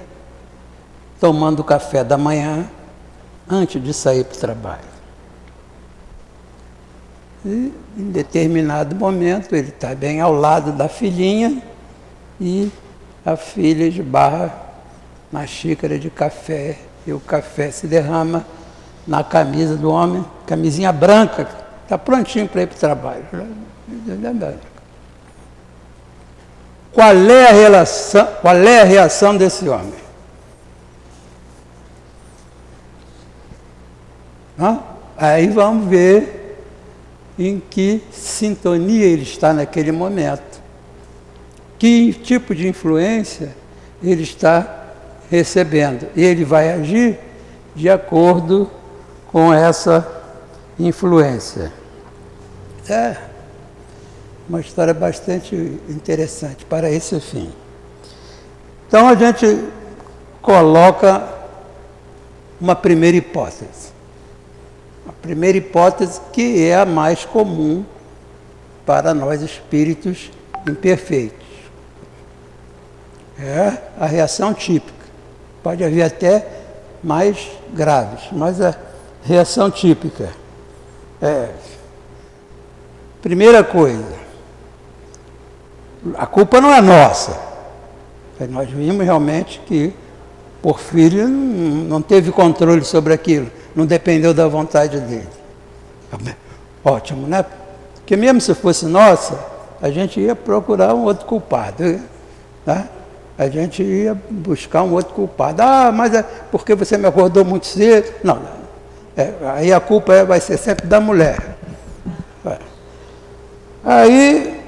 tomando 1.19 1.63
café 1.63 2.03
da 2.03 2.17
manhã 2.17 2.69
antes 3.49 3.81
de 3.83 3.93
sair 3.93 4.23
para 4.25 4.35
o 4.35 4.39
trabalho. 4.39 4.94
E, 7.45 7.71
em 7.95 8.09
determinado 8.11 8.95
momento, 8.95 9.55
ele 9.55 9.69
está 9.69 9.93
bem 9.93 10.19
ao 10.19 10.33
lado 10.33 10.71
da 10.71 10.89
filhinha 10.89 11.61
e 12.41 12.71
a 13.23 13.35
filha 13.35 13.85
esbarra 13.85 14.51
na 15.31 15.45
xícara 15.45 15.99
de 15.99 16.09
café 16.09 16.77
e 17.05 17.13
o 17.13 17.19
café 17.19 17.69
se 17.69 17.85
derrama 17.85 18.43
na 19.05 19.23
camisa 19.23 19.75
do 19.75 19.91
homem, 19.91 20.25
camisinha 20.47 20.91
branca, 20.91 21.47
está 21.83 21.97
prontinho 21.97 22.47
para 22.47 22.63
ir 22.63 22.67
para 22.67 22.75
o 22.75 22.79
trabalho. 22.79 23.25
Qual 26.91 27.13
é 27.13 27.49
a 27.49 27.51
relação, 27.51 28.27
qual 28.41 28.55
é 28.55 28.81
a 28.81 28.85
reação 28.85 29.37
desse 29.37 29.69
homem? 29.69 29.93
Aí 35.17 35.47
vamos 35.49 35.87
ver 35.87 36.44
em 37.37 37.61
que 37.69 38.01
sintonia 38.11 39.05
ele 39.05 39.23
está 39.23 39.53
naquele 39.53 39.91
momento. 39.91 40.61
Que 41.77 42.13
tipo 42.13 42.55
de 42.55 42.67
influência 42.67 43.55
ele 44.01 44.23
está 44.23 44.85
recebendo. 45.29 46.07
E 46.15 46.23
ele 46.23 46.45
vai 46.45 46.71
agir 46.71 47.19
de 47.75 47.89
acordo 47.89 48.69
com 49.31 49.53
essa 49.53 50.07
influência. 50.79 51.71
É 52.87 53.17
uma 54.47 54.61
história 54.61 54.93
bastante 54.93 55.55
interessante 55.89 56.65
para 56.65 56.89
esse 56.89 57.19
fim. 57.19 57.51
Então 58.87 59.07
a 59.09 59.15
gente 59.15 59.65
coloca 60.41 61.27
uma 62.61 62.75
primeira 62.75 63.17
hipótese. 63.17 63.94
A 65.07 65.11
primeira 65.11 65.57
hipótese 65.57 66.19
que 66.31 66.65
é 66.65 66.75
a 66.75 66.85
mais 66.85 67.25
comum 67.25 67.85
para 68.85 69.13
nós 69.13 69.41
espíritos 69.41 70.31
imperfeitos. 70.67 71.45
É 73.39 73.77
a 73.99 74.05
reação 74.05 74.53
típica. 74.53 74.93
Pode 75.61 75.83
haver 75.83 76.03
até 76.03 76.47
mais 77.03 77.49
graves, 77.73 78.29
mas 78.31 78.61
a 78.61 78.75
reação 79.23 79.69
típica 79.69 80.29
é 81.21 81.49
primeira 83.21 83.63
coisa, 83.63 84.13
a 86.15 86.27
culpa 86.27 86.61
não 86.61 86.71
é 86.71 86.79
nossa. 86.79 87.35
Nós 88.49 88.69
vimos 88.69 89.03
realmente 89.03 89.59
que 89.65 89.91
Porfírio 90.65 91.27
não 91.27 92.01
teve 92.01 92.31
controle 92.31 92.83
sobre 92.83 93.13
aquilo 93.13 93.51
não 93.75 93.85
dependeu 93.85 94.33
da 94.33 94.47
vontade 94.47 94.99
dele. 95.01 95.27
Ótimo, 96.83 97.27
né? 97.27 97.45
Porque 97.95 98.15
mesmo 98.15 98.39
se 98.39 98.53
fosse 98.55 98.85
nossa, 98.85 99.37
a 99.81 99.89
gente 99.89 100.19
ia 100.19 100.35
procurar 100.35 100.93
um 100.93 101.03
outro 101.03 101.25
culpado. 101.25 101.99
Né? 102.65 102.89
A 103.37 103.49
gente 103.49 103.83
ia 103.83 104.15
buscar 104.29 104.83
um 104.83 104.93
outro 104.93 105.13
culpado. 105.13 105.61
Ah, 105.61 105.91
mas 105.91 106.13
é 106.13 106.23
porque 106.23 106.73
você 106.73 106.97
me 106.97 107.05
acordou 107.05 107.43
muito 107.43 107.67
cedo. 107.67 108.13
Não. 108.23 108.39
É, 109.17 109.33
aí 109.55 109.73
a 109.73 109.79
culpa 109.79 110.13
é, 110.13 110.23
vai 110.23 110.39
ser 110.39 110.57
sempre 110.57 110.87
da 110.87 111.01
mulher. 111.01 111.57
Aí, 113.83 114.63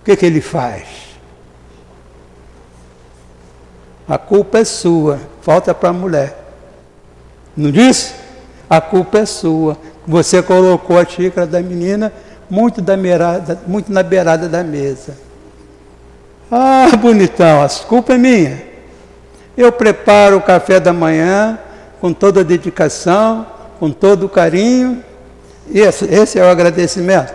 o 0.00 0.04
que, 0.04 0.16
que 0.16 0.26
ele 0.26 0.42
faz? 0.42 1.01
A 4.08 4.18
culpa 4.18 4.58
é 4.58 4.64
sua 4.64 5.20
falta 5.40 5.74
para 5.74 5.90
a 5.90 5.92
mulher. 5.92 6.36
Não 7.56 7.70
disse? 7.70 8.14
A 8.68 8.80
culpa 8.80 9.18
é 9.18 9.26
sua. 9.26 9.76
Você 10.06 10.42
colocou 10.42 10.98
a 10.98 11.04
xícara 11.04 11.46
da 11.46 11.60
menina 11.60 12.12
muito, 12.48 12.80
da 12.80 12.96
beirada, 12.96 13.60
muito 13.66 13.92
na 13.92 14.02
beirada 14.02 14.48
da 14.48 14.62
mesa. 14.62 15.16
Ah, 16.50 16.90
bonitão, 17.00 17.62
a 17.62 17.68
culpa 17.86 18.14
é 18.14 18.18
minha. 18.18 18.62
Eu 19.56 19.70
preparo 19.70 20.38
o 20.38 20.42
café 20.42 20.80
da 20.80 20.92
manhã 20.92 21.58
com 22.00 22.12
toda 22.12 22.40
a 22.40 22.44
dedicação, 22.44 23.46
com 23.78 23.90
todo 23.90 24.26
o 24.26 24.28
carinho. 24.28 25.02
Esse, 25.72 26.04
esse 26.06 26.38
é 26.38 26.42
o 26.42 26.48
agradecimento. 26.48 27.32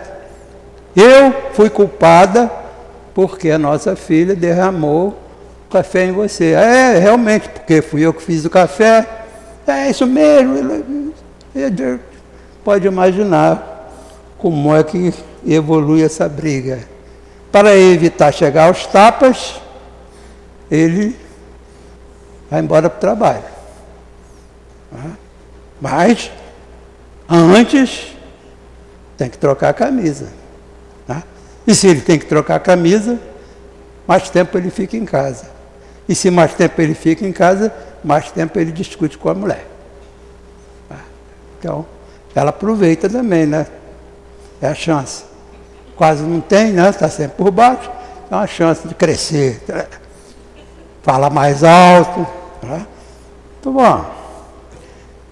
Eu 0.94 1.34
fui 1.52 1.70
culpada 1.70 2.50
porque 3.14 3.50
a 3.50 3.58
nossa 3.58 3.96
filha 3.96 4.36
derramou 4.36 5.16
café 5.70 6.06
em 6.06 6.12
você. 6.12 6.52
É, 6.52 6.98
realmente, 6.98 7.48
porque 7.48 7.82
fui 7.82 8.02
eu 8.02 8.12
que 8.12 8.22
fiz 8.22 8.44
o 8.44 8.50
café. 8.50 9.06
É 9.66 9.90
isso 9.90 10.06
mesmo. 10.06 11.12
Pode 12.64 12.86
imaginar 12.86 13.90
como 14.38 14.74
é 14.74 14.82
que 14.82 15.12
evolui 15.46 16.02
essa 16.02 16.28
briga. 16.28 16.80
Para 17.52 17.76
evitar 17.76 18.32
chegar 18.32 18.68
aos 18.68 18.86
tapas, 18.86 19.60
ele 20.70 21.16
vai 22.50 22.60
embora 22.60 22.88
para 22.88 22.96
o 22.96 23.00
trabalho. 23.00 23.44
Mas, 25.80 26.30
antes, 27.28 28.16
tem 29.16 29.28
que 29.28 29.38
trocar 29.38 29.70
a 29.70 29.74
camisa. 29.74 30.28
E 31.66 31.74
se 31.74 31.86
ele 31.86 32.00
tem 32.00 32.18
que 32.18 32.24
trocar 32.24 32.54
a 32.54 32.60
camisa, 32.60 33.18
mais 34.06 34.30
tempo 34.30 34.56
ele 34.56 34.70
fica 34.70 34.96
em 34.96 35.04
casa. 35.04 35.57
E 36.08 36.14
se 36.14 36.30
mais 36.30 36.54
tempo 36.54 36.80
ele 36.80 36.94
fica 36.94 37.26
em 37.26 37.32
casa, 37.32 37.72
mais 38.02 38.30
tempo 38.30 38.58
ele 38.58 38.72
discute 38.72 39.18
com 39.18 39.28
a 39.28 39.34
mulher. 39.34 39.66
Então, 41.58 41.84
ela 42.34 42.50
aproveita 42.50 43.08
também, 43.08 43.46
né? 43.46 43.66
É 44.62 44.68
a 44.68 44.74
chance. 44.74 45.24
Quase 45.96 46.22
não 46.22 46.40
tem, 46.40 46.72
né? 46.72 46.88
Está 46.88 47.08
sempre 47.08 47.36
por 47.36 47.50
baixo. 47.50 47.90
É 48.30 48.34
uma 48.34 48.46
chance 48.46 48.86
de 48.86 48.94
crescer. 48.94 49.60
Fala 51.02 51.28
mais 51.28 51.64
alto. 51.64 52.26
Né? 52.62 52.86
Muito 53.54 53.72
bom. 53.72 54.04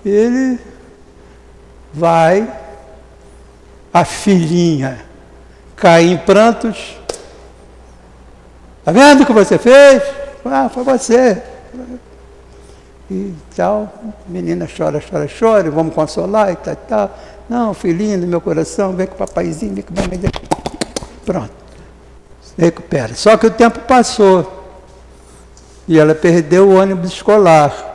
Ele 0.04 0.58
vai, 1.92 2.48
a 3.92 4.04
filhinha 4.04 4.98
cai 5.76 6.04
em 6.04 6.18
prantos. 6.18 6.96
Está 8.80 8.92
vendo 8.92 9.22
o 9.22 9.26
que 9.26 9.32
você 9.32 9.58
fez? 9.58 10.02
Ah, 10.48 10.68
foi 10.68 10.84
você. 10.84 11.42
E 13.10 13.34
tal, 13.54 13.92
menina 14.26 14.66
chora, 14.66 15.00
chora, 15.00 15.28
chora, 15.28 15.70
vamos 15.70 15.94
consolar 15.94 16.52
e 16.52 16.56
tal, 16.56 16.76
tal. 16.76 17.18
Não, 17.48 17.72
filhinho 17.72 18.20
do 18.20 18.26
meu 18.26 18.40
coração, 18.40 18.92
vem 18.92 19.06
com 19.06 19.14
o 19.14 19.18
papaizinho, 19.18 19.74
vem 19.74 19.84
com 19.84 19.94
o 19.94 19.96
mamãe. 19.96 20.20
Pronto. 21.24 21.50
Recupera. 22.58 23.14
Só 23.14 23.36
que 23.36 23.46
o 23.46 23.50
tempo 23.50 23.80
passou. 23.80 24.52
E 25.86 25.98
ela 25.98 26.14
perdeu 26.14 26.68
o 26.68 26.74
ônibus 26.74 27.12
escolar. 27.12 27.94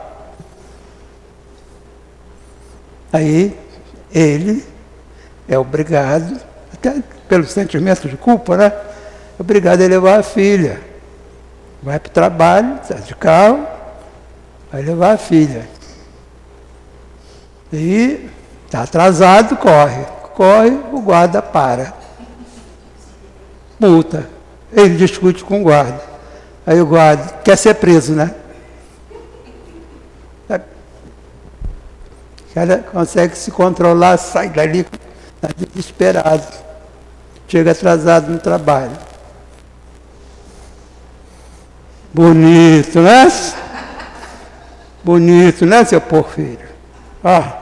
Aí 3.12 3.54
ele 4.14 4.64
é 5.46 5.58
obrigado, 5.58 6.40
até 6.72 7.02
pelo 7.28 7.44
sentimento 7.44 8.08
de 8.08 8.16
culpa, 8.16 8.56
né? 8.56 8.72
Obrigado 9.38 9.82
a 9.82 9.86
levar 9.86 10.20
a 10.20 10.22
filha 10.22 10.91
vai 11.82 11.98
para 11.98 12.10
o 12.10 12.12
trabalho, 12.12 12.78
está 12.82 12.94
de 12.94 13.14
carro, 13.14 13.66
vai 14.70 14.82
levar 14.82 15.12
a 15.12 15.18
filha. 15.18 15.66
E 17.72 18.28
Está 18.72 18.84
atrasado, 18.84 19.54
corre. 19.58 20.02
Corre, 20.34 20.70
o 20.70 21.02
guarda 21.02 21.42
para. 21.42 21.92
Multa. 23.78 24.26
Ele 24.72 24.96
discute 24.96 25.44
com 25.44 25.60
o 25.60 25.64
guarda. 25.64 26.00
Aí 26.66 26.80
o 26.80 26.86
guarda 26.86 27.34
quer 27.44 27.58
ser 27.58 27.74
preso, 27.74 28.14
né? 28.14 28.34
O 30.48 30.58
cara 32.54 32.78
consegue 32.78 33.36
se 33.36 33.50
controlar, 33.50 34.16
sai 34.16 34.48
dali 34.48 34.86
tá 35.38 35.50
desesperado. 35.54 36.46
Chega 37.46 37.72
atrasado 37.72 38.32
no 38.32 38.38
trabalho. 38.38 38.96
Bonito, 42.14 43.00
né? 43.00 43.28
Bonito, 45.02 45.64
né, 45.64 45.84
seu 45.84 46.00
porfírio? 46.00 46.68
Ah. 47.24 47.58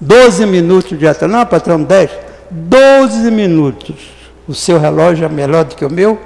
12 0.00 0.46
minutos 0.46 0.98
de 0.98 1.06
atraso. 1.06 1.32
Não, 1.32 1.46
patrão, 1.46 1.82
10. 1.82 2.10
12 2.50 3.30
minutos. 3.30 4.10
O 4.48 4.54
seu 4.54 4.78
relógio 4.78 5.24
é 5.24 5.28
melhor 5.28 5.64
do 5.64 5.76
que 5.76 5.84
o 5.84 5.90
meu? 5.90 6.20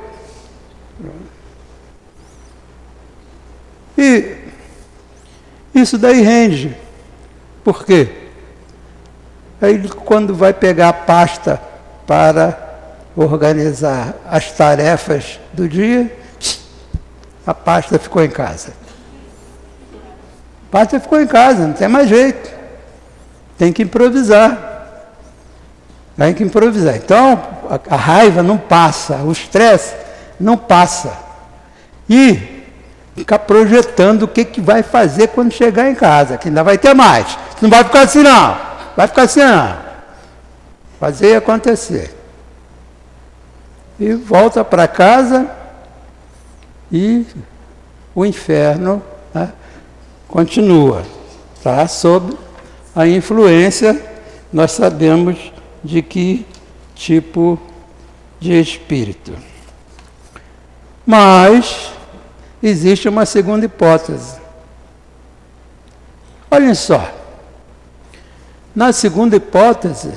E 3.99 4.37
isso 5.74 5.99
daí 5.99 6.22
rende. 6.22 6.74
Por 7.62 7.85
quê? 7.85 8.09
Aí 9.61 9.89
quando 9.89 10.35
vai 10.35 10.53
pegar 10.53 10.89
a 10.89 10.93
pasta 10.93 11.61
para 12.07 12.64
organizar 13.17 14.15
as 14.29 14.51
tarefas 14.53 15.39
do 15.53 15.69
dia, 15.69 16.11
a 17.47 17.55
pasta 17.55 17.99
ficou 17.99 18.25
em 18.25 18.31
casa. 18.31 18.73
A 19.95 20.71
pasta 20.71 20.99
ficou 20.99 21.21
em 21.21 21.27
casa, 21.27 21.67
não 21.67 21.75
tem 21.75 21.87
mais 21.87 22.09
jeito. 22.09 22.51
Tem 23.57 23.73
que 23.73 23.83
improvisar. 23.83 24.73
Tem 26.17 26.35
que 26.35 26.43
improvisar. 26.43 26.97
Então, 26.97 27.41
a, 27.71 27.95
a 27.95 27.97
raiva 27.97 28.43
não 28.43 28.59
passa, 28.59 29.17
o 29.19 29.31
estresse 29.31 29.95
não 30.41 30.57
passa. 30.57 31.12
E 32.11 32.65
ficar 33.15 33.39
projetando 33.41 34.25
o 34.25 34.29
que, 34.29 34.45
que 34.45 34.61
vai 34.61 34.83
fazer 34.83 35.29
quando 35.29 35.53
chegar 35.53 35.89
em 35.89 35.95
casa, 35.95 36.37
que 36.37 36.49
ainda 36.49 36.65
vai 36.65 36.77
ter 36.77 36.95
mais. 36.95 37.39
Não 37.62 37.71
vai 37.71 37.85
ficar 37.85 38.03
assim 38.03 38.23
não. 38.23 38.57
Vai 38.97 39.07
ficar 39.07 39.23
assim 39.23 39.41
não. 39.41 39.77
Fazer 40.99 41.37
acontecer 41.37 42.24
e 43.99 44.13
volta 44.15 44.65
para 44.65 44.89
casa 44.89 45.51
e 46.91 47.27
o 48.15 48.25
inferno 48.25 49.03
né, 49.33 49.53
continua, 50.29 51.03
tá? 51.63 51.87
Sob 51.87 52.37
a 52.95 53.07
influência, 53.07 54.01
nós 54.53 54.73
sabemos 54.73 55.53
de 55.83 56.03
que 56.03 56.47
tipo 56.95 57.59
de 58.39 58.53
espírito. 58.61 59.33
Mas 61.05 61.93
existe 62.63 63.09
uma 63.09 63.27
segunda 63.27 63.67
hipótese. 63.67 64.39
Olhem 66.51 66.75
só. 66.75 67.13
Na 68.75 68.93
segunda 68.93 69.37
hipótese, 69.37 70.13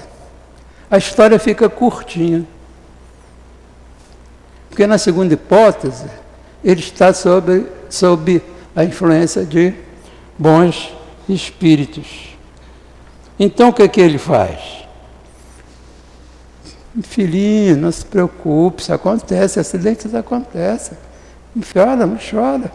a 0.89 0.97
história 0.97 1.37
fica 1.39 1.69
curtinha. 1.69 2.45
Porque 4.77 4.85
na 4.85 4.99
segunda 4.99 5.33
hipótese, 5.33 6.05
ele 6.63 6.81
está 6.81 7.11
sob, 7.11 7.65
sob 7.89 8.43
a 8.75 8.83
influência 8.83 9.43
de 9.43 9.73
bons 10.37 10.95
espíritos. 11.27 12.37
Então 13.39 13.69
o 13.69 13.73
que, 13.73 13.81
é 13.81 13.87
que 13.87 13.99
ele 13.99 14.19
faz? 14.19 14.85
Filhinho, 17.01 17.75
não 17.75 17.91
se 17.91 18.05
preocupe, 18.05 18.83
isso 18.83 18.93
acontece, 18.93 19.59
acidentes 19.59 20.13
acontecem. 20.13 20.95
Não 21.55 21.63
chora, 21.63 22.05
não 22.05 22.19
chora. 22.19 22.71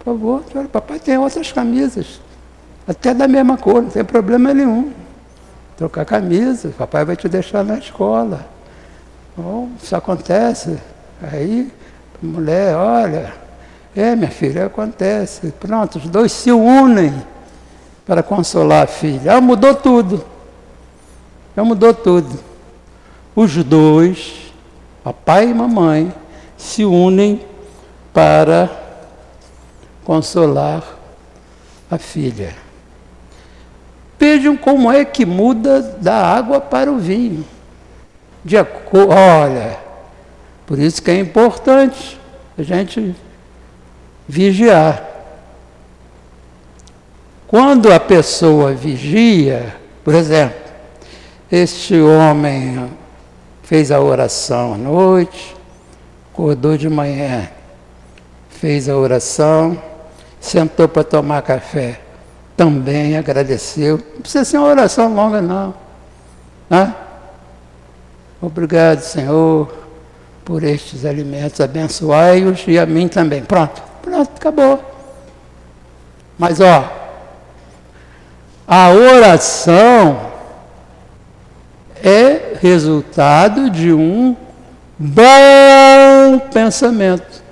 Por 0.00 0.06
favor, 0.06 0.44
chora. 0.52 0.66
Papai 0.66 0.98
tem 0.98 1.16
outras 1.16 1.52
camisas, 1.52 2.20
até 2.88 3.14
da 3.14 3.28
mesma 3.28 3.56
cor, 3.56 3.82
não 3.82 3.90
tem 3.90 4.04
problema 4.04 4.52
nenhum. 4.52 4.92
Trocar 5.76 6.04
camisa, 6.04 6.74
papai 6.76 7.04
vai 7.04 7.14
te 7.14 7.28
deixar 7.28 7.62
na 7.62 7.78
escola. 7.78 8.48
Bom, 9.36 9.68
isso 9.80 9.94
acontece. 9.94 10.76
Aí 11.22 11.70
a 12.22 12.26
mulher, 12.26 12.74
olha, 12.76 13.32
é 13.94 14.14
minha 14.14 14.30
filha, 14.30 14.66
acontece. 14.66 15.52
Pronto, 15.58 15.98
os 15.98 16.08
dois 16.08 16.32
se 16.32 16.50
unem 16.50 17.14
para 18.06 18.22
consolar 18.22 18.84
a 18.84 18.86
filha. 18.86 19.34
Ah, 19.34 19.40
mudou 19.40 19.74
tudo. 19.74 20.24
Já 21.56 21.64
mudou 21.64 21.92
tudo. 21.92 22.38
Os 23.34 23.54
dois, 23.64 24.52
papai 25.04 25.48
e 25.48 25.54
mamãe, 25.54 26.12
se 26.56 26.84
unem 26.84 27.44
para 28.12 28.70
consolar 30.04 30.82
a 31.90 31.98
filha. 31.98 32.54
Vejam 34.18 34.56
como 34.56 34.92
é 34.92 35.04
que 35.04 35.24
muda 35.24 35.80
da 35.80 36.16
água 36.16 36.60
para 36.60 36.90
o 36.90 36.98
vinho. 36.98 37.44
De 38.44 38.56
olha, 38.58 39.78
por 40.70 40.78
isso 40.78 41.02
que 41.02 41.10
é 41.10 41.18
importante 41.18 42.16
a 42.56 42.62
gente 42.62 43.12
vigiar. 44.28 45.04
Quando 47.48 47.92
a 47.92 47.98
pessoa 47.98 48.72
vigia, 48.72 49.74
por 50.04 50.14
exemplo, 50.14 50.60
este 51.50 52.00
homem 52.00 52.88
fez 53.64 53.90
a 53.90 54.00
oração 54.00 54.74
à 54.74 54.78
noite, 54.78 55.56
acordou 56.32 56.76
de 56.76 56.88
manhã, 56.88 57.50
fez 58.48 58.88
a 58.88 58.96
oração, 58.96 59.76
sentou 60.40 60.86
para 60.86 61.02
tomar 61.02 61.42
café, 61.42 62.00
também 62.56 63.18
agradeceu. 63.18 64.00
Não 64.14 64.20
precisa 64.20 64.44
ser 64.44 64.58
uma 64.58 64.68
oração 64.68 65.12
longa, 65.12 65.42
não. 65.42 65.74
Né? 66.70 66.94
Obrigado, 68.40 69.00
Senhor, 69.00 69.79
por 70.50 70.64
estes 70.64 71.04
alimentos, 71.04 71.60
abençoai-os 71.60 72.64
e 72.66 72.76
a 72.76 72.84
mim 72.84 73.06
também. 73.06 73.40
Pronto, 73.40 73.80
pronto, 74.02 74.32
acabou. 74.34 74.84
Mas 76.36 76.60
ó, 76.60 76.90
a 78.66 78.90
oração 78.90 80.32
é 82.02 82.54
resultado 82.60 83.70
de 83.70 83.92
um 83.92 84.36
bom 84.98 86.40
pensamento. 86.52 87.44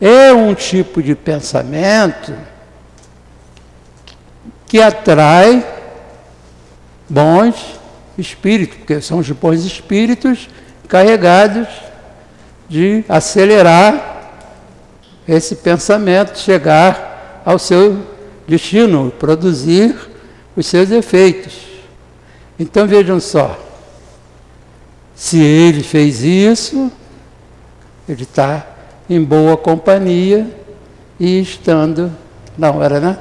É 0.00 0.32
um 0.32 0.52
tipo 0.52 1.00
de 1.00 1.14
pensamento 1.14 2.34
que 4.66 4.82
atrai 4.82 5.64
bons 7.08 7.77
espírito, 8.18 8.76
porque 8.76 9.00
são 9.00 9.18
os 9.18 9.30
bons 9.30 9.64
espíritos 9.64 10.48
carregados 10.88 11.68
de 12.68 13.04
acelerar 13.08 14.16
esse 15.26 15.56
pensamento, 15.56 16.38
chegar 16.38 17.42
ao 17.44 17.58
seu 17.58 17.98
destino, 18.46 19.12
produzir 19.18 19.94
os 20.56 20.66
seus 20.66 20.90
efeitos. 20.90 21.66
Então 22.58 22.86
vejam 22.86 23.20
só, 23.20 23.58
se 25.14 25.38
ele 25.38 25.82
fez 25.82 26.22
isso, 26.22 26.90
ele 28.08 28.22
está 28.22 28.66
em 29.08 29.22
boa 29.22 29.56
companhia 29.56 30.46
e 31.20 31.40
estando 31.40 32.12
na 32.56 32.70
hora, 32.70 32.98
né? 32.98 33.18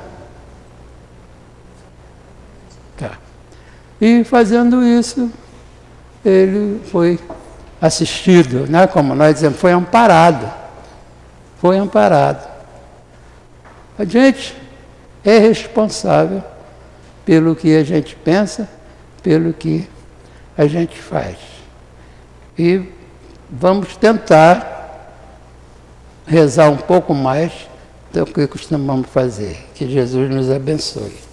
E 3.99 4.23
fazendo 4.23 4.83
isso, 4.83 5.31
ele 6.23 6.81
foi 6.85 7.19
assistido, 7.81 8.67
né? 8.67 8.87
como 8.87 9.15
nós 9.15 9.35
dizemos, 9.35 9.59
foi 9.59 9.71
amparado. 9.71 10.51
Foi 11.59 11.77
amparado. 11.77 12.47
A 13.97 14.05
gente 14.05 14.55
é 15.25 15.39
responsável 15.39 16.43
pelo 17.25 17.55
que 17.55 17.75
a 17.75 17.83
gente 17.83 18.15
pensa, 18.15 18.69
pelo 19.23 19.51
que 19.53 19.87
a 20.57 20.67
gente 20.67 20.97
faz. 20.97 21.37
E 22.57 22.83
vamos 23.49 23.95
tentar 23.97 24.75
rezar 26.25 26.69
um 26.69 26.77
pouco 26.77 27.13
mais 27.13 27.51
do 28.13 28.25
que 28.25 28.45
costumamos 28.47 29.07
fazer. 29.09 29.57
Que 29.73 29.89
Jesus 29.89 30.29
nos 30.29 30.51
abençoe. 30.51 31.26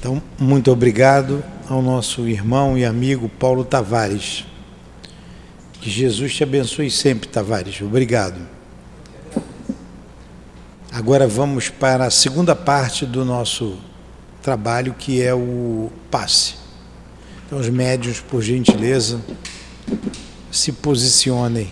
Então, 0.00 0.22
muito 0.38 0.72
obrigado 0.72 1.44
ao 1.68 1.82
nosso 1.82 2.26
irmão 2.26 2.78
e 2.78 2.86
amigo 2.86 3.28
Paulo 3.28 3.66
Tavares. 3.66 4.46
Que 5.78 5.90
Jesus 5.90 6.34
te 6.34 6.42
abençoe 6.42 6.90
sempre, 6.90 7.28
Tavares. 7.28 7.82
Obrigado. 7.82 8.40
Agora 10.90 11.28
vamos 11.28 11.68
para 11.68 12.06
a 12.06 12.10
segunda 12.10 12.56
parte 12.56 13.04
do 13.04 13.26
nosso 13.26 13.76
trabalho, 14.40 14.94
que 14.98 15.20
é 15.20 15.34
o 15.34 15.92
passe. 16.10 16.54
Então, 17.44 17.58
os 17.58 17.68
médios, 17.68 18.20
por 18.20 18.40
gentileza, 18.40 19.20
se 20.50 20.72
posicionem. 20.72 21.68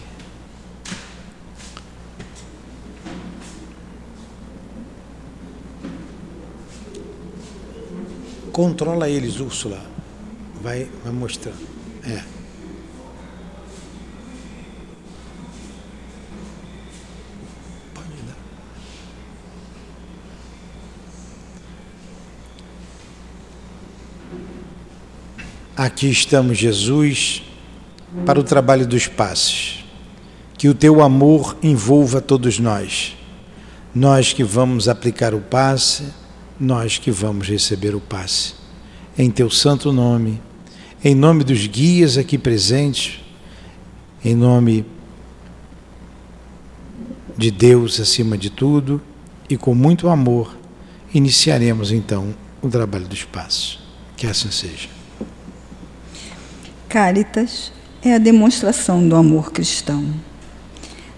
Controla 8.59 9.09
eles, 9.09 9.39
Úrsula. 9.39 9.81
Vai, 10.61 10.89
vai 11.05 11.13
mostrando. 11.13 11.65
É. 12.05 12.25
Aqui 25.77 26.11
estamos, 26.11 26.59
Jesus, 26.59 27.45
para 28.27 28.41
o 28.41 28.43
trabalho 28.43 28.89
dos 28.89 29.07
passes. 29.07 29.85
Que 30.55 30.69
o 30.69 30.75
teu 30.75 31.01
amor 31.01 31.57
envolva 31.63 32.21
todos 32.21 32.59
nós. 32.59 33.17
Nós 33.95 34.33
que 34.33 34.43
vamos 34.43 34.89
aplicar 34.89 35.33
o 35.33 35.41
passe, 35.41 36.13
nós 36.59 36.99
que 36.99 37.11
vamos 37.11 37.49
receber 37.49 37.95
o 37.95 38.01
passe. 38.01 38.55
Em 39.17 39.31
teu 39.31 39.51
santo 39.51 39.93
nome, 39.93 40.41
em 41.05 41.15
nome 41.15 41.45
dos 41.45 41.67
guias 41.67 42.19
aqui 42.19 42.37
presentes, 42.37 43.21
em 44.25 44.35
nome 44.35 44.85
de 47.37 47.51
Deus 47.51 48.01
acima 48.01 48.37
de 48.37 48.51
tudo 48.51 49.01
e 49.49 49.57
com 49.57 49.75
muito 49.75 50.09
amor, 50.09 50.57
iniciaremos 51.15 51.93
então 51.93 52.35
o 52.61 52.69
trabalho 52.69 53.07
dos 53.07 53.25
passos. 53.25 53.81
Que 54.17 54.27
assim 54.27 54.51
seja. 54.51 54.89
Caritas 56.89 57.73
é 58.03 58.15
a 58.15 58.19
demonstração 58.19 59.09
do 59.09 59.15
amor 59.15 59.53
cristão. 59.53 60.05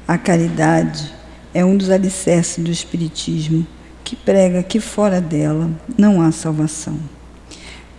A 0.07 0.19
caridade 0.19 1.11
é 1.55 1.65
um 1.65 1.77
dos 1.77 1.89
alicerces 1.89 2.63
do 2.63 2.71
Espiritismo 2.71 3.67
que 4.11 4.17
prega 4.17 4.61
que 4.61 4.81
fora 4.81 5.21
dela 5.21 5.71
não 5.97 6.21
há 6.21 6.33
salvação, 6.33 6.99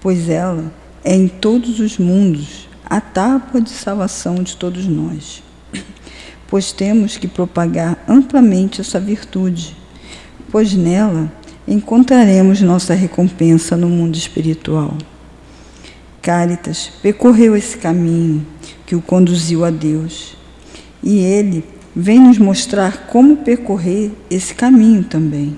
pois 0.02 0.28
ela 0.28 0.70
é 1.06 1.16
em 1.16 1.30
todos 1.30 1.80
os 1.80 1.98
mundos 1.98 2.68
a 2.86 3.00
tábua 3.00 3.62
de 3.62 3.70
salvação 3.70 4.44
de 4.44 4.58
todos 4.58 4.86
nós. 4.86 5.42
Pois 6.50 6.74
temos 6.74 7.16
que 7.16 7.30
propagar 7.30 8.04
amplamente 8.10 8.82
essa 8.82 9.00
virtude, 9.00 9.74
pois 10.52 10.74
nela 10.74 11.32
encontraremos 11.66 12.60
nossa 12.60 12.94
recompensa 12.94 13.78
no 13.78 13.88
mundo 13.88 14.18
espiritual. 14.18 14.98
Caritas 16.22 16.92
percorreu 17.02 17.56
esse 17.56 17.78
caminho 17.78 18.46
que 18.86 18.98
o 18.98 19.02
conduziu 19.02 19.64
a 19.64 19.70
Deus. 19.70 20.36
E 21.02 21.20
ele 21.20 21.64
vem 21.96 22.20
nos 22.20 22.38
mostrar 22.38 23.08
como 23.08 23.38
percorrer 23.38 24.12
esse 24.30 24.54
caminho 24.54 25.06
também, 25.06 25.56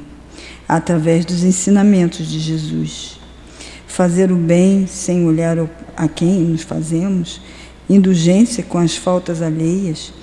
através 0.68 1.26
dos 1.26 1.44
ensinamentos 1.44 2.28
de 2.28 2.40
Jesus. 2.40 3.20
Fazer 3.88 4.32
o 4.32 4.36
bem 4.36 4.88
sem 4.88 5.26
olhar 5.26 5.58
a 5.96 6.08
quem 6.08 6.40
nos 6.42 6.64
fazemos, 6.64 7.42
indulgência 7.90 8.64
com 8.64 8.78
as 8.78 8.96
faltas 8.96 9.42
alheias, 9.42 10.14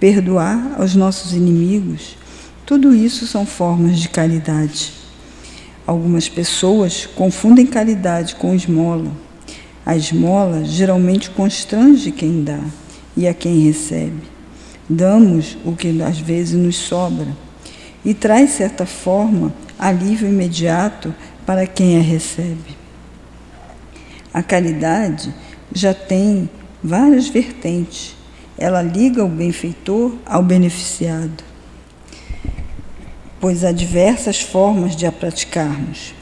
perdoar 0.00 0.76
aos 0.78 0.94
nossos 0.94 1.32
inimigos, 1.32 2.16
tudo 2.64 2.94
isso 2.94 3.26
são 3.26 3.44
formas 3.44 3.98
de 3.98 4.08
caridade. 4.08 4.92
Algumas 5.86 6.28
pessoas 6.28 7.06
confundem 7.06 7.66
caridade 7.66 8.34
com 8.34 8.54
esmola 8.54 9.10
a 9.88 9.96
esmola 9.96 10.66
geralmente 10.66 11.30
constrange 11.30 12.12
quem 12.12 12.44
dá 12.44 12.60
e 13.16 13.26
a 13.26 13.32
quem 13.32 13.60
recebe. 13.60 14.20
Damos 14.86 15.56
o 15.64 15.72
que 15.72 16.02
às 16.02 16.18
vezes 16.18 16.52
nos 16.60 16.76
sobra 16.76 17.28
e 18.04 18.12
traz, 18.12 18.50
certa 18.50 18.84
forma, 18.84 19.50
alívio 19.78 20.28
imediato 20.28 21.14
para 21.46 21.66
quem 21.66 21.98
a 21.98 22.02
recebe. 22.02 22.76
A 24.34 24.42
caridade 24.42 25.32
já 25.72 25.94
tem 25.94 26.50
várias 26.82 27.28
vertentes. 27.28 28.16
Ela 28.58 28.82
liga 28.82 29.24
o 29.24 29.28
benfeitor 29.28 30.16
ao 30.26 30.42
beneficiado, 30.42 31.44
pois 33.40 33.64
há 33.64 33.70
diversas 33.70 34.40
formas 34.40 34.96
de 34.96 35.06
a 35.06 35.12
praticarmos. 35.12 36.12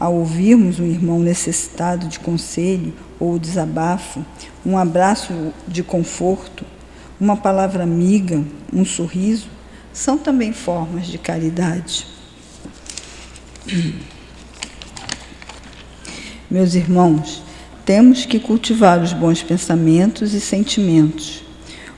Ao 0.00 0.14
ouvirmos 0.14 0.80
um 0.80 0.86
irmão 0.86 1.20
necessitado 1.20 2.08
de 2.08 2.18
conselho 2.18 2.92
ou 3.20 3.38
desabafo, 3.38 4.24
um 4.64 4.76
abraço 4.76 5.52
de 5.68 5.82
conforto, 5.82 6.64
uma 7.20 7.36
palavra 7.36 7.84
amiga, 7.84 8.42
um 8.72 8.84
sorriso, 8.84 9.46
são 9.92 10.18
também 10.18 10.52
formas 10.52 11.06
de 11.06 11.18
caridade. 11.18 12.11
Meus 16.50 16.74
irmãos, 16.74 17.42
temos 17.84 18.26
que 18.26 18.40
cultivar 18.40 19.00
os 19.00 19.12
bons 19.12 19.42
pensamentos 19.42 20.34
e 20.34 20.40
sentimentos, 20.40 21.44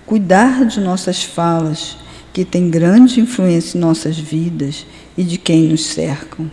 cuidar 0.04 0.66
de 0.66 0.80
nossas 0.80 1.22
falas, 1.22 1.96
que 2.32 2.44
têm 2.44 2.68
grande 2.68 3.20
influência 3.20 3.78
em 3.78 3.80
nossas 3.80 4.18
vidas 4.18 4.84
e 5.16 5.22
de 5.22 5.38
quem 5.38 5.68
nos 5.68 5.86
cercam. 5.86 6.50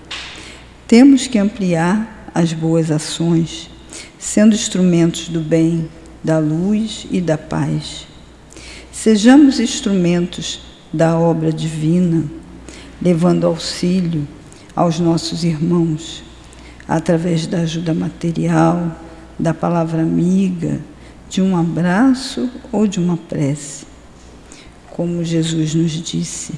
Temos 0.88 1.28
que 1.28 1.38
ampliar 1.38 2.30
as 2.34 2.54
boas 2.54 2.92
ações, 2.92 3.70
sendo 4.18 4.56
instrumentos 4.56 5.28
do 5.28 5.42
bem, 5.42 5.90
da 6.24 6.40
luz 6.40 7.06
e 7.12 7.20
da 7.20 7.38
paz. 7.38 8.08
Sejamos 8.92 9.60
instrumentos 9.60 10.62
da 10.94 11.18
obra 11.18 11.52
divina, 11.52 12.24
levando 13.02 13.48
auxílio 13.48 14.28
aos 14.76 15.00
nossos 15.00 15.44
irmãos, 15.44 16.24
através 16.88 17.48
da 17.48 17.60
ajuda 17.60 17.94
material, 17.94 18.96
da 19.38 19.54
palavra 19.54 20.02
amiga, 20.02 20.80
de 21.30 21.42
um 21.42 21.56
abraço 21.56 22.50
ou 22.72 22.86
de 22.86 23.00
uma 23.00 23.18
prece. 23.18 23.86
Como 24.92 25.24
Jesus 25.24 25.74
nos 25.74 25.92
disse, 25.92 26.54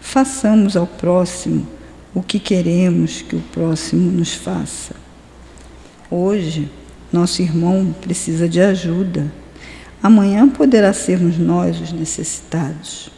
façamos 0.00 0.76
ao 0.76 0.86
próximo 0.86 1.66
o 2.14 2.22
que 2.22 2.38
queremos 2.38 3.22
que 3.22 3.36
o 3.36 3.40
próximo 3.52 4.10
nos 4.10 4.34
faça. 4.34 4.94
Hoje, 6.10 6.70
nosso 7.12 7.40
irmão 7.40 7.94
precisa 8.00 8.48
de 8.48 8.60
ajuda. 8.60 9.32
Amanhã 10.02 10.48
poderá 10.48 10.92
sermos 10.92 11.38
nós 11.38 11.80
os 11.80 11.92
necessitados. 11.92 13.10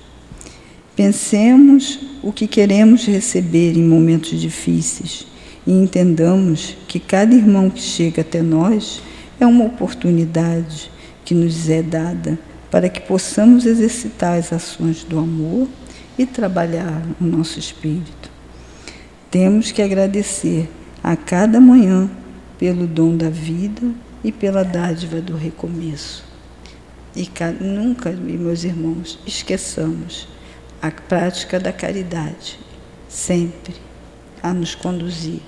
Pensemos 0.96 1.98
o 2.22 2.32
que 2.32 2.46
queremos 2.46 3.04
receber 3.04 3.76
em 3.76 3.82
momentos 3.82 4.40
difíceis 4.40 5.26
e 5.66 5.72
entendamos 5.72 6.76
que 6.86 7.00
cada 7.00 7.34
irmão 7.34 7.68
que 7.68 7.80
chega 7.80 8.22
até 8.22 8.40
nós 8.40 9.02
é 9.40 9.44
uma 9.44 9.64
oportunidade 9.64 10.88
que 11.24 11.34
nos 11.34 11.68
é 11.68 11.82
dada 11.82 12.38
para 12.70 12.88
que 12.88 13.00
possamos 13.00 13.66
exercitar 13.66 14.38
as 14.38 14.52
ações 14.52 15.02
do 15.02 15.18
amor 15.18 15.66
e 16.16 16.24
trabalhar 16.24 17.02
o 17.20 17.24
nosso 17.24 17.58
espírito. 17.58 18.30
Temos 19.32 19.72
que 19.72 19.82
agradecer 19.82 20.70
a 21.02 21.16
cada 21.16 21.60
manhã 21.60 22.08
pelo 22.56 22.86
dom 22.86 23.16
da 23.16 23.28
vida 23.28 23.82
e 24.22 24.30
pela 24.30 24.62
dádiva 24.62 25.20
do 25.20 25.36
recomeço. 25.36 26.24
E 27.16 27.28
nunca, 27.60 28.12
meus 28.12 28.62
irmãos, 28.62 29.18
esqueçamos 29.26 30.28
a 30.84 30.90
prática 30.90 31.58
da 31.58 31.72
caridade, 31.72 32.60
sempre 33.08 33.74
a 34.42 34.52
nos 34.52 34.74
conduzir. 34.74 35.40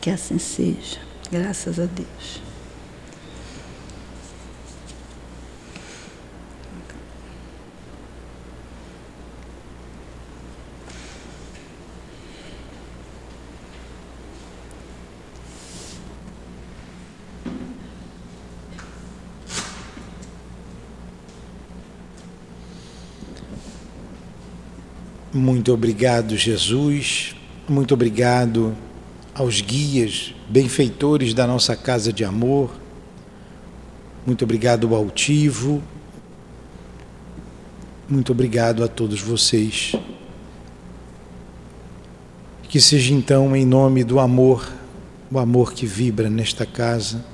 Que 0.00 0.08
assim 0.08 0.38
seja, 0.38 0.98
graças 1.30 1.78
a 1.78 1.84
Deus. 1.84 2.40
Muito 25.32 25.72
obrigado, 25.72 26.36
Jesus. 26.36 27.36
Muito 27.68 27.94
obrigado 27.94 28.74
aos 29.32 29.60
guias, 29.60 30.34
benfeitores 30.48 31.32
da 31.32 31.46
nossa 31.46 31.76
casa 31.76 32.12
de 32.12 32.24
amor. 32.24 32.70
Muito 34.26 34.44
obrigado 34.44 34.88
ao 34.88 34.94
altivo. 34.94 35.80
Muito 38.08 38.32
obrigado 38.32 38.82
a 38.82 38.88
todos 38.88 39.20
vocês 39.20 39.94
Que 42.68 42.80
seja 42.80 43.14
então 43.14 43.54
em 43.54 43.64
nome 43.64 44.02
do 44.04 44.18
amor, 44.20 44.68
o 45.30 45.38
amor 45.40 45.72
que 45.72 45.86
vibra 45.86 46.30
nesta 46.30 46.64
casa, 46.64 47.24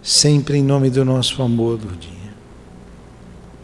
sempre 0.00 0.58
em 0.58 0.62
nome 0.62 0.88
do 0.88 1.04
nosso 1.04 1.42
amor, 1.42 1.80
Lourdinha, 1.82 2.21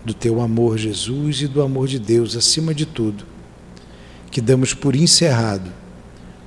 do 0.05 0.15
teu 0.15 0.41
amor, 0.41 0.79
Jesus, 0.79 1.43
e 1.43 1.49
do 1.49 1.63
amor 1.63 1.89
de 1.89 1.99
Deus 1.99 2.37
acima 2.37 2.75
de 2.75 2.87
tudo, 2.87 3.25
que 4.31 4.41
damos 4.41 4.75
por 4.75 4.95
encerrado 4.95 5.73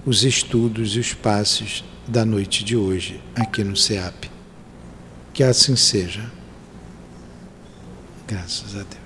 os 0.06 0.24
estudos 0.24 0.96
e 0.96 1.00
os 1.00 1.14
passos 1.14 1.84
da 2.08 2.26
noite 2.26 2.64
de 2.64 2.76
hoje 2.76 3.22
aqui 3.36 3.64
no 3.64 3.76
SEAP. 3.76 4.30
Que 5.34 5.44
assim 5.44 5.76
seja. 5.76 6.32
Graças 8.28 8.76
a 8.76 8.84
Deus. 8.84 9.01